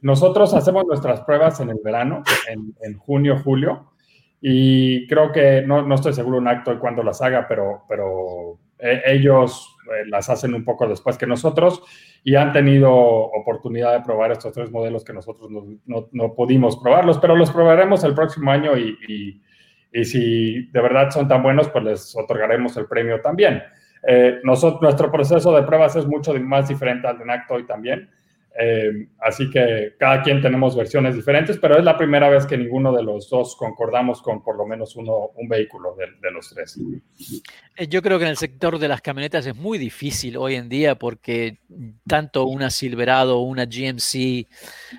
nosotros 0.00 0.54
hacemos 0.54 0.84
nuestras 0.86 1.20
pruebas 1.22 1.60
en 1.60 1.70
el 1.70 1.78
verano, 1.84 2.22
en, 2.48 2.96
junio, 2.96 3.38
julio, 3.42 3.92
y 4.40 5.06
creo 5.06 5.32
que 5.32 5.62
no, 5.62 5.82
no 5.82 5.94
estoy 5.94 6.14
seguro 6.14 6.38
un 6.38 6.48
acto 6.48 6.72
de 6.72 6.78
cuándo 6.78 7.02
las 7.02 7.20
haga, 7.20 7.46
pero, 7.46 7.82
pero 7.88 8.58
eh, 8.78 9.02
ellos 9.06 9.75
las 10.06 10.28
hacen 10.30 10.54
un 10.54 10.64
poco 10.64 10.88
después 10.88 11.16
que 11.16 11.26
nosotros 11.26 11.82
y 12.24 12.34
han 12.34 12.52
tenido 12.52 12.92
oportunidad 12.92 13.92
de 13.92 14.04
probar 14.04 14.32
estos 14.32 14.52
tres 14.52 14.70
modelos 14.70 15.04
que 15.04 15.12
nosotros 15.12 15.50
no, 15.50 16.08
no, 16.12 16.34
pudimos 16.34 16.76
probarlos, 16.78 17.18
pero 17.18 17.36
los 17.36 17.50
probaremos 17.50 18.04
el 18.04 18.14
próximo 18.14 18.50
año 18.50 18.76
y, 18.76 18.98
y, 19.08 19.42
y, 19.92 20.04
si 20.04 20.66
de 20.70 20.80
verdad 20.80 21.10
son 21.10 21.28
tan 21.28 21.42
buenos, 21.42 21.68
pues 21.68 21.84
les 21.84 22.16
otorgaremos 22.16 22.76
el 22.76 22.86
premio 22.86 23.20
también. 23.20 23.62
Eh, 24.06 24.40
nosotros, 24.44 24.82
nuestro 24.82 25.10
proceso 25.10 25.54
de 25.54 25.62
pruebas 25.62 25.96
es 25.96 26.06
mucho 26.06 26.32
más 26.34 26.68
diferente 26.68 27.08
al 27.08 27.18
de 27.18 27.24
Nactoy 27.24 27.66
también. 27.66 28.08
Eh, 28.58 29.08
así 29.20 29.50
que 29.50 29.94
cada 29.98 30.22
quien 30.22 30.40
tenemos 30.40 30.74
versiones 30.74 31.14
diferentes, 31.14 31.58
pero 31.58 31.76
es 31.76 31.84
la 31.84 31.98
primera 31.98 32.30
vez 32.30 32.46
que 32.46 32.56
ninguno 32.56 32.90
de 32.90 33.02
los 33.02 33.28
dos 33.28 33.54
concordamos 33.56 34.22
con 34.22 34.42
por 34.42 34.56
lo 34.56 34.66
menos 34.66 34.96
uno, 34.96 35.30
un 35.34 35.46
vehículo 35.46 35.94
de, 35.94 36.06
de, 36.22 36.30
los 36.30 36.48
tres. 36.48 36.78
Eh, 37.76 37.86
yo 37.88 38.00
creo 38.00 38.18
que 38.18 38.24
en 38.24 38.30
el 38.30 38.38
sector 38.38 38.78
de 38.78 38.88
las 38.88 39.02
camionetas 39.02 39.46
es 39.46 39.54
muy 39.54 39.76
difícil 39.76 40.38
hoy 40.38 40.54
en 40.54 40.70
día 40.70 40.94
porque 40.94 41.58
tanto 42.06 42.46
una 42.46 42.70
Silverado, 42.70 43.40
una 43.40 43.66
GMC, 43.66 44.46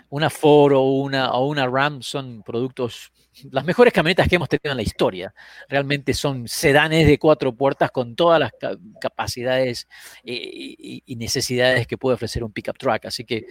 una 0.10 0.30
Ford 0.30 0.74
o 0.74 0.82
una, 0.82 1.32
o 1.32 1.48
una 1.48 1.66
Ram 1.66 2.04
son 2.04 2.44
productos 2.44 3.12
las 3.52 3.66
mejores 3.66 3.94
camionetas 3.94 4.28
que 4.28 4.36
hemos 4.36 4.50
tenido 4.50 4.72
en 4.72 4.78
la 4.78 4.84
historia. 4.84 5.34
Realmente 5.70 6.14
son 6.14 6.48
sedanes 6.48 7.08
de 7.08 7.18
cuatro 7.18 7.54
puertas 7.54 7.92
con 7.92 8.16
todas 8.16 8.40
las 8.40 8.52
capacidades 9.00 9.88
y, 10.24 11.16
necesidades 11.18 11.88
que 11.88 11.98
puede 11.98 12.16
ofrecer 12.16 12.44
un 12.44 12.52
pickup 12.52 12.78
truck. 12.78 13.06
Así 13.06 13.26
que 13.26 13.48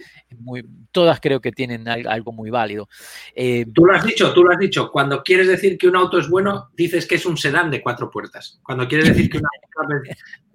todas 0.91 1.19
creo 1.19 1.41
que 1.41 1.51
tienen 1.51 1.87
algo 1.87 2.31
muy 2.31 2.49
válido. 2.49 2.87
Eh, 3.35 3.65
tú 3.73 3.85
lo 3.85 3.93
has 3.93 4.05
dicho, 4.05 4.33
tú 4.33 4.43
lo 4.43 4.51
has 4.51 4.59
dicho. 4.59 4.91
Cuando 4.91 5.23
quieres 5.23 5.47
decir 5.47 5.77
que 5.77 5.87
un 5.87 5.95
auto 5.95 6.19
es 6.19 6.29
bueno, 6.29 6.69
dices 6.75 7.05
que 7.05 7.15
es 7.15 7.25
un 7.25 7.37
sedán 7.37 7.69
de 7.69 7.81
cuatro 7.81 8.09
puertas. 8.09 8.59
Cuando 8.63 8.87
quieres 8.87 9.09
decir 9.09 9.29
que 9.29 9.37
una, 9.37 9.49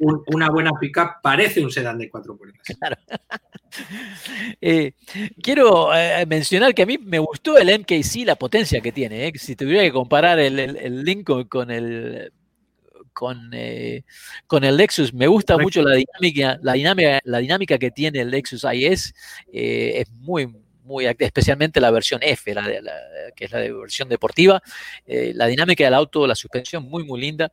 una 0.03 0.51
buena 0.51 0.73
pickup 0.79 1.23
parece 1.23 1.63
un 1.63 1.71
sedán 1.71 1.99
de 1.99 2.11
cuatro 2.11 2.37
puertas. 2.37 2.63
Claro. 2.79 2.97
Eh, 4.61 4.93
quiero 5.43 5.95
eh, 5.95 6.27
mencionar 6.27 6.75
que 6.75 6.83
a 6.83 6.87
mí 6.87 6.99
me 6.99 7.19
gustó 7.19 7.57
el 7.57 7.71
MKC, 7.81 8.27
la 8.27 8.37
potencia 8.37 8.83
que 8.83 8.93
tiene. 8.93 9.27
Eh. 9.27 9.33
Si 9.37 9.57
tuviera 9.57 9.83
que 9.83 9.91
comparar 9.91 10.39
el, 10.39 10.59
el, 10.59 11.03
Lincoln 11.03 11.45
con 11.45 11.71
el 11.71 12.31
con, 13.15 13.51
con 14.47 14.65
el 14.65 14.77
Lexus, 14.77 15.15
me 15.15 15.27
gusta 15.27 15.57
mucho 15.57 15.83
la 15.83 15.95
dinámica, 15.95 16.59
la 16.63 16.75
dinámica, 16.75 17.21
la 17.25 17.39
dinámica 17.39 17.79
que 17.79 17.91
tiene 17.91 18.21
el 18.21 18.31
Lexus 18.31 18.67
IS. 18.71 19.15
es 19.51 20.11
muy, 20.11 20.53
muy 20.85 21.07
especialmente 21.07 21.81
la 21.81 21.91
versión 21.91 22.21
F, 22.23 22.55
la, 22.55 22.65
que 23.35 23.45
es 23.45 23.51
la 23.51 23.59
de 23.59 23.73
versión 23.73 24.09
deportiva. 24.09 24.63
Eh, 25.07 25.33
la 25.35 25.47
dinámica 25.47 25.85
del 25.85 25.95
auto, 25.95 26.27
la 26.27 26.35
suspensión 26.35 26.85
muy, 26.85 27.05
muy 27.05 27.21
linda. 27.21 27.53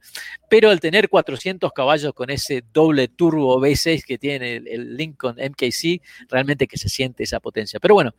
Pero 0.49 0.69
al 0.69 0.79
tener 0.79 1.09
400 1.09 1.71
caballos 1.73 2.13
con 2.13 2.29
ese 2.29 2.63
doble 2.73 3.07
turbo 3.07 3.59
V6 3.59 4.03
que 4.05 4.17
tiene 4.17 4.55
el, 4.57 4.97
Lincoln 4.97 5.35
MKC, 5.35 6.01
realmente 6.29 6.67
que 6.67 6.77
se 6.77 6.89
siente 6.89 7.23
esa 7.23 7.39
potencia. 7.39 7.79
Pero 7.79 7.93
bueno, 7.93 8.15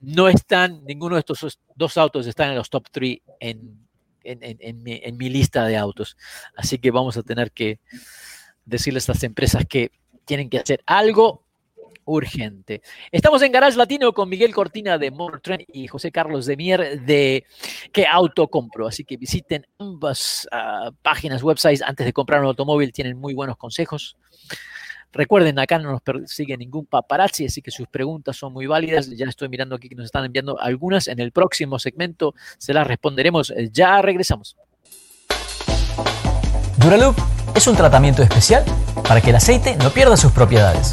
no 0.00 0.28
están, 0.28 0.84
ninguno 0.84 1.16
de 1.16 1.20
estos 1.20 1.58
dos 1.74 1.96
autos 1.96 2.26
están 2.26 2.50
en 2.50 2.56
los 2.56 2.70
top 2.70 2.86
3 2.90 3.18
en, 3.40 3.86
en, 4.22 4.82
mi, 4.82 5.00
en 5.02 5.16
mi 5.16 5.28
lista 5.28 5.64
de 5.66 5.76
autos. 5.76 6.16
Así 6.56 6.78
que 6.78 6.90
vamos 6.90 7.16
a 7.16 7.22
tener 7.22 7.52
que 7.52 7.80
decirle 8.64 8.98
a 8.98 9.00
estas 9.00 9.22
empresas 9.22 9.64
que 9.68 9.92
tienen 10.24 10.50
que 10.50 10.58
hacer 10.58 10.82
algo 10.86 11.45
urgente. 12.06 12.80
Estamos 13.12 13.42
en 13.42 13.52
Garage 13.52 13.76
Latino 13.76 14.12
con 14.12 14.28
Miguel 14.28 14.54
Cortina 14.54 14.96
de 14.96 15.10
Motor 15.10 15.58
y 15.68 15.86
José 15.86 16.10
Carlos 16.10 16.46
de 16.46 16.56
Mier 16.56 17.02
de 17.02 17.44
¿Qué 17.92 18.06
auto 18.06 18.48
compro? 18.48 18.86
Así 18.86 19.04
que 19.04 19.16
visiten 19.16 19.66
ambas 19.78 20.48
ah, 20.50 20.90
páginas, 21.02 21.42
websites 21.42 21.82
antes 21.82 22.06
de 22.06 22.12
comprar 22.12 22.40
un 22.40 22.46
automóvil, 22.46 22.92
tienen 22.92 23.18
muy 23.18 23.34
buenos 23.34 23.56
consejos. 23.56 24.16
Recuerden, 25.12 25.58
acá 25.58 25.78
no 25.78 25.92
nos 25.92 26.02
persigue 26.02 26.56
ningún 26.56 26.86
paparazzi, 26.86 27.46
así 27.46 27.62
que 27.62 27.70
sus 27.70 27.88
preguntas 27.88 28.36
son 28.36 28.52
muy 28.52 28.66
válidas. 28.66 29.08
Ya 29.10 29.24
estoy 29.26 29.48
mirando 29.48 29.74
aquí 29.74 29.88
que 29.88 29.94
nos 29.94 30.06
están 30.06 30.24
enviando 30.24 30.60
algunas. 30.60 31.08
En 31.08 31.20
el 31.20 31.32
próximo 31.32 31.78
segmento 31.78 32.34
se 32.58 32.74
las 32.74 32.86
responderemos. 32.86 33.52
Ya 33.72 34.02
regresamos. 34.02 34.56
Duraloop 36.78 37.16
es 37.54 37.66
un 37.66 37.76
tratamiento 37.76 38.22
especial 38.22 38.64
para 39.08 39.22
que 39.22 39.30
el 39.30 39.36
aceite 39.36 39.76
no 39.76 39.90
pierda 39.90 40.16
sus 40.16 40.32
propiedades. 40.32 40.92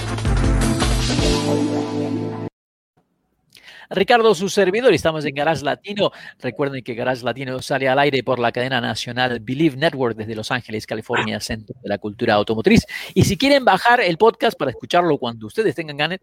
Ricardo, 3.93 4.33
su 4.33 4.47
servidor, 4.47 4.93
estamos 4.93 5.25
en 5.25 5.35
Garage 5.35 5.65
Latino. 5.65 6.11
Recuerden 6.39 6.81
que 6.81 6.93
Garage 6.93 7.25
Latino 7.25 7.61
sale 7.61 7.89
al 7.89 7.99
aire 7.99 8.23
por 8.23 8.39
la 8.39 8.53
cadena 8.53 8.79
nacional 8.79 9.41
Believe 9.41 9.75
Network 9.75 10.15
desde 10.15 10.33
Los 10.33 10.49
Ángeles, 10.49 10.87
California, 10.87 11.41
Centro 11.41 11.75
de 11.83 11.89
la 11.89 11.97
Cultura 11.97 12.35
Automotriz. 12.35 12.85
Y 13.13 13.25
si 13.25 13.37
quieren 13.37 13.65
bajar 13.65 13.99
el 13.99 14.17
podcast 14.17 14.57
para 14.57 14.71
escucharlo 14.71 15.17
cuando 15.17 15.47
ustedes 15.47 15.75
tengan 15.75 15.97
ganas, 15.97 16.19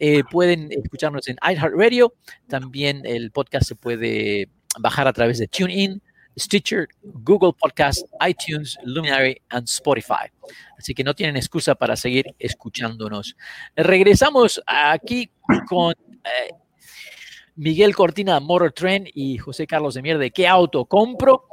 eh, 0.00 0.24
pueden 0.28 0.72
escucharnos 0.72 1.28
en 1.28 1.36
iHeartRadio. 1.40 2.14
También 2.48 3.02
el 3.04 3.30
podcast 3.30 3.68
se 3.68 3.76
puede 3.76 4.48
bajar 4.80 5.06
a 5.06 5.12
través 5.12 5.38
de 5.38 5.46
TuneIn, 5.46 6.02
Stitcher, 6.36 6.88
Google 7.02 7.52
Podcast, 7.56 8.06
iTunes, 8.26 8.76
Luminary 8.82 9.40
y 9.52 9.56
Spotify. 9.66 10.32
Así 10.76 10.94
que 10.94 11.04
no 11.04 11.14
tienen 11.14 11.36
excusa 11.36 11.76
para 11.76 11.94
seguir 11.94 12.34
escuchándonos. 12.40 13.36
Regresamos 13.76 14.60
aquí 14.66 15.30
con 15.68 15.94
eh, 16.24 16.50
Miguel 17.56 17.94
Cortina, 17.94 18.40
Motor 18.40 18.72
Trend 18.72 19.08
y 19.14 19.38
José 19.38 19.66
Carlos 19.66 19.94
de 19.94 20.02
Mier 20.02 20.18
de 20.18 20.30
qué 20.30 20.48
auto 20.48 20.84
compro. 20.86 21.44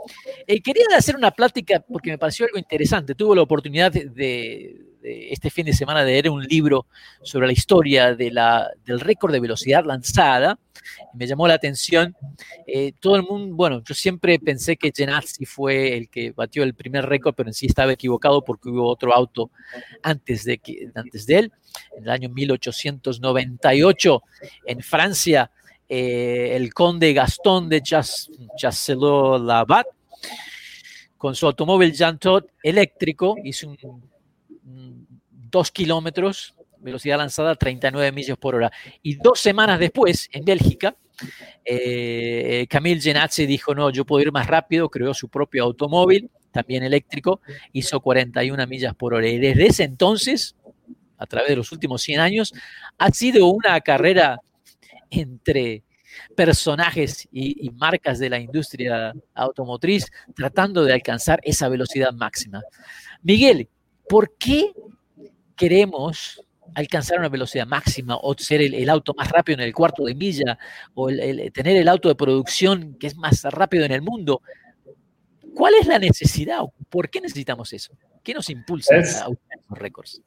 Eh, 0.48 0.62
quería 0.62 0.86
hacer 0.98 1.16
una 1.16 1.32
plática 1.32 1.80
porque 1.80 2.10
me 2.10 2.18
pareció 2.18 2.46
algo 2.46 2.58
interesante. 2.58 3.14
Tuve 3.14 3.36
la 3.36 3.44
oportunidad 3.44 3.92
de, 3.92 4.82
este 5.04 5.50
fin 5.50 5.66
de 5.66 5.74
semana 5.74 6.04
de 6.04 6.12
leer 6.12 6.30
un 6.30 6.44
libro 6.44 6.88
sobre 7.22 7.48
la 7.48 7.54
historia 7.54 8.16
del 8.16 9.00
récord 9.00 9.32
de 9.32 9.40
velocidad 9.40 9.86
lanzada. 9.86 10.60
Me 11.14 11.28
llamó 11.28 11.48
la 11.48 11.54
atención. 11.54 12.16
Eh, 12.66 12.94
todo 13.00 13.16
el 13.16 13.24
mundo, 13.24 13.56
bueno, 13.56 13.84
yo 13.84 13.94
siempre 13.94 14.40
pensé 14.40 14.78
que 14.78 14.92
Genazzi 14.96 15.46
fue 15.46 15.96
el 15.98 16.10
que 16.10 16.32
batió 16.32 16.64
el 16.64 16.74
primer 16.74 17.06
récord, 17.06 17.36
pero 17.36 17.50
en 17.50 17.54
sí 17.54 17.68
estaba 17.68 17.94
equivocado 17.94 18.44
porque 18.44 18.70
hubo 18.70 18.88
otro 18.88 19.14
auto 19.14 19.52
antes 20.02 20.46
de, 20.46 20.60
antes 20.96 21.28
de 21.28 21.38
él. 21.38 21.52
En 21.96 22.04
el 22.04 22.10
año 22.10 22.30
1898, 22.30 24.24
en 24.66 24.80
Francia, 24.82 25.52
eh, 25.94 26.56
el 26.56 26.74
conde 26.74 27.12
Gastón 27.12 27.68
de 27.68 27.84
Chasselot-Labat, 27.84 29.86
con 31.18 31.36
su 31.36 31.46
automóvil 31.46 31.94
Jantot 31.94 32.50
eléctrico, 32.64 33.36
hizo 33.44 33.76
dos 34.64 35.70
kilómetros, 35.70 36.56
velocidad 36.78 37.18
lanzada 37.18 37.56
39 37.56 38.10
millas 38.14 38.38
por 38.38 38.56
hora. 38.56 38.72
Y 39.04 39.16
dos 39.16 39.42
semanas 39.42 39.80
después, 39.80 40.30
en 40.32 40.46
Bélgica, 40.46 40.96
eh, 41.66 42.66
Camille 42.70 43.02
Genazzi 43.02 43.46
dijo, 43.46 43.76
no, 43.76 43.90
yo 43.90 44.06
puedo 44.06 44.22
ir 44.22 44.32
más 44.32 44.48
rápido, 44.48 44.88
creó 44.88 45.14
su 45.14 45.28
propio 45.28 45.66
automóvil, 45.66 46.30
también 46.52 46.84
eléctrico, 46.84 47.42
hizo 47.74 48.00
41 48.00 48.66
millas 48.66 48.96
por 48.96 49.14
hora. 49.14 49.28
Y 49.28 49.40
desde 49.40 49.68
ese 49.68 49.84
entonces, 49.84 50.56
a 51.18 51.26
través 51.26 51.50
de 51.50 51.58
los 51.58 51.70
últimos 51.74 52.02
100 52.02 52.22
años, 52.22 52.54
ha 52.98 53.12
sido 53.12 53.48
una 53.48 53.82
carrera 53.82 54.40
entre 55.12 55.84
personajes 56.36 57.28
y, 57.32 57.70
marcas 57.72 58.20
de 58.20 58.30
la 58.30 58.40
industria 58.40 59.14
automotriz 59.34 60.12
tratando 60.36 60.84
de 60.84 60.94
alcanzar 60.94 61.40
esa 61.44 61.70
velocidad 61.70 62.14
máxima. 62.14 62.62
Miguel, 63.22 63.70
¿por 64.10 64.36
qué 64.38 64.74
queremos 65.56 66.42
alcanzar 66.74 67.20
una 67.20 67.30
velocidad 67.30 67.68
máxima 67.68 68.18
o 68.18 68.34
ser 68.38 68.62
el, 68.62 68.90
auto 68.90 69.14
más 69.16 69.30
rápido 69.30 69.60
en 69.60 69.66
el 69.66 69.74
cuarto 69.74 70.06
de 70.06 70.16
milla 70.16 70.58
o 70.94 71.08
tener 71.08 71.78
el 71.78 71.88
auto 71.88 72.10
de 72.10 72.16
producción 72.16 72.96
que 73.00 73.08
es 73.08 73.16
más 73.16 73.44
rápido 73.44 73.86
en 73.86 73.92
el 73.92 74.02
mundo? 74.02 74.42
¿Cuál 75.56 75.74
es 75.80 75.88
la 75.88 76.00
necesidad? 76.00 76.60
¿Por 76.90 77.10
qué 77.10 77.22
necesitamos 77.22 77.74
eso? 77.74 77.94
¿Qué 78.24 78.34
nos 78.34 78.50
impulsa 78.50 78.96
a 78.96 79.00
esos 79.00 79.38
récords? 79.70 80.22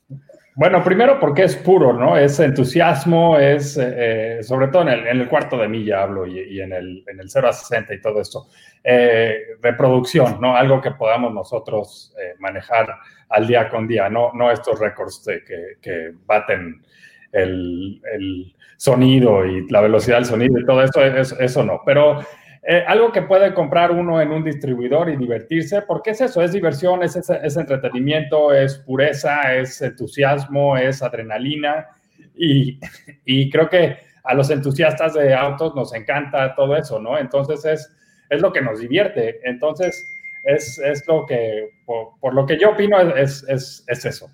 Bueno, 0.57 0.85
primero 0.85 1.19
porque 1.19 1.43
es 1.43 1.57
puro, 1.57 1.93
¿no? 1.93 2.17
Es 2.17 2.39
entusiasmo, 2.39 3.39
es 3.39 3.77
eh, 3.81 4.39
sobre 4.43 4.69
todo 4.69 4.83
en 4.83 5.21
el, 5.21 5.29
cuarto 5.29 5.57
de 5.57 5.67
milla 5.67 6.03
hablo 6.03 6.27
y, 6.27 6.61
en, 6.61 6.73
el, 6.73 7.05
en, 7.09 7.19
el, 7.19 7.29
0 7.29 7.49
a 7.49 7.53
60 7.53 7.93
y 7.93 8.01
todo 8.01 8.21
esto. 8.21 8.47
Eh, 8.85 9.37
reproducción, 9.61 10.41
¿no? 10.41 10.57
Algo 10.57 10.81
que 10.81 10.93
podamos 10.93 11.35
nosotros 11.35 12.15
eh, 12.21 12.35
manejar 12.39 12.87
al 13.31 13.49
día 13.49 13.69
con 13.69 13.89
día, 13.89 14.09
no, 14.09 14.33
no 14.33 14.53
estos 14.53 14.79
récords 14.79 15.27
que, 15.45 15.79
que, 15.81 16.13
baten 16.25 16.85
el, 17.33 18.01
el, 18.13 18.55
sonido 18.77 19.47
y 19.47 19.69
la 19.71 19.81
velocidad 19.81 20.19
del 20.19 20.27
sonido 20.27 20.59
y 20.59 20.65
todo 20.65 20.83
eso, 20.83 21.03
eso 21.03 21.65
no. 21.65 21.81
Pero 21.85 22.21
eh, 22.67 22.83
algo 22.87 23.13
que 23.13 23.23
puede 23.23 23.53
comprar 23.53 23.91
uno 23.91 24.21
en 24.23 24.31
un 24.31 24.43
distribuidor 24.43 25.11
y 25.11 25.17
divertirse, 25.17 25.83
porque 25.83 26.11
es 26.11 26.21
eso, 26.23 26.43
es 26.43 26.53
diversión, 26.53 27.03
es, 27.03 27.15
es, 27.17 27.57
entretenimiento, 27.57 28.55
es 28.55 28.79
pureza, 28.79 29.55
es 29.55 29.83
entusiasmo, 29.83 30.77
es 30.77 31.03
adrenalina 31.03 31.89
y, 32.35 32.81
y, 33.27 33.51
creo 33.51 33.69
que 33.69 33.99
a 34.23 34.33
los 34.33 34.49
entusiastas 34.49 35.13
de 35.13 35.35
autos 35.35 35.75
nos 35.75 35.93
encanta 35.95 36.55
todo 36.55 36.75
eso, 36.75 36.99
¿no? 36.99 37.19
Entonces 37.19 37.65
es, 37.67 37.95
es 38.31 38.41
lo 38.41 38.51
que 38.51 38.63
nos 38.63 38.81
divierte, 38.81 39.41
entonces 39.45 40.03
es, 40.45 40.79
es 40.79 41.07
lo 41.07 41.27
que, 41.27 41.69
por, 41.85 42.35
lo 42.35 42.47
que 42.47 42.59
yo 42.59 42.71
opino, 42.71 42.99
es, 43.15 43.45
es 43.47 44.05
eso. 44.07 44.31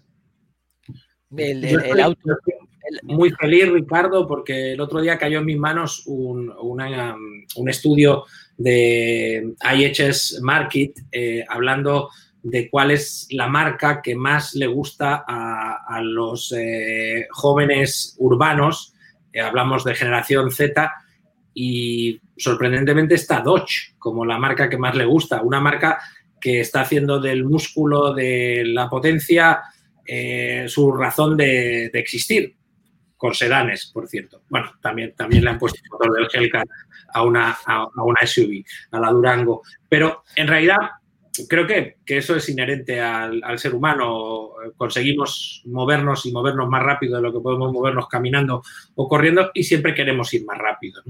el 1.37 2.01
auto 2.01 2.21
muy 3.03 3.31
feliz, 3.31 3.69
Ricardo, 3.71 4.27
porque 4.27 4.73
el 4.73 4.81
otro 4.81 5.01
día 5.01 5.19
cayó 5.19 5.39
en 5.41 5.47
mis 5.47 5.59
manos 5.59 6.03
un, 6.07 6.53
un 6.59 7.69
estudio 7.69 8.25
de 8.61 9.55
IHS 9.75 10.41
Market 10.43 10.93
eh, 11.11 11.45
hablando 11.49 12.11
de 12.43 12.69
cuál 12.69 12.91
es 12.91 13.27
la 13.31 13.49
marca 13.49 14.03
que 14.03 14.15
más 14.15 14.55
le 14.55 14.67
gusta 14.67 15.25
a, 15.27 16.01
los 16.03 16.53
eh, 16.57 17.27
jóvenes 17.31 18.17
urbanos. 18.19 18.95
Eh, 19.33 19.41
hablamos 19.41 19.85
de 19.85 19.95
generación 19.95 20.51
Z 20.51 20.93
y 21.55 22.21
sorprendentemente 22.37 23.15
está 23.15 23.41
Dodge 23.41 23.95
como 23.99 24.27
la 24.27 24.39
marca 24.39 24.69
que 24.69 24.79
más 24.79 24.95
le 24.95 25.07
gusta. 25.07 25.43
Una 25.43 25.61
marca 25.61 25.99
que 26.39 26.61
está 26.61 26.83
haciendo 26.83 27.19
del 27.19 27.45
músculo, 27.45 28.13
de 28.15 28.63
la 28.67 28.89
potencia, 28.89 29.61
su 30.67 30.93
razón 30.93 31.37
de 31.37 31.91
existir 31.95 32.57
con 33.21 33.35
sedanes, 33.35 33.91
por 33.93 34.09
cierto. 34.09 34.45
Bueno, 34.49 34.73
también, 34.81 35.15
también 35.15 35.45
le 35.45 35.51
han 35.51 35.59
puesto 35.59 35.79
el 35.85 35.91
motor 35.91 36.13
del 36.15 36.29
Hellcat 36.33 36.67
a 37.13 37.23
una, 37.23 37.55
a, 37.67 37.87
una 38.03 38.27
SUV, 38.27 38.65
a 38.93 38.99
la 38.99 39.11
Durango. 39.11 39.61
Pero 39.91 40.25
en 40.37 40.49
realidad 40.49 40.79
creo 41.47 41.67
que, 41.67 41.99
eso 42.07 42.35
es 42.35 42.49
inherente 42.49 42.99
al, 42.99 43.59
ser 43.59 43.75
humano. 43.75 44.53
Conseguimos 44.75 45.61
movernos 45.67 46.25
y 46.25 46.33
movernos 46.33 46.67
más 46.71 46.83
rápido 46.83 47.17
de 47.17 47.23
lo 47.23 47.31
que 47.31 47.41
podemos 47.41 47.71
movernos 47.71 48.09
caminando 48.09 48.63
o 48.95 49.07
corriendo 49.07 49.51
y 49.53 49.65
siempre 49.65 49.95
queremos 49.95 50.33
ir 50.33 50.47
más 50.47 50.57
rápido. 50.57 51.03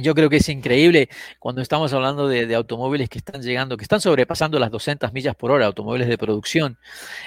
Yo 0.00 0.14
creo 0.14 0.30
que 0.30 0.36
es 0.36 0.48
increíble 0.48 1.08
cuando 1.40 1.60
estamos 1.60 1.92
hablando 1.92 2.28
de, 2.28 2.54
automóviles 2.54 3.08
que 3.08 3.18
están 3.18 3.42
llegando, 3.42 3.76
que 3.76 3.82
están 3.82 4.00
sobrepasando 4.00 4.60
las 4.60 4.70
200 4.70 5.12
millas 5.12 5.34
por 5.34 5.50
hora, 5.50 5.66
automóviles 5.66 6.06
de 6.06 6.16
producción. 6.16 6.78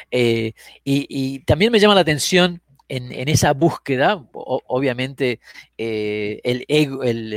Eh, 0.09 0.53
y, 0.85 1.39
también 1.39 1.73
me 1.73 1.81
llama 1.81 1.95
la 1.95 2.01
atención 2.01 2.61
en, 2.91 3.29
esa 3.29 3.53
búsqueda, 3.53 4.27
obviamente 4.33 5.39
eh, 5.77 6.41
el, 6.43 6.65
ego, 6.67 7.03
el, 7.03 7.31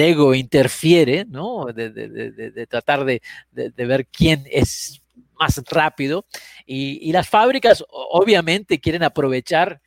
ego, 0.00 0.32
interfiere, 0.32 1.24
¿no? 1.24 1.66
De, 1.66 2.66
tratar 2.68 3.04
de, 3.04 3.20
ver 3.52 4.06
quién 4.06 4.44
es 4.48 5.02
más 5.38 5.60
rápido. 5.68 6.24
Y, 6.66 7.10
las 7.10 7.28
fábricas 7.28 7.84
obviamente 7.88 8.78
quieren 8.78 9.02
aprovechar 9.02 9.80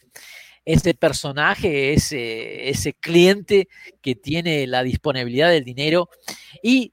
ese 0.66 0.94
personaje, 0.94 1.94
ese, 1.94 2.70
ese 2.70 2.94
cliente 2.94 3.70
que 4.02 4.16
tiene 4.16 4.68
la 4.68 4.84
disponibilidad 4.84 5.50
del 5.50 5.64
dinero 5.64 6.10
y 6.62 6.92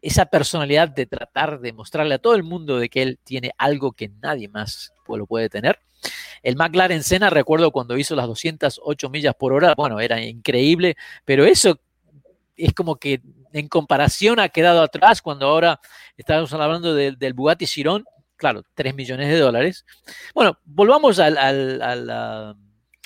esa 0.00 0.24
personalidad 0.26 0.88
de 0.88 1.04
tratar 1.04 1.60
de 1.60 1.74
mostrarle 1.74 2.14
a 2.14 2.18
todo 2.18 2.34
el 2.34 2.44
mundo 2.44 2.78
de 2.78 2.88
que 2.88 3.02
él 3.02 3.18
tiene 3.22 3.50
algo 3.58 3.92
que 3.92 4.08
nadie 4.22 4.48
más 4.48 4.94
lo 5.06 5.26
puede 5.26 5.50
tener. 5.50 5.78
El 6.42 6.56
McLaren 6.56 7.02
Senna, 7.02 7.30
recuerdo 7.30 7.70
cuando 7.70 7.96
hizo 7.96 8.14
las 8.16 8.26
208 8.26 9.10
millas 9.10 9.34
por 9.34 9.52
hora, 9.52 9.74
bueno, 9.76 10.00
era 10.00 10.20
increíble, 10.20 10.96
pero 11.24 11.44
eso 11.44 11.80
es 12.56 12.72
como 12.74 12.96
que 12.96 13.20
en 13.52 13.68
comparación 13.68 14.40
ha 14.40 14.48
quedado 14.48 14.82
atrás 14.82 15.22
cuando 15.22 15.46
ahora 15.46 15.80
estamos 16.16 16.52
hablando 16.52 16.94
del 16.94 17.32
Bugatti 17.34 17.66
Chiron, 17.66 18.04
claro, 18.36 18.62
3 18.74 18.94
millones 18.94 19.28
de 19.28 19.38
dólares. 19.38 19.84
Bueno, 20.34 20.58
volvamos 20.64 21.18
al, 21.18 21.38
al, 21.38 21.80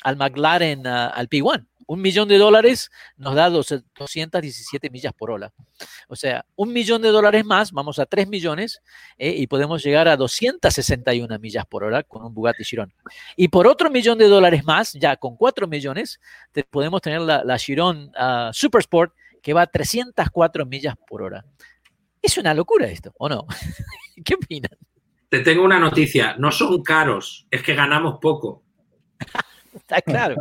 al, 0.03 0.17
McLaren, 0.17 0.87
al 0.87 1.29
P1 1.29 1.67
un 1.87 2.01
millón 2.01 2.29
de 2.29 2.39
dólares 2.39 2.91
nos 3.17 3.35
da 3.35 3.51
217 3.51 4.91
millas 4.91 5.13
por 5.13 5.31
hora. 5.31 5.53
O 6.09 6.17
sea, 6.17 6.45
un 6.57 6.73
millón 6.73 7.03
de 7.03 7.09
dólares 7.09 7.45
más, 7.45 7.73
vamos 7.73 7.99
a 7.99 8.07
3 8.07 8.29
millones 8.29 8.83
eh, 9.19 9.35
y 9.37 9.47
podemos 9.47 9.83
llegar 9.83 10.09
a 10.09 10.17
261 10.17 11.39
millas 11.39 11.67
por 11.67 11.85
hora 11.85 12.03
con 12.03 12.25
un 12.25 12.35
Bugatti 12.35 12.65
Chiron. 12.65 12.93
Y 13.37 13.49
por 13.49 13.67
otro 13.67 13.91
millón 13.91 14.19
de 14.19 14.29
dólares 14.29 14.65
más, 14.65 14.93
ya 14.93 15.17
con 15.17 15.37
4 15.37 15.67
millones, 15.67 16.21
podemos 16.71 17.01
tener 17.01 17.21
la, 17.21 17.59
Chiron 17.59 18.11
uh, 18.19 18.53
Super 18.53 18.81
Sport 18.81 19.15
que 19.43 19.53
va 19.53 19.63
a 19.63 19.67
304 19.67 20.67
millas 20.67 20.95
por 21.07 21.23
hora. 21.23 21.45
Es 22.21 22.39
una 22.39 22.55
locura 22.55 22.87
esto, 22.87 23.13
¿o 23.19 23.29
no? 23.29 23.47
¿Qué 24.25 24.35
opinan? 24.35 24.71
Te 25.29 25.41
tengo 25.41 25.65
una 25.65 25.79
noticia, 25.79 26.37
no 26.39 26.53
son 26.53 26.83
caros, 26.83 27.47
es 27.51 27.63
que 27.63 27.75
ganamos 27.75 28.19
poco. 28.21 28.63
Está 29.83 30.01
claro. 30.01 30.37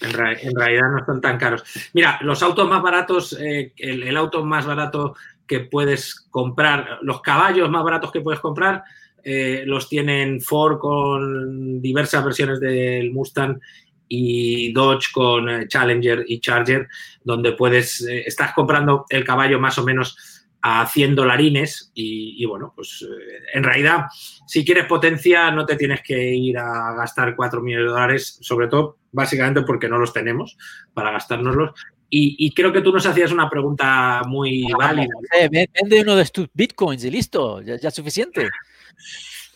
En, 0.00 0.12
realidad 0.54 0.90
no 0.90 1.04
son 1.04 1.20
tan 1.20 1.38
caros. 1.38 1.64
Mira, 1.94 2.18
los 2.22 2.42
autos 2.42 2.68
más 2.68 2.82
baratos, 2.82 3.36
eh, 3.40 3.72
el, 3.76 4.16
auto 4.16 4.44
más 4.44 4.66
barato 4.66 5.16
que 5.46 5.60
puedes 5.60 6.14
comprar, 6.30 6.98
los 7.02 7.20
caballos 7.20 7.70
más 7.70 7.82
baratos 7.82 8.12
que 8.12 8.20
puedes 8.20 8.40
comprar, 8.40 8.84
eh, 9.22 9.64
los 9.66 9.88
tienen 9.88 10.40
Ford 10.40 10.78
con 10.78 11.80
diversas 11.80 12.24
versiones 12.24 12.60
del 12.60 13.10
Mustang 13.10 13.58
y 14.06 14.72
Dodge 14.72 15.10
con 15.12 15.48
eh, 15.48 15.66
Challenger 15.66 16.24
y 16.28 16.40
Charger, 16.40 16.86
donde 17.24 17.52
puedes, 17.52 18.02
estás 18.02 18.52
comprando 18.52 19.06
el 19.08 19.24
caballo 19.24 19.58
más 19.58 19.78
o 19.78 19.84
menos 19.84 20.33
a 20.66 20.86
100 20.86 21.14
dolarines 21.14 21.92
y, 21.92 22.42
bueno, 22.46 22.72
pues 22.74 23.02
eh, 23.02 23.42
en 23.52 23.62
realidad 23.62 24.06
si 24.46 24.64
quieres 24.64 24.86
potencia 24.86 25.50
no 25.50 25.66
te 25.66 25.76
tienes 25.76 26.00
que 26.00 26.34
ir 26.34 26.56
a 26.56 26.94
gastar 26.94 27.36
4 27.36 27.60
millones 27.60 27.84
de 27.84 27.92
dólares, 27.92 28.38
sobre 28.40 28.68
todo 28.68 28.96
básicamente 29.12 29.60
porque 29.60 29.90
no 29.90 29.98
los 29.98 30.14
tenemos 30.14 30.56
para 30.94 31.10
gastárnoslos. 31.10 31.72
Y, 32.08 32.54
creo 32.54 32.72
que 32.72 32.80
tú 32.80 32.92
nos 32.92 33.04
hacías 33.04 33.32
una 33.32 33.50
pregunta 33.50 34.22
muy 34.26 34.68
válida. 34.78 35.08
vende 35.50 36.00
uno 36.00 36.14
de 36.14 36.24
tus 36.26 36.48
bitcoins 36.54 37.04
y 37.04 37.10
listo, 37.10 37.60
ya 37.60 37.74
es 37.74 37.94
suficiente. 37.94 38.48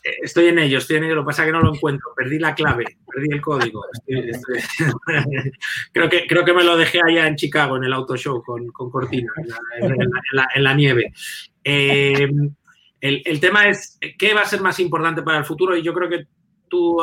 Estoy 0.02 0.46
en 0.46 0.58
ello, 0.58 0.78
estoy 0.78 0.96
en 0.96 1.04
ello. 1.04 1.16
Lo 1.16 1.22
que 1.22 1.26
pasa 1.26 1.42
es 1.42 1.46
que 1.46 1.52
no 1.52 1.60
lo 1.60 1.74
encuentro. 1.74 2.12
Perdí 2.16 2.38
la 2.38 2.54
clave, 2.54 2.84
perdí 3.12 3.28
el 3.30 3.40
código. 3.40 3.84
creo, 5.92 6.08
que, 6.08 6.26
creo 6.26 6.44
que 6.44 6.52
me 6.52 6.64
lo 6.64 6.76
dejé 6.76 7.00
allá 7.04 7.26
en 7.26 7.36
Chicago, 7.36 7.76
en 7.76 7.84
el 7.84 7.92
auto 7.92 8.16
show, 8.16 8.42
con, 8.42 8.68
Cortina, 8.68 9.32
en 9.80 10.62
la, 10.62 10.74
nieve. 10.74 11.12
Eh, 11.64 12.28
el, 13.00 13.40
tema 13.40 13.68
es, 13.68 13.98
¿qué 14.18 14.34
va 14.34 14.42
a 14.42 14.46
ser 14.46 14.60
más 14.60 14.80
importante 14.80 15.22
para 15.22 15.38
el 15.38 15.44
futuro? 15.44 15.76
Y 15.76 15.82
yo 15.82 15.94
creo 15.94 16.08
que 16.08 16.26
tú 16.68 16.98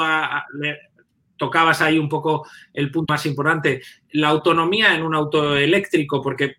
tocabas 1.38 1.82
ahí 1.82 1.98
un 1.98 2.10
poco 2.10 2.48
el 2.74 2.92
punto 2.92 3.14
más 3.14 3.26
importante. 3.26 3.82
La 4.12 4.30
autonomía 4.30 4.96
en 4.96 5.04
un 5.04 5.16
auto 5.16 5.56
eléctrico, 5.56 6.22
porque 6.22 6.56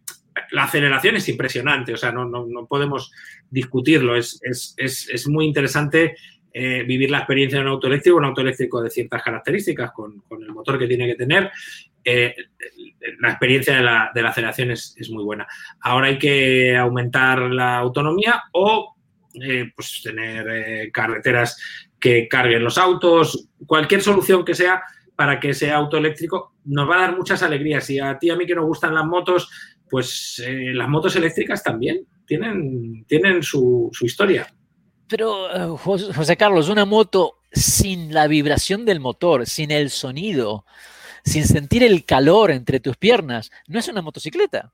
la 0.51 0.65
aceleración 0.65 1.17
es 1.17 1.29
impresionante, 1.29 1.93
o 1.93 1.97
sea, 1.97 2.13
no, 2.13 2.67
podemos 2.69 3.13
discutirlo. 3.51 4.17
Es, 4.17 4.41
es, 4.77 5.29
muy 5.29 5.47
interesante 5.47 6.17
eh, 6.53 6.85
vivir 6.87 7.11
la 7.11 7.19
experiencia 7.19 7.59
de 7.59 7.65
un 7.65 7.73
auto 7.73 7.87
eléctrico, 7.87 8.17
un 8.17 8.25
auto 8.25 8.41
eléctrico 8.41 8.83
de 8.83 8.91
ciertas 8.91 9.23
características, 9.23 9.93
con, 9.93 10.23
el 10.41 10.53
motor 10.53 10.79
que 10.79 10.87
tiene 10.87 11.07
que 11.07 11.15
tener. 11.15 11.51
Eh, 12.05 12.35
la 13.21 13.31
experiencia 13.31 13.77
de 13.77 13.83
la, 13.83 14.29
aceleración 14.29 14.71
es, 14.71 15.11
muy 15.11 15.25
buena. 15.25 15.47
Ahora 15.81 16.09
hay 16.09 16.19
que 16.19 16.77
aumentar 16.77 17.41
la 17.43 17.77
autonomía 17.79 18.45
o 18.53 18.95
eh, 19.43 19.71
pues 19.75 20.01
tener 20.03 20.91
carreteras 20.93 21.61
que 21.99 22.29
carguen 22.29 22.65
los 22.65 22.79
autos, 22.79 23.49
cualquier 23.67 24.03
solución 24.03 24.45
que 24.45 24.55
sea 24.55 24.83
para 25.17 25.41
que 25.41 25.51
ese 25.51 25.73
auto 25.73 25.97
eléctrico 25.97 26.55
nos 26.67 26.89
va 26.89 26.97
a 26.97 27.01
dar 27.01 27.17
muchas 27.17 27.43
alegrías. 27.43 27.89
Y 27.91 27.99
a 27.99 28.19
ti, 28.19 28.31
a 28.31 28.37
mí 28.37 28.47
que 28.47 28.55
nos 28.55 28.67
gustan 28.67 28.95
las 28.95 29.07
motos, 29.07 29.51
pues 29.89 30.43
eh, 30.45 30.73
las 30.75 30.89
motos 30.89 31.15
eléctricas 31.17 31.63
también 31.63 32.07
tienen, 32.27 33.05
tienen 33.07 33.43
su, 33.43 33.91
historia. 34.01 34.47
Pero, 35.09 35.75
eh, 35.75 35.79
José 35.79 36.37
Carlos, 36.37 36.69
una 36.69 36.85
moto 36.85 37.39
sin 37.53 38.13
la 38.13 38.27
vibración 38.27 38.85
del 38.85 39.01
motor, 39.01 39.47
sin 39.47 39.71
el 39.71 39.91
sonido, 39.91 40.65
sin 41.25 41.45
sentir 41.45 41.83
el 41.83 42.05
calor 42.05 42.51
entre 42.51 42.81
tus 42.81 42.97
piernas, 42.97 43.51
no 43.69 43.79
es 43.79 43.89
una 43.89 44.03
motocicleta. 44.03 44.73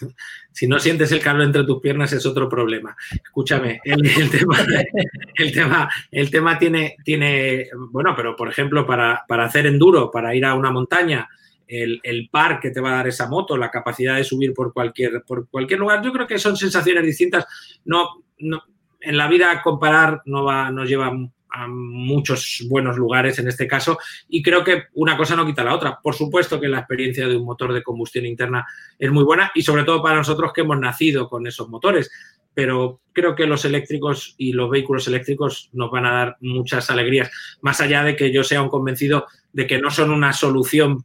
Si 0.54 0.66
no 0.66 0.78
sientes 0.78 1.10
el 1.12 1.20
calor 1.20 1.42
entre 1.42 1.64
tus 1.64 1.80
piernas 1.80 2.12
es 2.12 2.26
otro 2.26 2.46
problema. 2.46 2.94
Escúchame, 3.10 3.80
el, 3.84 4.30
tema, 4.30 5.88
el 6.10 6.30
tema, 6.30 6.58
tiene, 6.58 6.96
tiene, 7.02 7.68
bueno, 7.90 8.14
pero 8.14 8.36
por 8.36 8.50
ejemplo, 8.50 8.86
para, 8.86 9.24
para 9.26 9.46
hacer 9.46 9.66
enduro, 9.66 10.10
para 10.10 10.34
ir 10.34 10.44
a 10.44 10.54
una 10.54 10.70
montaña, 10.70 11.26
el, 11.72 12.28
par 12.30 12.60
que 12.60 12.70
te 12.70 12.80
va 12.80 12.92
a 12.92 12.96
dar 12.96 13.08
esa 13.08 13.28
moto, 13.28 13.56
la 13.56 13.70
capacidad 13.70 14.16
de 14.16 14.24
subir 14.24 14.52
por 14.52 14.72
cualquier, 14.72 15.22
por 15.26 15.48
cualquier 15.48 15.80
lugar. 15.80 16.02
Yo 16.02 16.12
creo 16.12 16.26
que 16.26 16.38
son 16.38 16.56
sensaciones 16.56 17.04
distintas. 17.04 17.46
No, 17.84 18.24
en 18.38 19.16
la 19.16 19.28
vida 19.28 19.62
comparar 19.62 20.22
no 20.26 20.44
va, 20.44 20.70
nos 20.70 20.88
lleva 20.88 21.12
a 21.54 21.68
muchos 21.68 22.64
buenos 22.68 22.96
lugares 22.96 23.38
en 23.38 23.46
este 23.46 23.66
caso 23.66 23.98
y 24.28 24.42
creo 24.42 24.64
que 24.64 24.84
una 24.94 25.16
cosa 25.16 25.36
no 25.36 25.46
quita 25.46 25.64
la 25.64 25.74
otra. 25.74 25.98
Por 26.02 26.14
supuesto 26.14 26.60
que 26.60 26.68
la 26.68 26.80
experiencia 26.80 27.26
de 27.26 27.36
un 27.36 27.44
motor 27.44 27.72
de 27.72 27.82
combustión 27.82 28.26
interna 28.26 28.66
es 28.98 29.10
muy 29.10 29.24
buena 29.24 29.50
y 29.54 29.62
sobre 29.62 29.84
todo 29.84 30.02
para 30.02 30.16
nosotros 30.16 30.52
que 30.52 30.62
hemos 30.62 30.78
nacido 30.78 31.28
con 31.28 31.46
esos 31.46 31.68
motores, 31.68 32.10
pero 32.54 33.00
creo 33.12 33.34
que 33.34 33.46
los 33.46 33.64
eléctricos 33.64 34.34
y 34.36 34.52
los 34.52 34.70
vehículos 34.70 35.08
eléctricos 35.08 35.70
nos 35.72 35.90
van 35.90 36.06
a 36.06 36.12
dar 36.12 36.36
muchas 36.40 36.90
alegrías, 36.90 37.30
más 37.60 37.80
allá 37.80 38.02
de 38.02 38.16
que 38.16 38.32
yo 38.32 38.44
sea 38.44 38.62
un 38.62 38.68
convencido 38.68 39.26
de 39.52 39.66
que 39.66 39.78
no 39.78 39.90
son 39.90 40.10
una 40.10 40.32
solución 40.32 41.04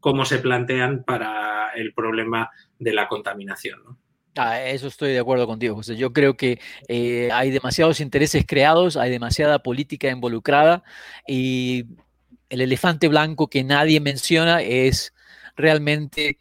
como 0.00 0.24
se 0.24 0.38
plantean 0.38 1.04
para 1.04 1.70
el 1.74 1.92
problema 1.92 2.50
de 2.78 2.92
la 2.92 3.08
contaminación. 3.08 3.98
Ah, 4.36 4.62
eso 4.62 4.86
estoy 4.86 5.12
de 5.12 5.18
acuerdo 5.18 5.46
contigo, 5.46 5.74
José. 5.74 5.96
Yo 5.96 6.12
creo 6.12 6.36
que 6.36 6.60
eh, 6.88 7.30
hay 7.32 7.50
demasiados 7.50 8.00
intereses 8.00 8.44
creados, 8.46 8.96
hay 8.96 9.10
demasiada 9.10 9.58
política 9.60 10.08
involucrada 10.08 10.82
y 11.26 11.86
el 12.48 12.60
elefante 12.60 13.08
blanco 13.08 13.48
que 13.48 13.64
nadie 13.64 14.00
menciona 14.00 14.62
es 14.62 15.12
realmente 15.56 16.38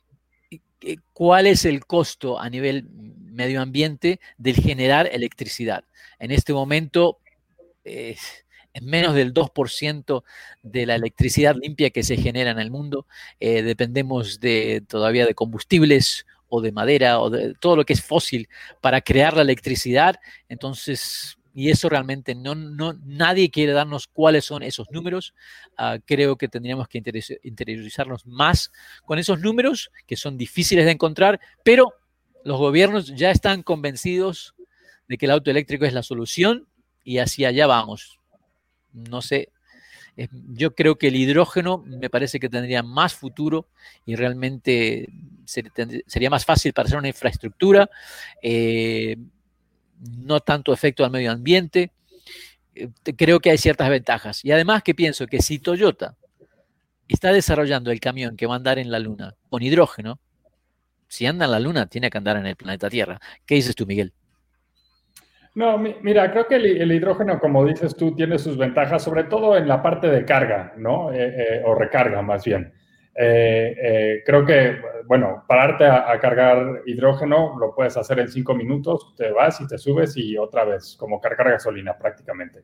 eh, 0.51 0.97
cuál 1.13 1.47
es 1.47 1.65
el 1.65 1.85
costo 1.85 2.39
a 2.39 2.49
nivel 2.49 2.87
medio 2.89 3.61
ambiente 3.61 4.19
del 4.37 4.55
generar 4.55 5.09
electricidad. 5.11 5.83
En 6.19 6.31
este 6.31 6.53
momento, 6.53 7.19
es 7.83 8.45
menos 8.81 9.15
del 9.15 9.33
2% 9.33 10.23
de 10.63 10.85
la 10.85 10.95
electricidad 10.95 11.55
limpia 11.61 11.89
que 11.89 12.03
se 12.03 12.17
genera 12.17 12.51
en 12.51 12.59
el 12.59 12.71
mundo. 12.71 13.07
Eh, 13.39 13.61
dependemos 13.63 14.39
de, 14.39 14.83
todavía 14.87 15.25
de 15.25 15.35
combustibles 15.35 16.25
o 16.47 16.61
de 16.61 16.71
madera 16.71 17.19
o 17.19 17.29
de 17.29 17.53
todo 17.55 17.75
lo 17.75 17.85
que 17.85 17.93
es 17.93 18.03
fósil 18.03 18.49
para 18.81 19.01
crear 19.01 19.35
la 19.35 19.41
electricidad. 19.43 20.19
Entonces, 20.49 21.37
y 21.53 21.69
eso 21.69 21.89
realmente 21.89 22.35
no, 22.35 22.55
nadie 23.03 23.49
quiere 23.49 23.73
darnos 23.73 24.07
cuáles 24.07 24.45
son 24.45 24.63
esos 24.63 24.89
números. 24.91 25.33
Ah, 25.77 25.97
creo 26.03 26.37
que 26.37 26.47
tendríamos 26.47 26.87
que 26.87 27.01
interiorizarnos 27.43 28.25
más 28.25 28.71
con 29.05 29.19
esos 29.19 29.39
números 29.39 29.91
que 30.05 30.15
son 30.15 30.37
difíciles 30.37 30.85
de 30.85 30.91
encontrar, 30.91 31.39
pero 31.63 31.93
los 32.43 32.57
gobiernos 32.57 33.13
ya 33.15 33.31
están 33.31 33.63
convencidos 33.63 34.55
de 35.07 35.17
que 35.17 35.25
el 35.25 35.31
auto 35.31 35.51
eléctrico 35.51 35.85
es 35.85 35.93
la 35.93 36.03
solución 36.03 36.67
y 37.03 37.17
hacia 37.17 37.49
allá 37.49 37.67
vamos. 37.67 38.18
No 38.93 39.21
sé, 39.21 39.49
yo 40.53 40.75
creo 40.75 40.97
que 40.97 41.07
el 41.07 41.15
hidrógeno 41.15 41.83
me 41.85 42.09
parece 42.09 42.39
que 42.39 42.49
tendría 42.49 42.83
más 42.83 43.13
futuro 43.13 43.67
y 44.05 44.15
realmente 44.15 45.07
sería 45.45 46.29
más 46.29 46.45
fácil 46.45 46.73
para 46.73 46.87
hacer 46.87 46.97
una 46.97 47.07
infraestructura, 47.07 47.89
eh, 48.41 49.17
no 49.99 50.39
tanto 50.41 50.73
efecto 50.73 51.05
al 51.05 51.11
medio 51.11 51.31
ambiente. 51.31 51.91
Eh, 52.75 52.89
creo 53.17 53.39
que 53.39 53.51
hay 53.51 53.57
ciertas 53.57 53.89
ventajas. 53.89 54.43
Y 54.43 54.51
además 54.51 54.83
que 54.83 54.95
pienso 54.95 55.27
que 55.27 55.41
si 55.41 55.59
Toyota 55.59 56.15
está 57.07 57.31
desarrollando 57.31 57.91
el 57.91 57.99
camión 57.99 58.35
que 58.35 58.45
va 58.45 58.53
a 58.53 58.57
andar 58.57 58.77
en 58.79 58.91
la 58.91 58.99
Luna 58.99 59.35
con 59.49 59.63
hidrógeno, 59.63 60.19
si 61.07 61.25
anda 61.25 61.45
en 61.45 61.51
la 61.51 61.59
Luna, 61.59 61.87
tiene 61.87 62.09
que 62.09 62.17
andar 62.17 62.37
en 62.37 62.45
el 62.45 62.55
planeta 62.55 62.89
Tierra. 62.89 63.19
¿Qué 63.45 63.55
dices 63.55 63.75
tú, 63.75 63.85
Miguel? 63.85 64.13
No, 65.59 65.77
mira, 65.77 66.31
creo 66.31 66.47
que 66.47 66.55
el, 66.55 66.89
hidrógeno, 66.89 67.37
como 67.37 67.65
dices 67.65 67.93
tú, 67.93 68.15
tiene 68.15 68.39
sus 68.39 68.57
ventajas, 68.57 69.03
sobre 69.03 69.25
todo 69.25 69.57
en 69.57 69.67
la 69.67 69.83
parte 69.83 70.07
de 70.07 70.23
carga, 70.23 70.71
¿no? 70.77 71.11
Eh, 71.11 71.17
eh, 71.37 71.61
o 71.65 71.75
recarga, 71.75 72.21
más 72.21 72.45
bien. 72.45 72.71
Eh, 73.13 74.23
creo 74.25 74.45
que, 74.45 74.77
bueno, 75.05 75.43
pararte 75.49 75.85
a, 75.85 76.17
cargar 76.21 76.83
hidrógeno 76.85 77.57
lo 77.59 77.75
puedes 77.75 77.97
hacer 77.97 78.19
en 78.19 78.29
cinco 78.29 78.55
minutos, 78.55 79.13
te 79.17 79.31
vas 79.31 79.59
y 79.59 79.67
te 79.67 79.77
subes 79.77 80.15
y 80.15 80.37
otra 80.37 80.63
vez, 80.63 80.95
como 80.97 81.19
cargar 81.19 81.51
gasolina 81.51 81.97
prácticamente. 81.97 82.61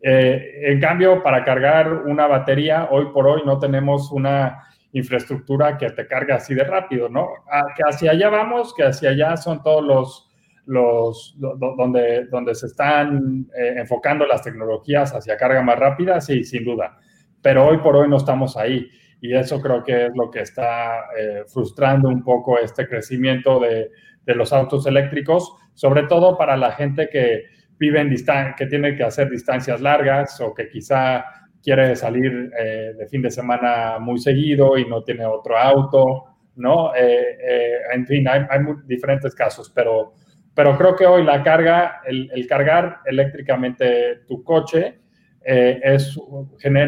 en 0.00 0.80
cambio, 0.80 1.24
para 1.24 1.42
cargar 1.42 1.92
una 1.92 2.28
batería, 2.28 2.86
hoy 2.92 3.06
por 3.06 3.26
hoy 3.26 3.42
no 3.44 3.58
tenemos 3.58 4.12
una 4.12 4.68
infraestructura 4.92 5.76
que 5.78 5.90
te 5.90 6.06
cargue 6.06 6.34
así 6.34 6.54
de 6.54 6.62
rápido, 6.62 7.08
¿no? 7.08 7.28
que 7.76 7.82
hacia 7.84 8.12
allá 8.12 8.28
vamos, 8.28 8.72
que 8.72 8.84
hacia 8.84 9.10
allá 9.10 9.36
son 9.36 9.64
todos 9.64 9.82
los 9.82 10.25
los, 10.66 11.36
donde, 11.38 12.26
donde 12.26 12.54
se 12.54 12.66
están 12.66 13.46
eh, 13.56 13.74
enfocando 13.76 14.26
las 14.26 14.42
tecnologías 14.42 15.14
hacia 15.14 15.36
carga 15.36 15.62
más 15.62 15.78
rápida, 15.78 16.20
sí, 16.20 16.44
sin 16.44 16.64
duda. 16.64 16.98
Pero 17.40 17.66
hoy 17.66 17.78
por 17.78 17.96
hoy 17.96 18.08
no 18.08 18.16
estamos 18.16 18.56
ahí. 18.56 18.88
Y 19.20 19.34
eso 19.34 19.60
creo 19.60 19.82
que 19.82 20.06
es 20.06 20.12
lo 20.14 20.30
que 20.30 20.40
está 20.40 21.06
eh, 21.18 21.44
frustrando 21.46 22.08
un 22.08 22.22
poco 22.22 22.58
este 22.58 22.86
crecimiento 22.86 23.60
de, 23.60 23.90
de, 24.24 24.34
los 24.34 24.52
autos 24.52 24.86
eléctricos, 24.86 25.54
sobre 25.72 26.02
todo 26.04 26.36
para 26.36 26.56
la 26.56 26.72
gente 26.72 27.08
que 27.08 27.44
vive 27.78 28.00
en 28.00 28.14
que 28.56 28.66
tiene 28.66 28.96
que 28.96 29.04
hacer 29.04 29.30
distancias 29.30 29.80
largas 29.80 30.40
o 30.40 30.52
que 30.52 30.68
quizá 30.68 31.24
quiere 31.62 31.94
salir 31.96 32.50
eh, 32.58 32.94
de 32.98 33.06
fin 33.06 33.22
de 33.22 33.30
semana 33.30 33.98
muy 33.98 34.18
seguido 34.18 34.76
y 34.76 34.84
no 34.86 35.02
tiene 35.02 35.24
otro 35.26 35.56
auto, 35.56 36.24
¿no? 36.56 36.92
en 36.94 38.06
fin, 38.06 38.26
hay, 38.26 38.46
hay 38.48 38.60
diferentes 38.86 39.34
casos, 39.34 39.70
pero 39.74 40.14
pero 40.56 40.76
creo 40.78 40.96
que 40.96 41.04
hoy 41.04 41.22
la 41.22 41.42
carga, 41.42 42.00
el, 42.06 42.46
cargar 42.48 43.00
eléctricamente 43.04 44.22
tu 44.26 44.42
coche, 44.42 45.00
eh, 45.44 45.98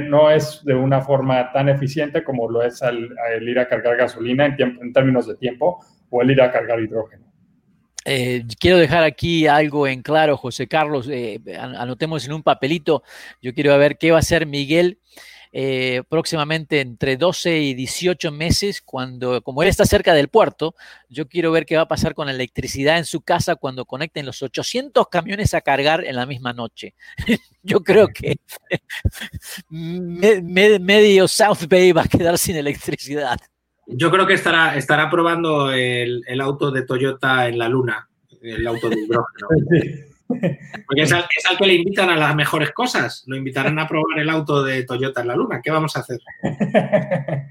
no 0.09 0.31
es 0.31 0.65
de 0.65 0.75
una 0.75 1.03
forma 1.03 1.53
tan 1.53 1.69
eficiente 1.69 2.25
como 2.25 2.51
lo 2.51 2.63
es 2.63 2.81
el, 2.81 3.47
ir 3.47 3.59
a 3.59 3.69
cargar 3.69 3.99
gasolina 3.99 4.47
en, 4.47 4.57
en, 4.59 4.93
términos 4.95 5.29
de 5.29 5.37
tiempo 5.37 5.85
o 6.09 6.23
el 6.23 6.31
ir 6.31 6.41
a 6.41 6.51
cargar 6.51 6.81
hidrógeno. 6.81 7.27
Eh, 8.07 8.43
quiero 8.59 8.79
dejar 8.79 9.05
aquí 9.05 9.47
algo 9.47 9.87
en 9.87 10.01
claro, 10.01 10.39
José 10.39 10.67
Carlos, 10.67 11.07
eh, 11.13 11.39
anotemos 11.59 12.25
en 12.25 12.33
un 12.33 12.43
papelito, 12.43 13.03
yo 13.43 13.53
quiero 13.53 13.77
ver 13.77 13.99
qué 13.99 14.13
va 14.13 14.17
a 14.17 14.21
hacer 14.21 14.47
Miguel 14.47 14.99
eh, 15.53 16.03
próximamente 16.09 16.81
entre 16.81 17.17
12 17.17 17.59
y 17.59 17.75
18 17.75 18.33
meses, 18.33 18.83
cuando, 18.83 19.43
como 19.43 19.63
él 19.63 19.69
está 19.69 19.85
cerca 19.85 20.15
del 20.15 20.29
puerto, 20.29 20.75
yo 21.09 21.29
quiero 21.29 21.53
ver 21.53 21.67
qué 21.67 21.77
va 21.77 21.83
a 21.83 21.89
pasar 21.89 22.15
con 22.15 22.27
la 22.27 22.33
electricidad 22.33 22.99
en 22.99 23.05
su 23.05 23.21
casa 23.23 23.57
cuando 23.57 23.85
conecten 23.85 24.27
los 24.27 24.43
800 24.43 25.09
camiones 25.09 25.55
a 25.55 25.61
cargar 25.61 26.05
en 26.05 26.17
la 26.17 26.27
misma 26.27 26.53
noche. 26.53 26.95
yo 27.63 27.83
creo 27.83 28.09
que 28.09 28.39
medio 29.71 31.29
South 31.29 31.67
Bay 31.69 31.93
va 31.93 32.03
a 32.03 32.09
quedar 32.09 32.39
sin 32.39 32.57
electricidad. 32.57 33.39
Yo 33.87 34.11
creo 34.11 34.27
que 34.27 34.35
estará, 34.35 34.77
estará 34.77 35.11
probando 35.11 35.71
el, 35.73 36.23
el 36.27 36.41
auto 36.43 36.71
de 36.71 36.83
Toyota 36.83 37.49
en 37.49 37.59
la 37.59 37.69
luna, 37.71 38.09
el 38.43 38.67
auto 38.67 38.91
de 38.91 38.97
hidrógeno. 38.97 39.49
Porque 40.29 41.03
es 41.03 41.13
al, 41.13 41.27
que 41.59 41.67
le 41.67 41.75
invitan 41.75 42.11
a 42.11 42.17
las 42.17 42.35
mejores 42.37 42.73
cosas. 42.73 43.25
Lo 43.27 43.37
invitarán 43.37 43.79
a 43.79 43.89
probar 43.89 44.19
el 44.19 44.29
auto 44.29 44.63
de 44.63 44.85
Toyota 44.85 45.23
en 45.23 45.29
la 45.29 45.37
Luna. 45.37 45.61
¿Qué 45.63 45.71
vamos 45.71 45.97
a 45.97 46.01
hacer? 46.01 46.21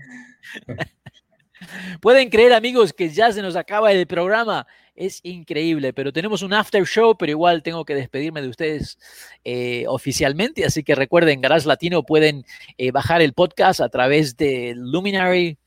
Pueden 2.01 2.29
creer, 2.29 2.53
amigos, 2.53 2.93
que 2.93 3.09
ya 3.09 3.31
se 3.31 3.41
nos 3.41 3.55
acaba 3.55 3.91
el 3.91 4.05
programa. 4.07 4.67
Es 4.95 5.19
increíble, 5.23 5.93
pero 5.93 6.13
tenemos 6.13 6.41
un 6.41 6.53
after 6.53 6.83
show, 6.85 7.15
pero 7.17 7.31
igual 7.31 7.61
tengo 7.61 7.85
que 7.85 7.95
despedirme 7.95 8.41
de 8.41 8.49
ustedes 8.49 8.97
eh, 9.43 9.85
oficialmente. 9.87 10.65
Así 10.65 10.83
que 10.83 10.95
recuerden, 10.95 11.41
Garage 11.41 11.67
Latino 11.67 12.03
pueden 12.03 12.45
eh, 12.77 12.91
bajar 12.91 13.21
el 13.21 13.33
podcast 13.33 13.81
a 13.81 13.89
través 13.89 14.37
de 14.37 14.73
Luminary. 14.75 15.57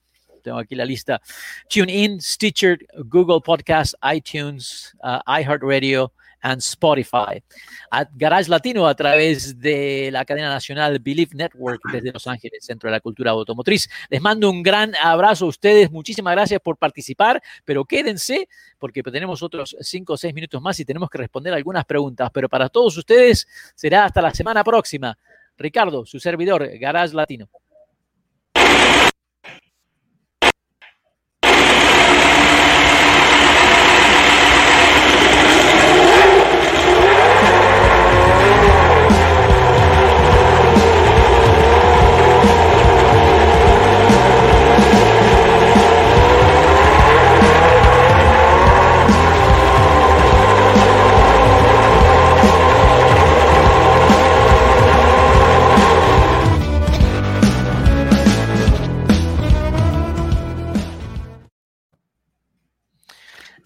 Tengo 0.43 0.59
aquí 0.59 0.75
la 0.75 0.85
lista. 0.85 1.21
TuneIn, 1.69 2.21
Stitcher, 2.21 2.79
Google 3.05 3.41
Podcast, 3.45 3.95
iTunes, 4.13 4.97
uh, 5.03 5.21
iHeartRadio, 5.31 6.13
and 6.43 6.61
Spotify. 6.61 7.43
A 7.91 8.07
Garage 8.13 8.49
Latino 8.49 8.87
a 8.87 8.95
través 8.95 9.59
de 9.59 10.11
la 10.13 10.25
cadena 10.25 10.49
nacional 10.49 10.99
Believe 10.99 11.35
Network 11.35 11.81
desde 11.93 12.13
Los 12.13 12.27
Ángeles, 12.27 12.65
Centro 12.65 12.89
de 12.89 12.93
la 12.93 13.01
Cultura 13.01 13.33
Automotriz. 13.33 13.89
Les 14.09 14.21
mando 14.21 14.51
un 14.51 14.63
gran 14.63 14.95
abrazo 14.97 15.47
a 15.47 15.49
ustedes. 15.49 15.91
Muchísimas 15.91 16.33
gracias 16.33 16.61
por 16.61 16.77
participar, 16.77 17.43
pero 17.65 17.85
quédense 17.85 18.49
porque 18.79 19.03
tenemos 19.03 19.43
otros 19.43 19.77
cinco 19.81 20.15
o 20.15 20.17
seis 20.17 20.35
minutos 20.35 20.61
más 20.61 20.79
y 20.81 20.85
tenemos 20.85 21.11
que 21.11 21.19
responder 21.19 21.53
algunas 21.53 21.85
preguntas. 21.85 22.31
Pero 22.33 22.49
para 22.49 22.69
todos 22.69 22.97
ustedes 22.97 23.47
será 23.75 24.05
hasta 24.05 24.23
la 24.23 24.33
semana 24.33 24.65
próxima. 24.65 25.17
Ricardo, 25.57 26.07
su 26.07 26.19
servidor, 26.19 26.67
Garage 26.79 27.15
Latino. 27.15 27.49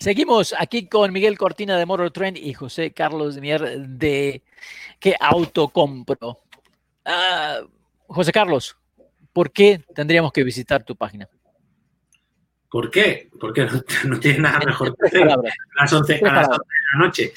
Seguimos 0.04 0.54
aquí 0.58 0.86
con 0.86 1.10
Miguel 1.14 1.38
Cortina 1.38 1.78
de 1.78 1.86
Motor 1.86 2.10
Trend 2.10 2.36
y 2.36 2.52
José 2.52 2.92
Carlos 2.92 3.38
Mier 3.38 3.88
de 3.88 4.42
¿Qué 5.00 5.14
auto 5.18 5.68
compro? 5.68 6.42
Ah, 7.06 7.60
José 8.06 8.30
Carlos, 8.30 8.76
¿por 9.32 9.50
qué 9.50 9.82
tendríamos 9.94 10.30
que 10.30 10.44
visitar 10.44 10.84
tu 10.84 10.94
página? 10.94 11.26
¿Por 12.68 12.90
qué? 12.90 13.30
Porque 13.40 13.66
no, 14.04 14.20
tiene 14.20 14.40
nada 14.40 14.58
mejor 14.66 14.94
que 14.94 15.06
hacer 15.06 15.22
a 15.22 15.36
las 15.74 15.90
11, 15.90 16.20
a 16.22 16.32
las 16.34 16.48
11 16.50 16.58
de 16.58 16.98
la 16.98 17.06
noche. 17.06 17.32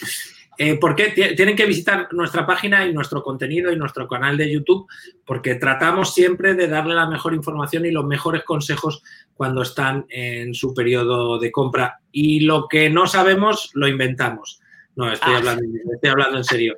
Eh, 0.58 0.76
¿Por 0.76 0.96
qué? 0.96 1.10
Tienen 1.36 1.56
que 1.56 1.68
visitar 1.68 2.12
nuestra 2.14 2.46
página 2.46 2.86
y 2.86 2.94
nuestro 2.94 3.22
contenido 3.22 3.72
y 3.72 3.76
nuestro 3.76 4.08
canal 4.08 4.38
de 4.38 4.52
YouTube 4.52 4.88
porque 5.24 5.56
tratamos 5.56 6.16
siempre 6.16 6.56
de 6.56 6.68
darle 6.68 6.96
la 6.96 7.08
mejor 7.08 7.36
información 7.36 7.86
y 7.86 7.92
los 7.92 8.06
mejores 8.06 8.44
consejos 8.44 9.04
cuando 9.36 9.62
están 9.62 10.08
en 10.10 10.56
su 10.56 10.74
periodo 10.74 11.38
de 11.38 11.52
compra. 11.52 12.00
Y 12.12 12.40
lo 12.40 12.68
que 12.68 12.90
no 12.90 13.06
sabemos, 13.06 13.70
lo 13.76 13.88
inventamos. 13.88 14.60
No, 14.96 15.12
estoy, 15.12 15.36
ah. 15.36 15.38
hablando, 15.38 15.64
estoy 15.94 16.10
hablando 16.10 16.38
en 16.38 16.44
serio. 16.44 16.76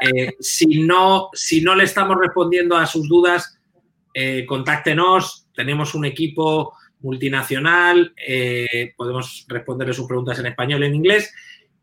Eh, 0.00 0.34
si, 0.38 0.84
no, 0.84 1.30
si 1.32 1.62
no 1.62 1.74
le 1.74 1.82
estamos 1.82 2.16
respondiendo 2.20 2.76
a 2.76 2.86
sus 2.86 3.08
dudas, 3.08 3.58
eh, 4.14 4.46
contáctenos. 4.46 5.48
Tenemos 5.52 5.96
un 5.96 6.04
equipo 6.04 6.74
multinacional, 7.00 8.14
podemos 8.96 9.44
responderle 9.48 9.94
sus 9.94 10.06
preguntas 10.06 10.38
en 10.38 10.46
español 10.46 10.82
y 10.82 10.86
en 10.86 10.94
inglés 10.94 11.32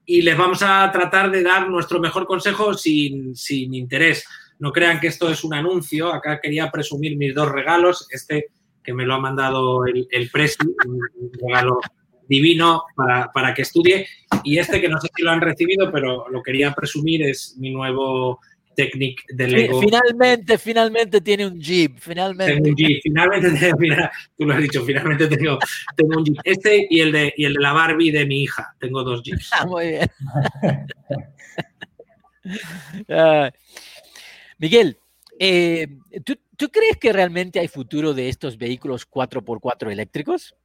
y 0.05 0.21
les 0.21 0.37
vamos 0.37 0.61
a 0.63 0.89
tratar 0.91 1.31
de 1.31 1.43
dar 1.43 1.69
nuestro 1.69 1.99
mejor 1.99 2.25
consejo 2.25 2.73
sin, 2.73 3.33
interés. 3.49 4.25
No 4.59 4.71
crean 4.71 4.99
que 4.99 5.07
esto 5.07 5.29
es 5.29 5.43
un 5.43 5.53
anuncio. 5.53 6.13
Acá 6.13 6.39
quería 6.41 6.69
presumir 6.69 7.17
mis 7.17 7.33
dos 7.33 7.49
regalos. 7.49 8.07
Este 8.09 8.47
que 8.83 8.93
me 8.93 9.05
lo 9.05 9.13
ha 9.13 9.19
mandado 9.19 9.85
el, 9.85 10.07
el 10.11 10.29
Presi, 10.29 10.57
un 10.85 10.99
regalo 11.41 11.79
divino 12.27 12.83
para, 12.95 13.31
para, 13.31 13.53
que 13.53 13.61
estudie. 13.61 14.07
Y 14.43 14.57
este 14.57 14.81
que 14.81 14.89
no 14.89 14.99
sé 14.99 15.07
si 15.15 15.23
lo 15.23 15.31
han 15.31 15.41
recibido, 15.41 15.89
pero 15.91 16.27
lo 16.29 16.43
quería 16.43 16.73
presumir, 16.73 17.23
es 17.23 17.55
mi 17.57 17.71
nuevo 17.71 18.41
Technic 18.75 19.23
de 19.29 19.47
Lego. 19.47 19.81
Finalmente, 19.81 20.57
finalmente 20.57 21.21
tiene 21.21 21.47
un 21.47 21.59
Jeep, 21.59 21.97
finalmente. 21.97 22.53
Tengo 22.53 22.69
un 22.69 22.75
Jeep, 22.75 22.99
finalmente, 23.03 23.71
mira, 23.79 24.11
tú 24.37 24.45
lo 24.45 24.53
has 24.53 24.61
dicho, 24.61 24.83
finalmente 24.83 25.27
tengo, 25.27 25.59
tengo 25.95 26.17
un 26.17 26.25
Jeep. 26.25 26.37
Este 26.43 26.87
y 26.89 26.99
el, 26.99 27.11
de, 27.11 27.33
y 27.37 27.45
el 27.45 27.53
de 27.53 27.59
la 27.59 27.73
Barbie 27.73 28.11
de 28.11 28.25
mi 28.25 28.43
hija, 28.43 28.75
tengo 28.79 29.03
dos 29.03 29.21
Jeeps. 29.23 29.49
Ah, 29.53 29.65
muy 29.65 29.87
bien. 29.89 30.09
Miguel, 34.57 34.97
eh, 35.39 35.87
¿tú, 36.23 36.37
¿tú, 36.57 36.69
crees 36.69 36.97
que 36.97 37.13
realmente 37.13 37.59
hay 37.59 37.67
futuro 37.67 38.13
de 38.13 38.29
estos 38.29 38.57
vehículos 38.57 39.09
4x4 39.09 39.91
eléctricos? 39.91 40.55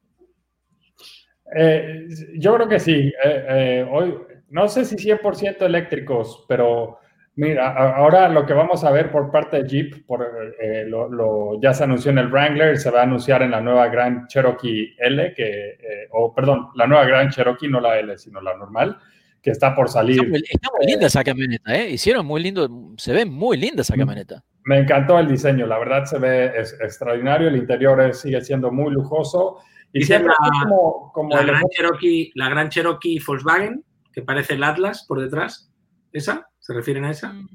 Eh, 1.54 2.06
yo 2.36 2.54
creo 2.54 2.68
que 2.68 2.80
sí. 2.80 3.12
Eh, 3.24 3.86
hoy, 3.90 4.14
no 4.50 4.68
sé 4.68 4.84
si 4.84 4.96
100% 4.96 5.62
eléctricos, 5.62 6.44
pero 6.48 6.98
Mira, 7.38 7.72
ahora 7.94 8.28
lo 8.28 8.44
que 8.44 8.52
vamos 8.52 8.82
a 8.82 8.90
ver 8.90 9.12
por 9.12 9.30
parte 9.30 9.62
de 9.62 9.68
Jeep, 9.68 10.04
por, 10.06 10.26
eh, 10.60 10.84
lo, 10.88 11.60
ya 11.62 11.72
se 11.72 11.84
anunció 11.84 12.10
en 12.10 12.18
el 12.18 12.32
Wrangler, 12.32 12.76
se 12.76 12.90
va 12.90 12.98
a 12.98 13.02
anunciar 13.04 13.42
en 13.42 13.52
la 13.52 13.60
nueva 13.60 13.86
Grand 13.86 14.26
Cherokee 14.26 14.96
L, 14.98 15.34
que, 15.34 15.44
eh, 15.44 16.08
o 16.10 16.34
perdón, 16.34 16.70
la 16.74 16.88
nueva 16.88 17.04
Grand 17.04 17.30
Cherokee, 17.30 17.68
no 17.68 17.80
la 17.80 17.96
L, 18.00 18.18
sino 18.18 18.40
la 18.40 18.56
normal, 18.56 18.98
que 19.40 19.52
está 19.52 19.72
por 19.72 19.88
salir. 19.88 20.20
Está 20.34 20.68
muy, 20.76 20.86
linda 20.88 21.06
esa 21.06 21.22
camioneta, 21.22 21.76
¿eh? 21.76 21.90
Hicieron 21.90 22.26
muy 22.26 22.42
lindo, 22.42 22.68
se 22.96 23.12
ve 23.12 23.24
muy 23.24 23.56
linda 23.56 23.82
esa 23.82 23.94
mm, 23.94 23.98
camioneta. 24.00 24.44
Me 24.64 24.80
encantó 24.80 25.16
el 25.20 25.28
diseño, 25.28 25.64
la 25.68 25.78
verdad 25.78 26.06
se 26.06 26.18
ve 26.18 26.46
extraordinario, 26.56 27.46
el 27.46 27.56
interior 27.56 28.12
sigue 28.14 28.40
siendo 28.40 28.72
muy 28.72 28.92
lujoso. 28.92 29.58
Y 29.92 30.02
siempre 30.02 30.32
como, 30.64 31.12
como 31.12 31.36
la, 31.36 31.44
Gran 31.44 31.62
Cherokee, 31.68 32.32
la 32.34 32.48
Gran 32.48 32.68
Cherokee 32.68 33.22
Volkswagen, 33.24 33.84
que 34.12 34.22
parece 34.22 34.54
el 34.54 34.64
Atlas 34.64 35.04
por 35.06 35.20
detrás, 35.20 35.70
¿esa? 36.12 36.48
¿Se 36.68 36.74
refieren 36.74 37.06
a 37.06 37.12
esa? 37.12 37.32
Mm, 37.32 37.48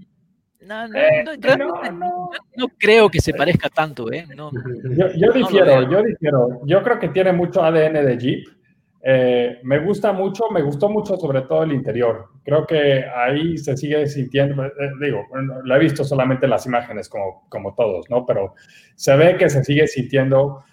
no, 0.61 0.86
eh, 0.86 1.24
no, 1.24 2.32
no, 2.57 2.68
creo 2.80 3.09
que 3.09 3.22
se 3.22 3.32
parezca 3.32 3.70
tanto, 3.70 4.11
¿eh? 4.11 4.26
yo, 5.16 5.32
difiero, 5.32 5.88
yo 5.88 6.01
difiero. 6.01 6.61
Yo 6.66 6.82
creo 6.82 6.97
que 6.97 7.09
tiene 7.09 7.32
mucho 7.32 7.64
ADN 7.64 7.93
de 7.93 8.18
Jeep. 8.18 8.47
Eh, 9.03 9.59
me 9.61 9.78
gusta 9.86 10.14
mucho, 10.14 10.49
me 10.49 10.64
gustó 10.64 10.89
mucho 10.89 11.16
sobre 11.18 11.43
todo 11.43 11.61
el 11.61 11.74
interior. 11.74 12.30
Creo 12.43 12.66
que 12.66 13.05
ahí 13.05 13.55
se 13.59 13.78
sigue 13.78 14.07
sintiendo, 14.07 14.66
eh, 14.66 14.72
digo, 14.99 15.28
lo 15.64 15.76
he 15.76 15.80
visto 15.80 16.03
solamente 16.03 16.47
en 16.47 16.49
las 16.49 16.66
imágenes 16.66 17.07
como, 17.07 17.45
como 17.49 17.76
todos, 17.76 18.09
¿no? 18.09 18.26
Pero 18.26 18.55
se 18.95 19.16
ve 19.16 19.38
que 19.38 19.47
se 19.47 19.64
sigue 19.64 19.86
sintiendo 19.86 20.64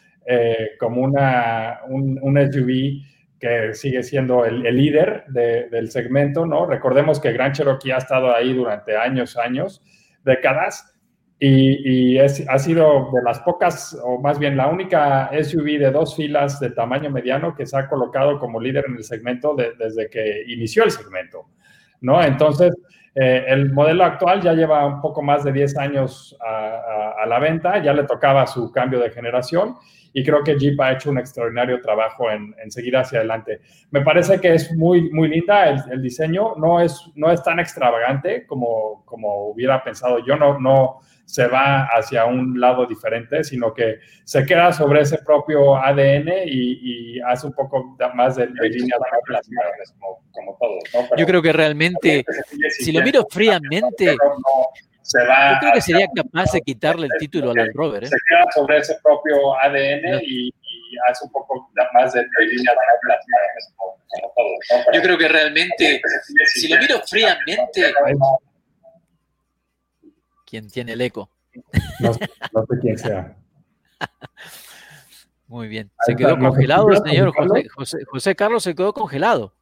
como 0.78 1.03
una, 1.03 1.80
un, 1.91 2.18
un 2.22 2.51
SUV 2.51 3.03
que 3.41 3.74
sigue 3.74 4.03
siendo 4.03 4.45
el, 4.45 4.62
líder 4.62 5.24
del 5.28 5.91
segmento, 5.91 6.45
¿no? 6.45 6.66
Recordemos 6.66 7.18
que 7.18 7.32
Gran 7.32 7.53
Cherokee 7.53 7.91
ha 7.91 7.97
estado 7.97 8.34
ahí 8.34 8.53
durante 8.53 8.97
años, 8.97 9.36
años, 9.38 9.82
décadas, 10.22 10.95
y, 11.43 12.18
ha 12.18 12.59
sido 12.59 13.11
de 13.14 13.22
las 13.24 13.41
pocas, 13.41 13.99
o 14.05 14.20
más 14.20 14.38
bien 14.38 14.59
la 14.59 14.66
única 14.66 15.30
SUV 15.32 15.78
de 15.78 15.91
dos 15.91 16.14
filas 16.14 16.61
de 16.61 16.70
tamaño 16.70 17.09
mediano 17.09 17.55
que 17.55 17.64
se 17.64 17.78
ha 17.78 17.88
colocado 17.88 18.38
como 18.38 18.61
líder 18.61 18.84
en 18.86 18.97
el 18.97 19.05
segmento 19.05 19.57
desde 19.57 20.11
que 20.11 20.45
inició 20.49 20.84
el 20.84 20.91
segmento, 20.91 21.47
¿no? 22.03 22.22
Entonces, 22.22 22.76
eh, 23.14 23.44
el 23.48 23.72
modelo 23.72 24.04
actual 24.04 24.40
ya 24.40 24.52
lleva 24.52 24.86
un 24.86 25.00
poco 25.00 25.22
más 25.22 25.44
de 25.44 25.52
10 25.52 25.76
años 25.78 26.36
a 26.40 27.26
la 27.26 27.38
venta, 27.38 27.82
ya 27.82 27.92
le 27.92 28.04
tocaba 28.04 28.46
su 28.46 28.70
cambio 28.72 29.00
de 29.00 29.11
generación 29.11 29.76
y 30.12 30.24
creo 30.24 30.42
que 30.42 30.58
Jeep 30.58 30.80
ha 30.80 30.92
hecho 30.92 31.11
un 31.11 31.18
extraordinario 31.18 31.80
trabajo 31.80 32.30
en, 32.30 32.54
seguir 32.70 32.96
hacia 32.96 33.18
adelante. 33.18 33.61
Me 33.90 34.02
parece 34.02 34.40
que 34.40 34.54
es 34.54 34.74
muy, 34.76 35.11
muy 35.11 35.28
linda 35.28 35.68
el, 35.68 36.02
diseño, 36.02 36.54
no 36.56 36.80
es, 36.80 37.11
no 37.14 37.30
es 37.30 37.42
tan 37.42 37.61
extravagante 37.61 38.46
como, 38.46 39.04
como 39.04 39.50
hubiera 39.50 39.82
pensado 39.82 40.24
yo, 40.24 40.36
no, 40.36 40.58
no 40.58 41.00
se 41.30 41.46
va 41.46 41.84
hacia 41.84 42.24
un 42.24 42.58
lado 42.58 42.86
diferente, 42.86 43.44
sino 43.44 43.72
que 43.72 44.00
se 44.24 44.44
queda 44.44 44.72
sobre 44.72 45.02
ese 45.02 45.18
propio 45.18 45.76
ADN 45.76 46.28
y, 46.46 47.20
hace 47.20 47.46
un 47.46 47.52
poco 47.52 47.96
más 48.14 48.34
de, 48.36 48.46
de 48.46 48.68
línea 48.68 48.96
de 48.98 49.92
como, 49.98 50.24
como 50.32 50.58
todos. 50.58 51.10
yo 51.16 51.26
creo 51.26 51.42
que 51.42 51.52
realmente, 51.52 52.24
si 52.70 52.90
lo 52.90 53.02
miro 53.02 53.26
fríamente, 53.30 54.06
yo 54.06 55.58
creo 55.60 55.72
que 55.74 55.80
sería 55.80 56.08
capaz 56.14 56.52
de 56.52 56.60
quitarle 56.62 57.06
el 57.06 57.12
título 57.18 57.50
a 57.50 57.54
Land 57.54 57.74
Rover. 57.74 58.04
¿eh? 58.04 58.06
Se 58.06 58.16
queda 58.28 58.50
sobre 58.54 58.78
ese 58.78 58.96
propio 59.02 59.56
ADN 59.60 60.20
y, 60.22 60.52
hace 61.08 61.24
un 61.24 61.30
poco 61.30 61.70
más 61.94 62.12
de 62.12 62.26
línea 62.40 62.72
como. 63.76 63.96
Yo 64.92 65.02
creo 65.02 65.16
que 65.16 65.28
realmente, 65.28 66.02
si 66.46 66.68
lo 66.68 66.78
miro 66.80 67.00
fríamente, 67.06 67.92
¿quién 70.51 70.68
tiene 70.68 70.92
el 70.92 71.01
eco? 71.01 71.30
No, 72.01 72.12
sé 72.12 72.28
quién 72.80 72.98
sea. 72.98 73.36
Muy 75.46 75.68
bien. 75.68 75.90
Se 76.05 76.14
quedó 76.14 76.38
congelado 76.38 76.90
el 76.90 76.98
señor 76.98 77.32
José, 77.74 78.05
José 78.07 78.36
Carlos, 78.36 78.62
se 78.64 78.74
quedó 78.74 78.92
congelado. 78.92 79.55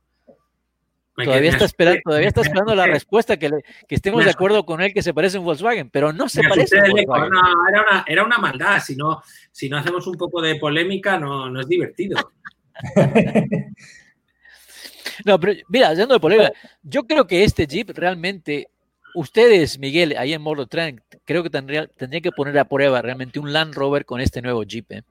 Todavía 1.25 1.51
está, 1.51 1.65
esperando, 1.65 2.01
todavía 2.05 2.29
está 2.29 2.43
esperando 2.43 2.75
la 2.77 2.87
respuesta, 2.95 3.37
que, 3.37 3.51
que 3.89 3.95
estemos 3.95 4.25
de 4.25 4.31
acuerdo 4.31 4.65
con 4.65 4.81
él 4.81 4.95
que 4.95 5.03
se 5.03 5.13
parece 5.13 5.37
a 5.37 5.41
un 5.41 5.47
Volkswagen, 5.47 5.91
pero 5.91 6.13
no 6.13 6.29
se 6.29 6.43
parece 6.43 6.79
a 6.79 6.85
un 6.85 6.91
Volkswagen. 6.91 7.33
era, 7.73 7.83
una, 7.83 8.05
era, 8.07 8.25
una, 8.25 8.39
maldad, 8.39 8.81
si 8.81 8.95
no, 8.95 9.21
si 9.51 9.69
no 9.69 9.79
hacemos 9.79 10.07
un 10.07 10.17
poco 10.17 10.41
de 10.41 10.55
polémica 10.57 11.19
no, 11.19 11.51
no 11.51 11.61
es 11.61 11.67
divertido. 11.67 12.33
no, 15.25 15.41
pero 15.41 15.55
mira, 15.69 15.89
hablando 15.89 16.15
de 16.15 16.21
polémica, 16.21 16.53
yo 16.83 17.05
creo 17.05 17.27
que 17.27 17.43
este 17.43 17.67
Jeep 17.67 17.91
realmente, 17.95 18.71
ustedes, 19.19 19.79
Miguel, 19.79 20.15
ahí 20.17 20.33
en 20.33 20.43
Morro 20.43 20.67
Tren, 20.67 21.01
creo 21.25 21.43
que 21.43 21.51
tendría, 21.51 21.87
tendría 21.87 22.21
que 22.21 22.31
poner 22.31 22.59
a 22.59 22.65
prueba 22.65 23.03
realmente 23.03 23.39
un 23.39 23.53
Land 23.53 23.75
Rover 23.75 24.05
con 24.05 24.21
este 24.21 24.41
nuevo 24.41 24.63
Jeep, 24.63 24.93
¿eh? 24.93 25.03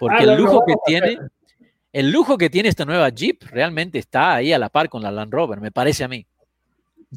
porque 0.00 0.24
ah, 0.24 0.32
el 0.32 0.36
lujo 0.36 0.64
que 0.66 0.74
tiene 0.86 1.18
el 1.92 2.10
lujo 2.10 2.36
que 2.36 2.50
tiene 2.50 2.68
esta 2.68 2.84
nueva 2.84 3.08
Jeep 3.08 3.42
realmente 3.50 3.98
está 3.98 4.34
ahí 4.34 4.52
a 4.52 4.58
la 4.58 4.68
par 4.68 4.88
con 4.88 5.02
la 5.02 5.10
Land 5.10 5.32
Rover, 5.32 5.60
me 5.60 5.70
parece 5.70 6.04
a 6.04 6.08
mí. 6.08 6.26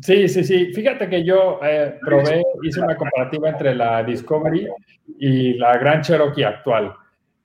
Sí, 0.01 0.29
sí, 0.29 0.43
sí. 0.43 0.73
Fíjate 0.73 1.09
que 1.09 1.23
yo 1.23 1.59
eh, 1.61 1.97
probé, 2.01 2.41
hice 2.63 2.79
una 2.79 2.95
comparativa 2.95 3.49
entre 3.49 3.75
la 3.75 4.03
Discovery 4.03 4.67
y 5.19 5.53
la 5.55 5.77
Grand 5.77 6.03
Cherokee 6.03 6.45
actual. 6.45 6.93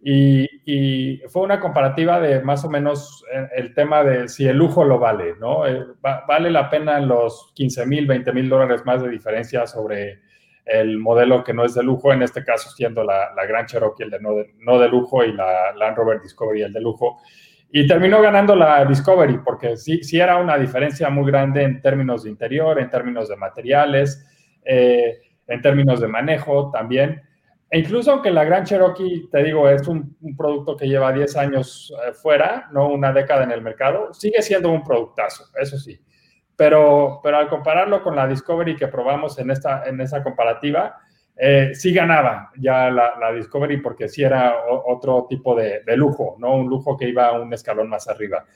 Y, 0.08 1.20
fue 1.28 1.42
una 1.42 1.58
comparativa 1.58 2.20
de 2.20 2.40
más 2.40 2.64
o 2.64 2.70
menos 2.70 3.24
eh, 3.32 3.48
el 3.56 3.74
tema 3.74 4.04
de 4.04 4.28
si 4.28 4.46
el 4.46 4.56
lujo 4.56 4.84
lo 4.84 5.00
vale, 5.00 5.34
¿no? 5.40 5.66
Eh, 5.66 5.84
vale 6.00 6.50
la 6.50 6.70
pena 6.70 7.00
los 7.00 7.52
15 7.56 7.86
mil, 7.86 8.06
20 8.06 8.32
mil 8.32 8.48
dólares 8.48 8.84
más 8.84 9.02
de 9.02 9.08
diferencia 9.08 9.66
sobre 9.66 10.20
el 10.64 10.98
modelo 10.98 11.42
que 11.42 11.52
no 11.52 11.64
es 11.64 11.74
de 11.74 11.82
lujo, 11.82 12.12
en 12.12 12.22
este 12.22 12.44
caso 12.44 12.70
siendo 12.70 13.02
la, 13.02 13.32
la 13.34 13.46
Gran 13.46 13.66
Cherokee 13.66 14.04
el 14.04 14.10
de 14.10 14.20
no, 14.20 14.34
de 14.34 14.54
no, 14.58 14.78
de 14.78 14.88
lujo 14.88 15.24
y 15.24 15.32
la 15.32 15.72
Land 15.74 15.96
Rover 15.96 16.20
Discovery 16.20 16.62
el 16.62 16.72
de 16.72 16.80
lujo. 16.80 17.18
Y 17.72 17.86
terminó 17.86 18.22
ganando 18.22 18.54
la 18.54 18.84
Discovery 18.84 19.38
porque 19.44 19.76
sí, 19.76 20.04
sí 20.04 20.20
era 20.20 20.36
una 20.36 20.56
diferencia 20.56 21.10
muy 21.10 21.30
grande 21.30 21.64
en 21.64 21.82
términos 21.82 22.22
de 22.22 22.30
interior, 22.30 22.78
en 22.78 22.90
términos 22.90 23.28
de 23.28 23.36
materiales, 23.36 24.24
eh, 24.64 25.18
en 25.48 25.60
términos 25.60 26.00
de 26.00 26.06
manejo 26.06 26.70
también. 26.70 27.22
E 27.68 27.78
incluso 27.80 28.12
aunque 28.12 28.30
la 28.30 28.44
Gran 28.44 28.64
Cherokee, 28.64 29.28
te 29.30 29.42
digo, 29.42 29.68
es 29.68 29.86
un, 29.88 30.16
producto 30.36 30.76
que 30.76 30.86
lleva 30.86 31.12
10 31.12 31.36
años 31.36 31.92
eh, 32.06 32.12
fuera, 32.12 32.68
no 32.72 32.88
una 32.88 33.12
década 33.12 33.44
en 33.44 33.50
el 33.50 33.62
mercado, 33.62 34.14
sigue 34.14 34.40
siendo 34.42 34.70
un 34.70 34.84
productazo, 34.84 35.46
eso 35.60 35.76
sí. 35.76 36.00
Pero, 36.54 37.20
pero 37.22 37.38
al 37.38 37.48
compararlo 37.48 38.02
con 38.02 38.14
la 38.16 38.26
Discovery 38.26 38.76
que 38.76 38.88
probamos 38.88 39.38
en, 39.38 39.50
esta, 39.50 39.84
en 39.84 40.00
esa 40.00 40.22
comparativa, 40.22 40.96
eh, 41.38 41.72
sí 41.74 41.92
ganaba 41.92 42.50
ya 42.56 42.90
la, 42.90 43.32
Discovery 43.34 43.78
porque 43.78 44.08
sí 44.08 44.22
era 44.22 44.54
otro 44.86 45.26
tipo 45.28 45.54
de, 45.54 45.82
lujo, 45.96 46.36
¿no? 46.38 46.54
Un 46.54 46.68
lujo 46.68 46.96
que 46.96 47.08
iba 47.08 47.32
un 47.32 47.52
escalón 47.52 47.88
más 47.88 48.08
arriba. 48.08 48.46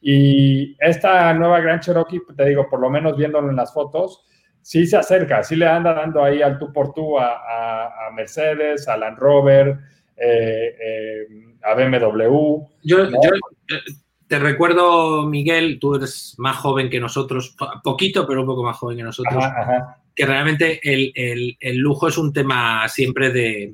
Y 0.00 0.74
esta 0.80 1.34
nueva 1.34 1.60
Grand 1.60 1.82
Cherokee, 1.82 2.22
te 2.34 2.46
digo, 2.46 2.66
por 2.68 2.80
lo 2.80 2.88
menos 2.88 3.16
viéndolo 3.16 3.50
en 3.50 3.56
las 3.56 3.74
fotos, 3.74 4.24
sí 4.62 4.86
se 4.86 4.96
acerca, 4.96 5.42
sí 5.42 5.56
le 5.56 5.66
anda 5.66 5.94
dando 5.94 6.22
ahí 6.22 6.42
al 6.42 6.58
tú 6.58 6.72
por 6.72 6.92
tú 6.92 7.18
a, 7.18 8.10
Mercedes, 8.14 8.88
a 8.88 8.96
Land 8.96 9.18
Rover, 9.18 9.78
eh, 10.16 10.76
eh, 10.80 11.26
a 11.62 11.74
BMW. 11.74 12.58
Yo, 12.82 13.08
te 14.26 14.38
recuerdo, 14.38 15.26
Miguel, 15.26 15.78
tú 15.80 15.94
eres 15.96 16.34
más 16.38 16.56
joven 16.56 16.90
que 16.90 17.00
nosotros, 17.00 17.56
poquito, 17.82 18.26
pero 18.26 18.42
un 18.42 18.46
poco 18.46 18.62
más 18.62 18.76
joven 18.76 18.96
que 18.96 19.02
nosotros, 19.02 19.44
que 20.14 20.26
realmente 20.26 20.80
el, 20.82 21.76
lujo 21.76 22.08
es 22.08 22.18
un 22.18 22.32
tema 22.32 22.88
siempre 22.88 23.30
de, 23.30 23.72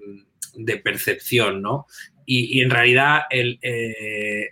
percepción, 0.83 1.61
¿no? 1.61 1.87
Y, 2.25 2.61
en 2.63 2.71
realidad 2.71 3.23
el, 3.31 3.59
eh, 3.63 4.49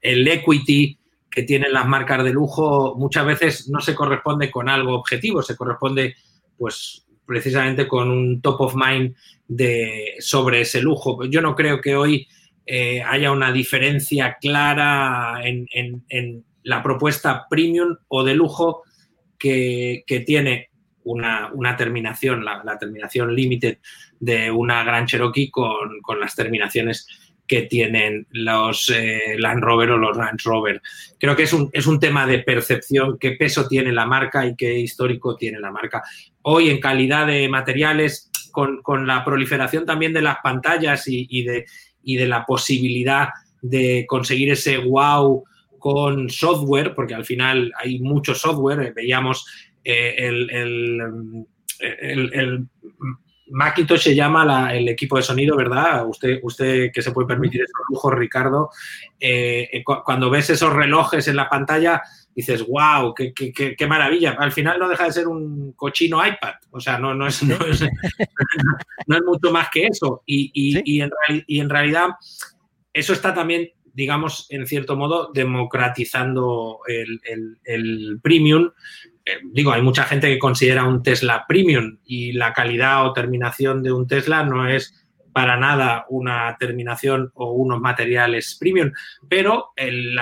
el 0.00 0.26
equity 0.26 0.98
que 1.38 1.44
tienen 1.44 1.72
las 1.72 1.86
marcas 1.86 2.24
de 2.24 2.32
lujo 2.32 2.96
muchas 2.96 3.24
veces 3.24 3.68
no 3.68 3.80
se 3.80 3.94
corresponde 3.94 4.50
con 4.50 4.68
algo 4.68 4.92
objetivo, 4.92 5.40
se 5.40 5.54
corresponde 5.54 6.16
pues 6.56 7.06
precisamente 7.24 7.86
con 7.86 8.10
un 8.10 8.42
top 8.42 8.60
of 8.62 8.74
mind 8.74 9.14
de, 9.46 10.16
sobre 10.18 10.62
ese 10.62 10.82
lujo. 10.82 11.24
Yo 11.26 11.40
no 11.40 11.54
creo 11.54 11.80
que 11.80 11.94
hoy 11.94 12.26
eh, 12.66 13.04
haya 13.04 13.30
una 13.30 13.52
diferencia 13.52 14.36
clara 14.40 15.40
en, 15.44 16.44
la 16.64 16.82
propuesta 16.82 17.46
premium 17.48 17.96
o 18.08 18.24
de 18.24 18.34
lujo 18.34 18.82
que, 19.38 20.02
tiene 20.26 20.70
una, 21.04 21.76
terminación, 21.76 22.44
la, 22.44 22.76
terminación 22.80 23.32
limited 23.32 23.78
de 24.18 24.50
una 24.50 24.82
Gran 24.82 25.06
Cherokee 25.06 25.52
con, 25.52 26.00
con 26.02 26.18
las 26.18 26.34
terminaciones 26.34 27.06
que 27.48 27.62
tienen 27.62 28.26
los 28.30 28.90
eh, 28.90 29.36
Land 29.38 29.62
Rover 29.62 29.92
o 29.92 29.98
los 29.98 30.16
Range 30.16 30.44
Rover. 30.44 30.82
Creo 31.18 31.34
que 31.34 31.44
es 31.44 31.52
un, 31.52 31.70
es 31.72 31.86
un 31.86 31.98
tema 31.98 32.26
de 32.26 32.40
percepción, 32.40 33.18
qué 33.18 33.32
peso 33.32 33.66
tiene 33.66 33.90
la 33.92 34.06
marca 34.06 34.46
y 34.46 34.54
qué 34.54 34.78
histórico 34.78 35.34
tiene 35.34 35.58
la 35.58 35.72
marca. 35.72 36.02
Hoy 36.42 36.68
en 36.68 36.78
calidad 36.78 37.26
de 37.26 37.48
materiales, 37.48 38.30
con, 38.52 39.06
la 39.06 39.24
proliferación 39.24 39.86
también 39.86 40.12
de 40.12 40.22
las 40.22 40.38
pantallas 40.42 41.04
y, 41.06 41.42
de, 41.42 41.66
de 42.02 42.26
la 42.26 42.44
posibilidad 42.44 43.28
de 43.62 44.04
conseguir 44.06 44.50
ese 44.50 44.78
wow 44.78 45.44
con 45.78 46.28
software, 46.28 46.94
porque 46.94 47.14
al 47.14 47.24
final 47.24 47.72
hay 47.78 48.00
mucho 48.00 48.34
software, 48.34 48.92
veíamos 48.94 49.46
eh, 49.84 50.14
el, 50.18 50.50
el 51.80 52.68
Macintosh 53.50 54.00
se 54.00 54.14
llama 54.14 54.72
el 54.74 54.88
equipo 54.88 55.16
de 55.16 55.22
sonido, 55.22 55.56
¿verdad? 55.56 56.06
Usted, 56.06 56.40
usted 56.42 56.90
que 56.92 57.02
se 57.02 57.12
puede 57.12 57.28
permitir 57.28 57.62
esos 57.62 57.84
lujos, 57.88 58.14
Ricardo. 58.14 58.70
Eh, 59.18 59.68
eh, 59.72 59.84
cuando 59.84 60.30
ves 60.30 60.50
esos 60.50 60.72
relojes 60.72 61.28
en 61.28 61.36
la 61.36 61.48
pantalla, 61.48 62.02
dices, 62.34 62.66
wow, 62.66 63.14
qué, 63.14 63.32
qué, 63.32 63.86
maravilla. 63.86 64.36
Al 64.38 64.52
final 64.52 64.78
no 64.78 64.88
deja 64.88 65.04
de 65.04 65.12
ser 65.12 65.28
un 65.28 65.72
cochino 65.72 66.24
iPad. 66.24 66.54
O 66.70 66.80
sea, 66.80 66.98
no, 66.98 67.14
no, 67.14 67.26
es, 67.26 67.42
no, 67.42 67.56
es, 67.66 67.84
mucho 69.26 69.50
más 69.50 69.68
que 69.70 69.86
eso. 69.86 70.22
Y, 70.26 70.52
y, 70.54 71.00
en, 71.60 71.70
realidad, 71.70 72.10
eso 72.92 73.12
está 73.12 73.34
también, 73.34 73.70
digamos, 73.92 74.46
en 74.50 74.66
cierto 74.66 74.96
modo, 74.96 75.30
democratizando 75.32 76.80
el, 76.86 77.20
el 77.64 78.20
premium 78.22 78.70
eh, 79.28 79.40
digo, 79.44 79.72
hay 79.72 79.82
mucha 79.82 80.04
gente 80.04 80.28
que 80.28 80.38
considera 80.38 80.84
un 80.84 81.02
Tesla 81.02 81.44
premium 81.46 81.98
y 82.06 82.32
la 82.32 82.54
calidad 82.54 83.04
o 83.04 83.12
terminación 83.12 83.82
de 83.82 83.92
un 83.92 84.06
Tesla 84.06 84.42
no 84.42 84.66
es 84.66 85.06
para 85.34 85.58
nada 85.58 86.06
una 86.08 86.56
terminación 86.58 87.30
o 87.34 87.52
unos 87.52 87.78
materiales 87.78 88.56
premium, 88.58 88.90
pero 89.28 89.72
el, 89.76 90.16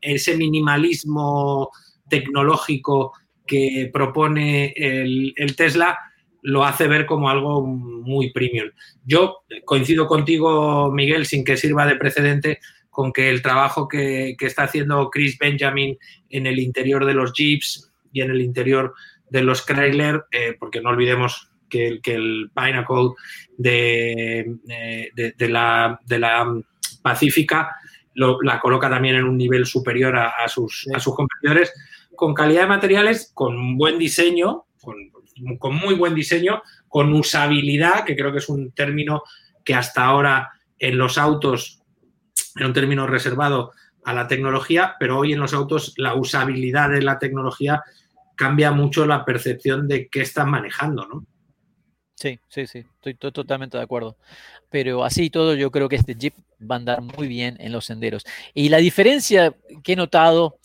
ese 0.00 0.36
minimalismo 0.36 1.70
tecnológico 2.08 3.14
que 3.44 3.90
propone 3.92 4.72
el, 4.76 5.34
Tesla 5.56 5.98
lo 6.42 6.64
hace 6.64 6.86
ver 6.86 7.06
como 7.06 7.28
algo 7.28 7.66
muy 7.66 8.32
premium. 8.32 8.70
Yo 9.04 9.38
coincido 9.64 10.06
contigo, 10.06 10.92
Miguel, 10.92 11.26
sin 11.26 11.44
que 11.44 11.56
sirva 11.56 11.84
de 11.84 11.96
precedente, 11.96 12.60
con 12.90 13.12
que 13.12 13.28
el 13.28 13.42
trabajo 13.42 13.88
que, 13.88 14.36
que 14.38 14.46
está 14.46 14.62
haciendo 14.62 15.10
Chris 15.10 15.36
Benjamin 15.36 15.98
en 16.30 16.46
el 16.46 16.60
interior 16.60 17.04
de 17.04 17.14
los 17.14 17.32
Jeeps, 17.32 17.90
y 18.14 18.22
en 18.22 18.30
el 18.30 18.40
interior 18.40 18.94
de 19.28 19.42
los 19.42 19.66
Chrysler, 19.66 20.24
eh, 20.30 20.56
porque 20.58 20.80
no 20.80 20.90
olvidemos 20.90 21.50
que, 21.68 22.00
que 22.02 22.14
el 22.14 22.50
Pinnacle 22.54 23.10
de, 23.58 24.56
eh, 24.68 25.10
de, 25.14 25.48
la, 25.48 26.00
de 26.06 26.18
la 26.18 26.54
Pacífica 27.02 27.76
la 28.14 28.60
coloca 28.60 28.88
también 28.88 29.16
en 29.16 29.24
un 29.24 29.36
nivel 29.36 29.66
superior 29.66 30.16
a, 30.16 30.48
sus, 30.48 30.88
a 30.94 31.00
sus 31.00 31.16
competidores, 31.16 31.72
con 32.14 32.32
calidad 32.32 32.62
de 32.62 32.68
materiales, 32.68 33.32
con 33.34 33.76
buen 33.76 33.98
diseño, 33.98 34.66
con, 34.80 34.96
con 35.58 35.74
muy 35.74 35.96
buen 35.96 36.14
diseño, 36.14 36.62
con 36.86 37.12
usabilidad, 37.12 38.04
que 38.04 38.14
creo 38.14 38.30
que 38.30 38.38
es 38.38 38.48
un 38.48 38.70
término 38.70 39.24
que 39.64 39.74
hasta 39.74 40.04
ahora 40.04 40.52
en 40.78 40.96
los 40.96 41.18
autos 41.18 41.82
era 42.54 42.68
un 42.68 42.72
término 42.72 43.06
reservado 43.08 43.72
a 44.04 44.12
la 44.12 44.28
tecnología, 44.28 44.94
pero 45.00 45.18
hoy 45.18 45.32
en 45.32 45.40
los 45.40 45.54
autos 45.54 45.94
la 45.96 46.14
usabilidad 46.14 46.90
de 46.90 47.02
la 47.02 47.18
tecnología 47.18 47.82
cambia 48.34 48.72
mucho 48.72 49.06
la 49.06 49.24
percepción 49.24 49.88
de 49.88 50.08
qué 50.08 50.22
están 50.22 50.50
manejando, 50.50 51.06
¿no? 51.06 51.24
Sí, 52.16 52.38
sí, 52.48 52.66
sí, 52.66 52.84
estoy 53.02 53.14
totalmente 53.32 53.76
de 53.76 53.82
acuerdo. 53.82 54.16
Pero 54.70 55.04
así 55.04 55.30
todo, 55.30 55.54
yo 55.54 55.70
creo 55.70 55.88
que 55.88 55.96
este 55.96 56.14
Jeep 56.14 56.34
va 56.60 56.76
a 56.76 56.78
andar 56.78 57.02
muy 57.02 57.28
bien 57.28 57.56
en 57.60 57.72
los 57.72 57.86
senderos. 57.86 58.24
Y 58.54 58.68
la 58.68 58.78
diferencia 58.78 59.54
que 59.82 59.92
he 59.92 59.96
notado, 59.96 60.58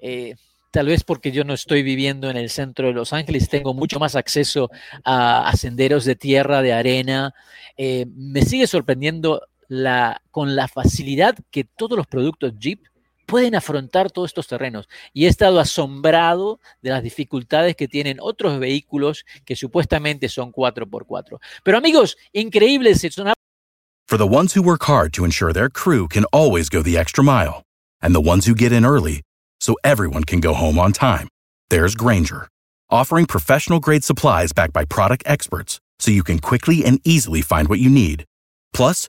eh, 0.00 0.36
tal 0.70 0.86
vez 0.86 1.04
porque 1.04 1.32
yo 1.32 1.44
no 1.44 1.54
estoy 1.54 1.82
viviendo 1.82 2.30
en 2.30 2.36
el 2.36 2.50
centro 2.50 2.88
de 2.88 2.94
Los 2.94 3.12
Ángeles, 3.12 3.48
tengo 3.48 3.74
mucho 3.74 3.98
más 3.98 4.16
acceso 4.16 4.70
a, 5.04 5.52
senderos 5.56 6.04
de 6.04 6.16
tierra, 6.16 6.62
de 6.62 6.72
arena, 6.72 7.34
eh, 7.76 8.06
me 8.14 8.42
sigue 8.42 8.66
sorprendiendo 8.66 9.42
la, 9.68 10.22
con 10.30 10.56
la 10.56 10.66
facilidad 10.66 11.36
que 11.50 11.64
todos 11.64 11.96
los 11.96 12.06
productos 12.06 12.54
Jeep 12.58 12.80
pueden 13.26 13.54
afrontar 13.54 14.10
todos 14.10 14.30
estos 14.30 14.46
terrenos. 14.46 14.88
Y 15.12 15.26
he 15.26 15.28
estado 15.28 15.60
asombrado 15.60 16.60
de 16.80 16.90
las 16.90 17.02
dificultades 17.02 17.76
que 17.76 17.88
tienen 17.88 18.18
otros 18.20 18.58
vehículos 18.58 19.24
que 19.44 19.56
supuestamente 19.56 20.28
son 20.28 20.52
4x4. 20.52 21.38
Pero 21.62 21.76
amigos, 21.76 22.16
increíbles. 22.32 23.04
For 24.08 24.16
the 24.16 24.26
ones 24.26 24.54
who 24.54 24.62
work 24.62 24.84
hard 24.84 25.12
to 25.14 25.24
ensure 25.24 25.52
their 25.52 25.68
crew 25.68 26.06
can 26.08 26.24
always 26.32 26.68
go 26.68 26.80
the 26.80 26.96
extra 26.96 27.24
mile, 27.24 27.62
and 28.00 28.14
the 28.14 28.20
ones 28.20 28.46
who 28.46 28.54
get 28.54 28.72
in 28.72 28.84
early 28.86 29.22
so 29.60 29.74
everyone 29.82 30.22
can 30.22 30.40
go 30.40 30.54
home 30.54 30.78
on 30.78 30.92
time, 30.92 31.28
there's 31.70 31.96
Granger, 31.96 32.46
offering 32.88 33.26
professional 33.26 33.80
grade 33.80 34.04
supplies 34.04 34.52
backed 34.52 34.72
by 34.72 34.84
product 34.84 35.24
experts 35.26 35.80
so 35.98 36.12
you 36.12 36.22
can 36.22 36.38
quickly 36.38 36.84
and 36.84 37.00
easily 37.04 37.42
find 37.42 37.68
what 37.68 37.80
you 37.80 37.90
need. 37.90 38.24
Plus, 38.72 39.08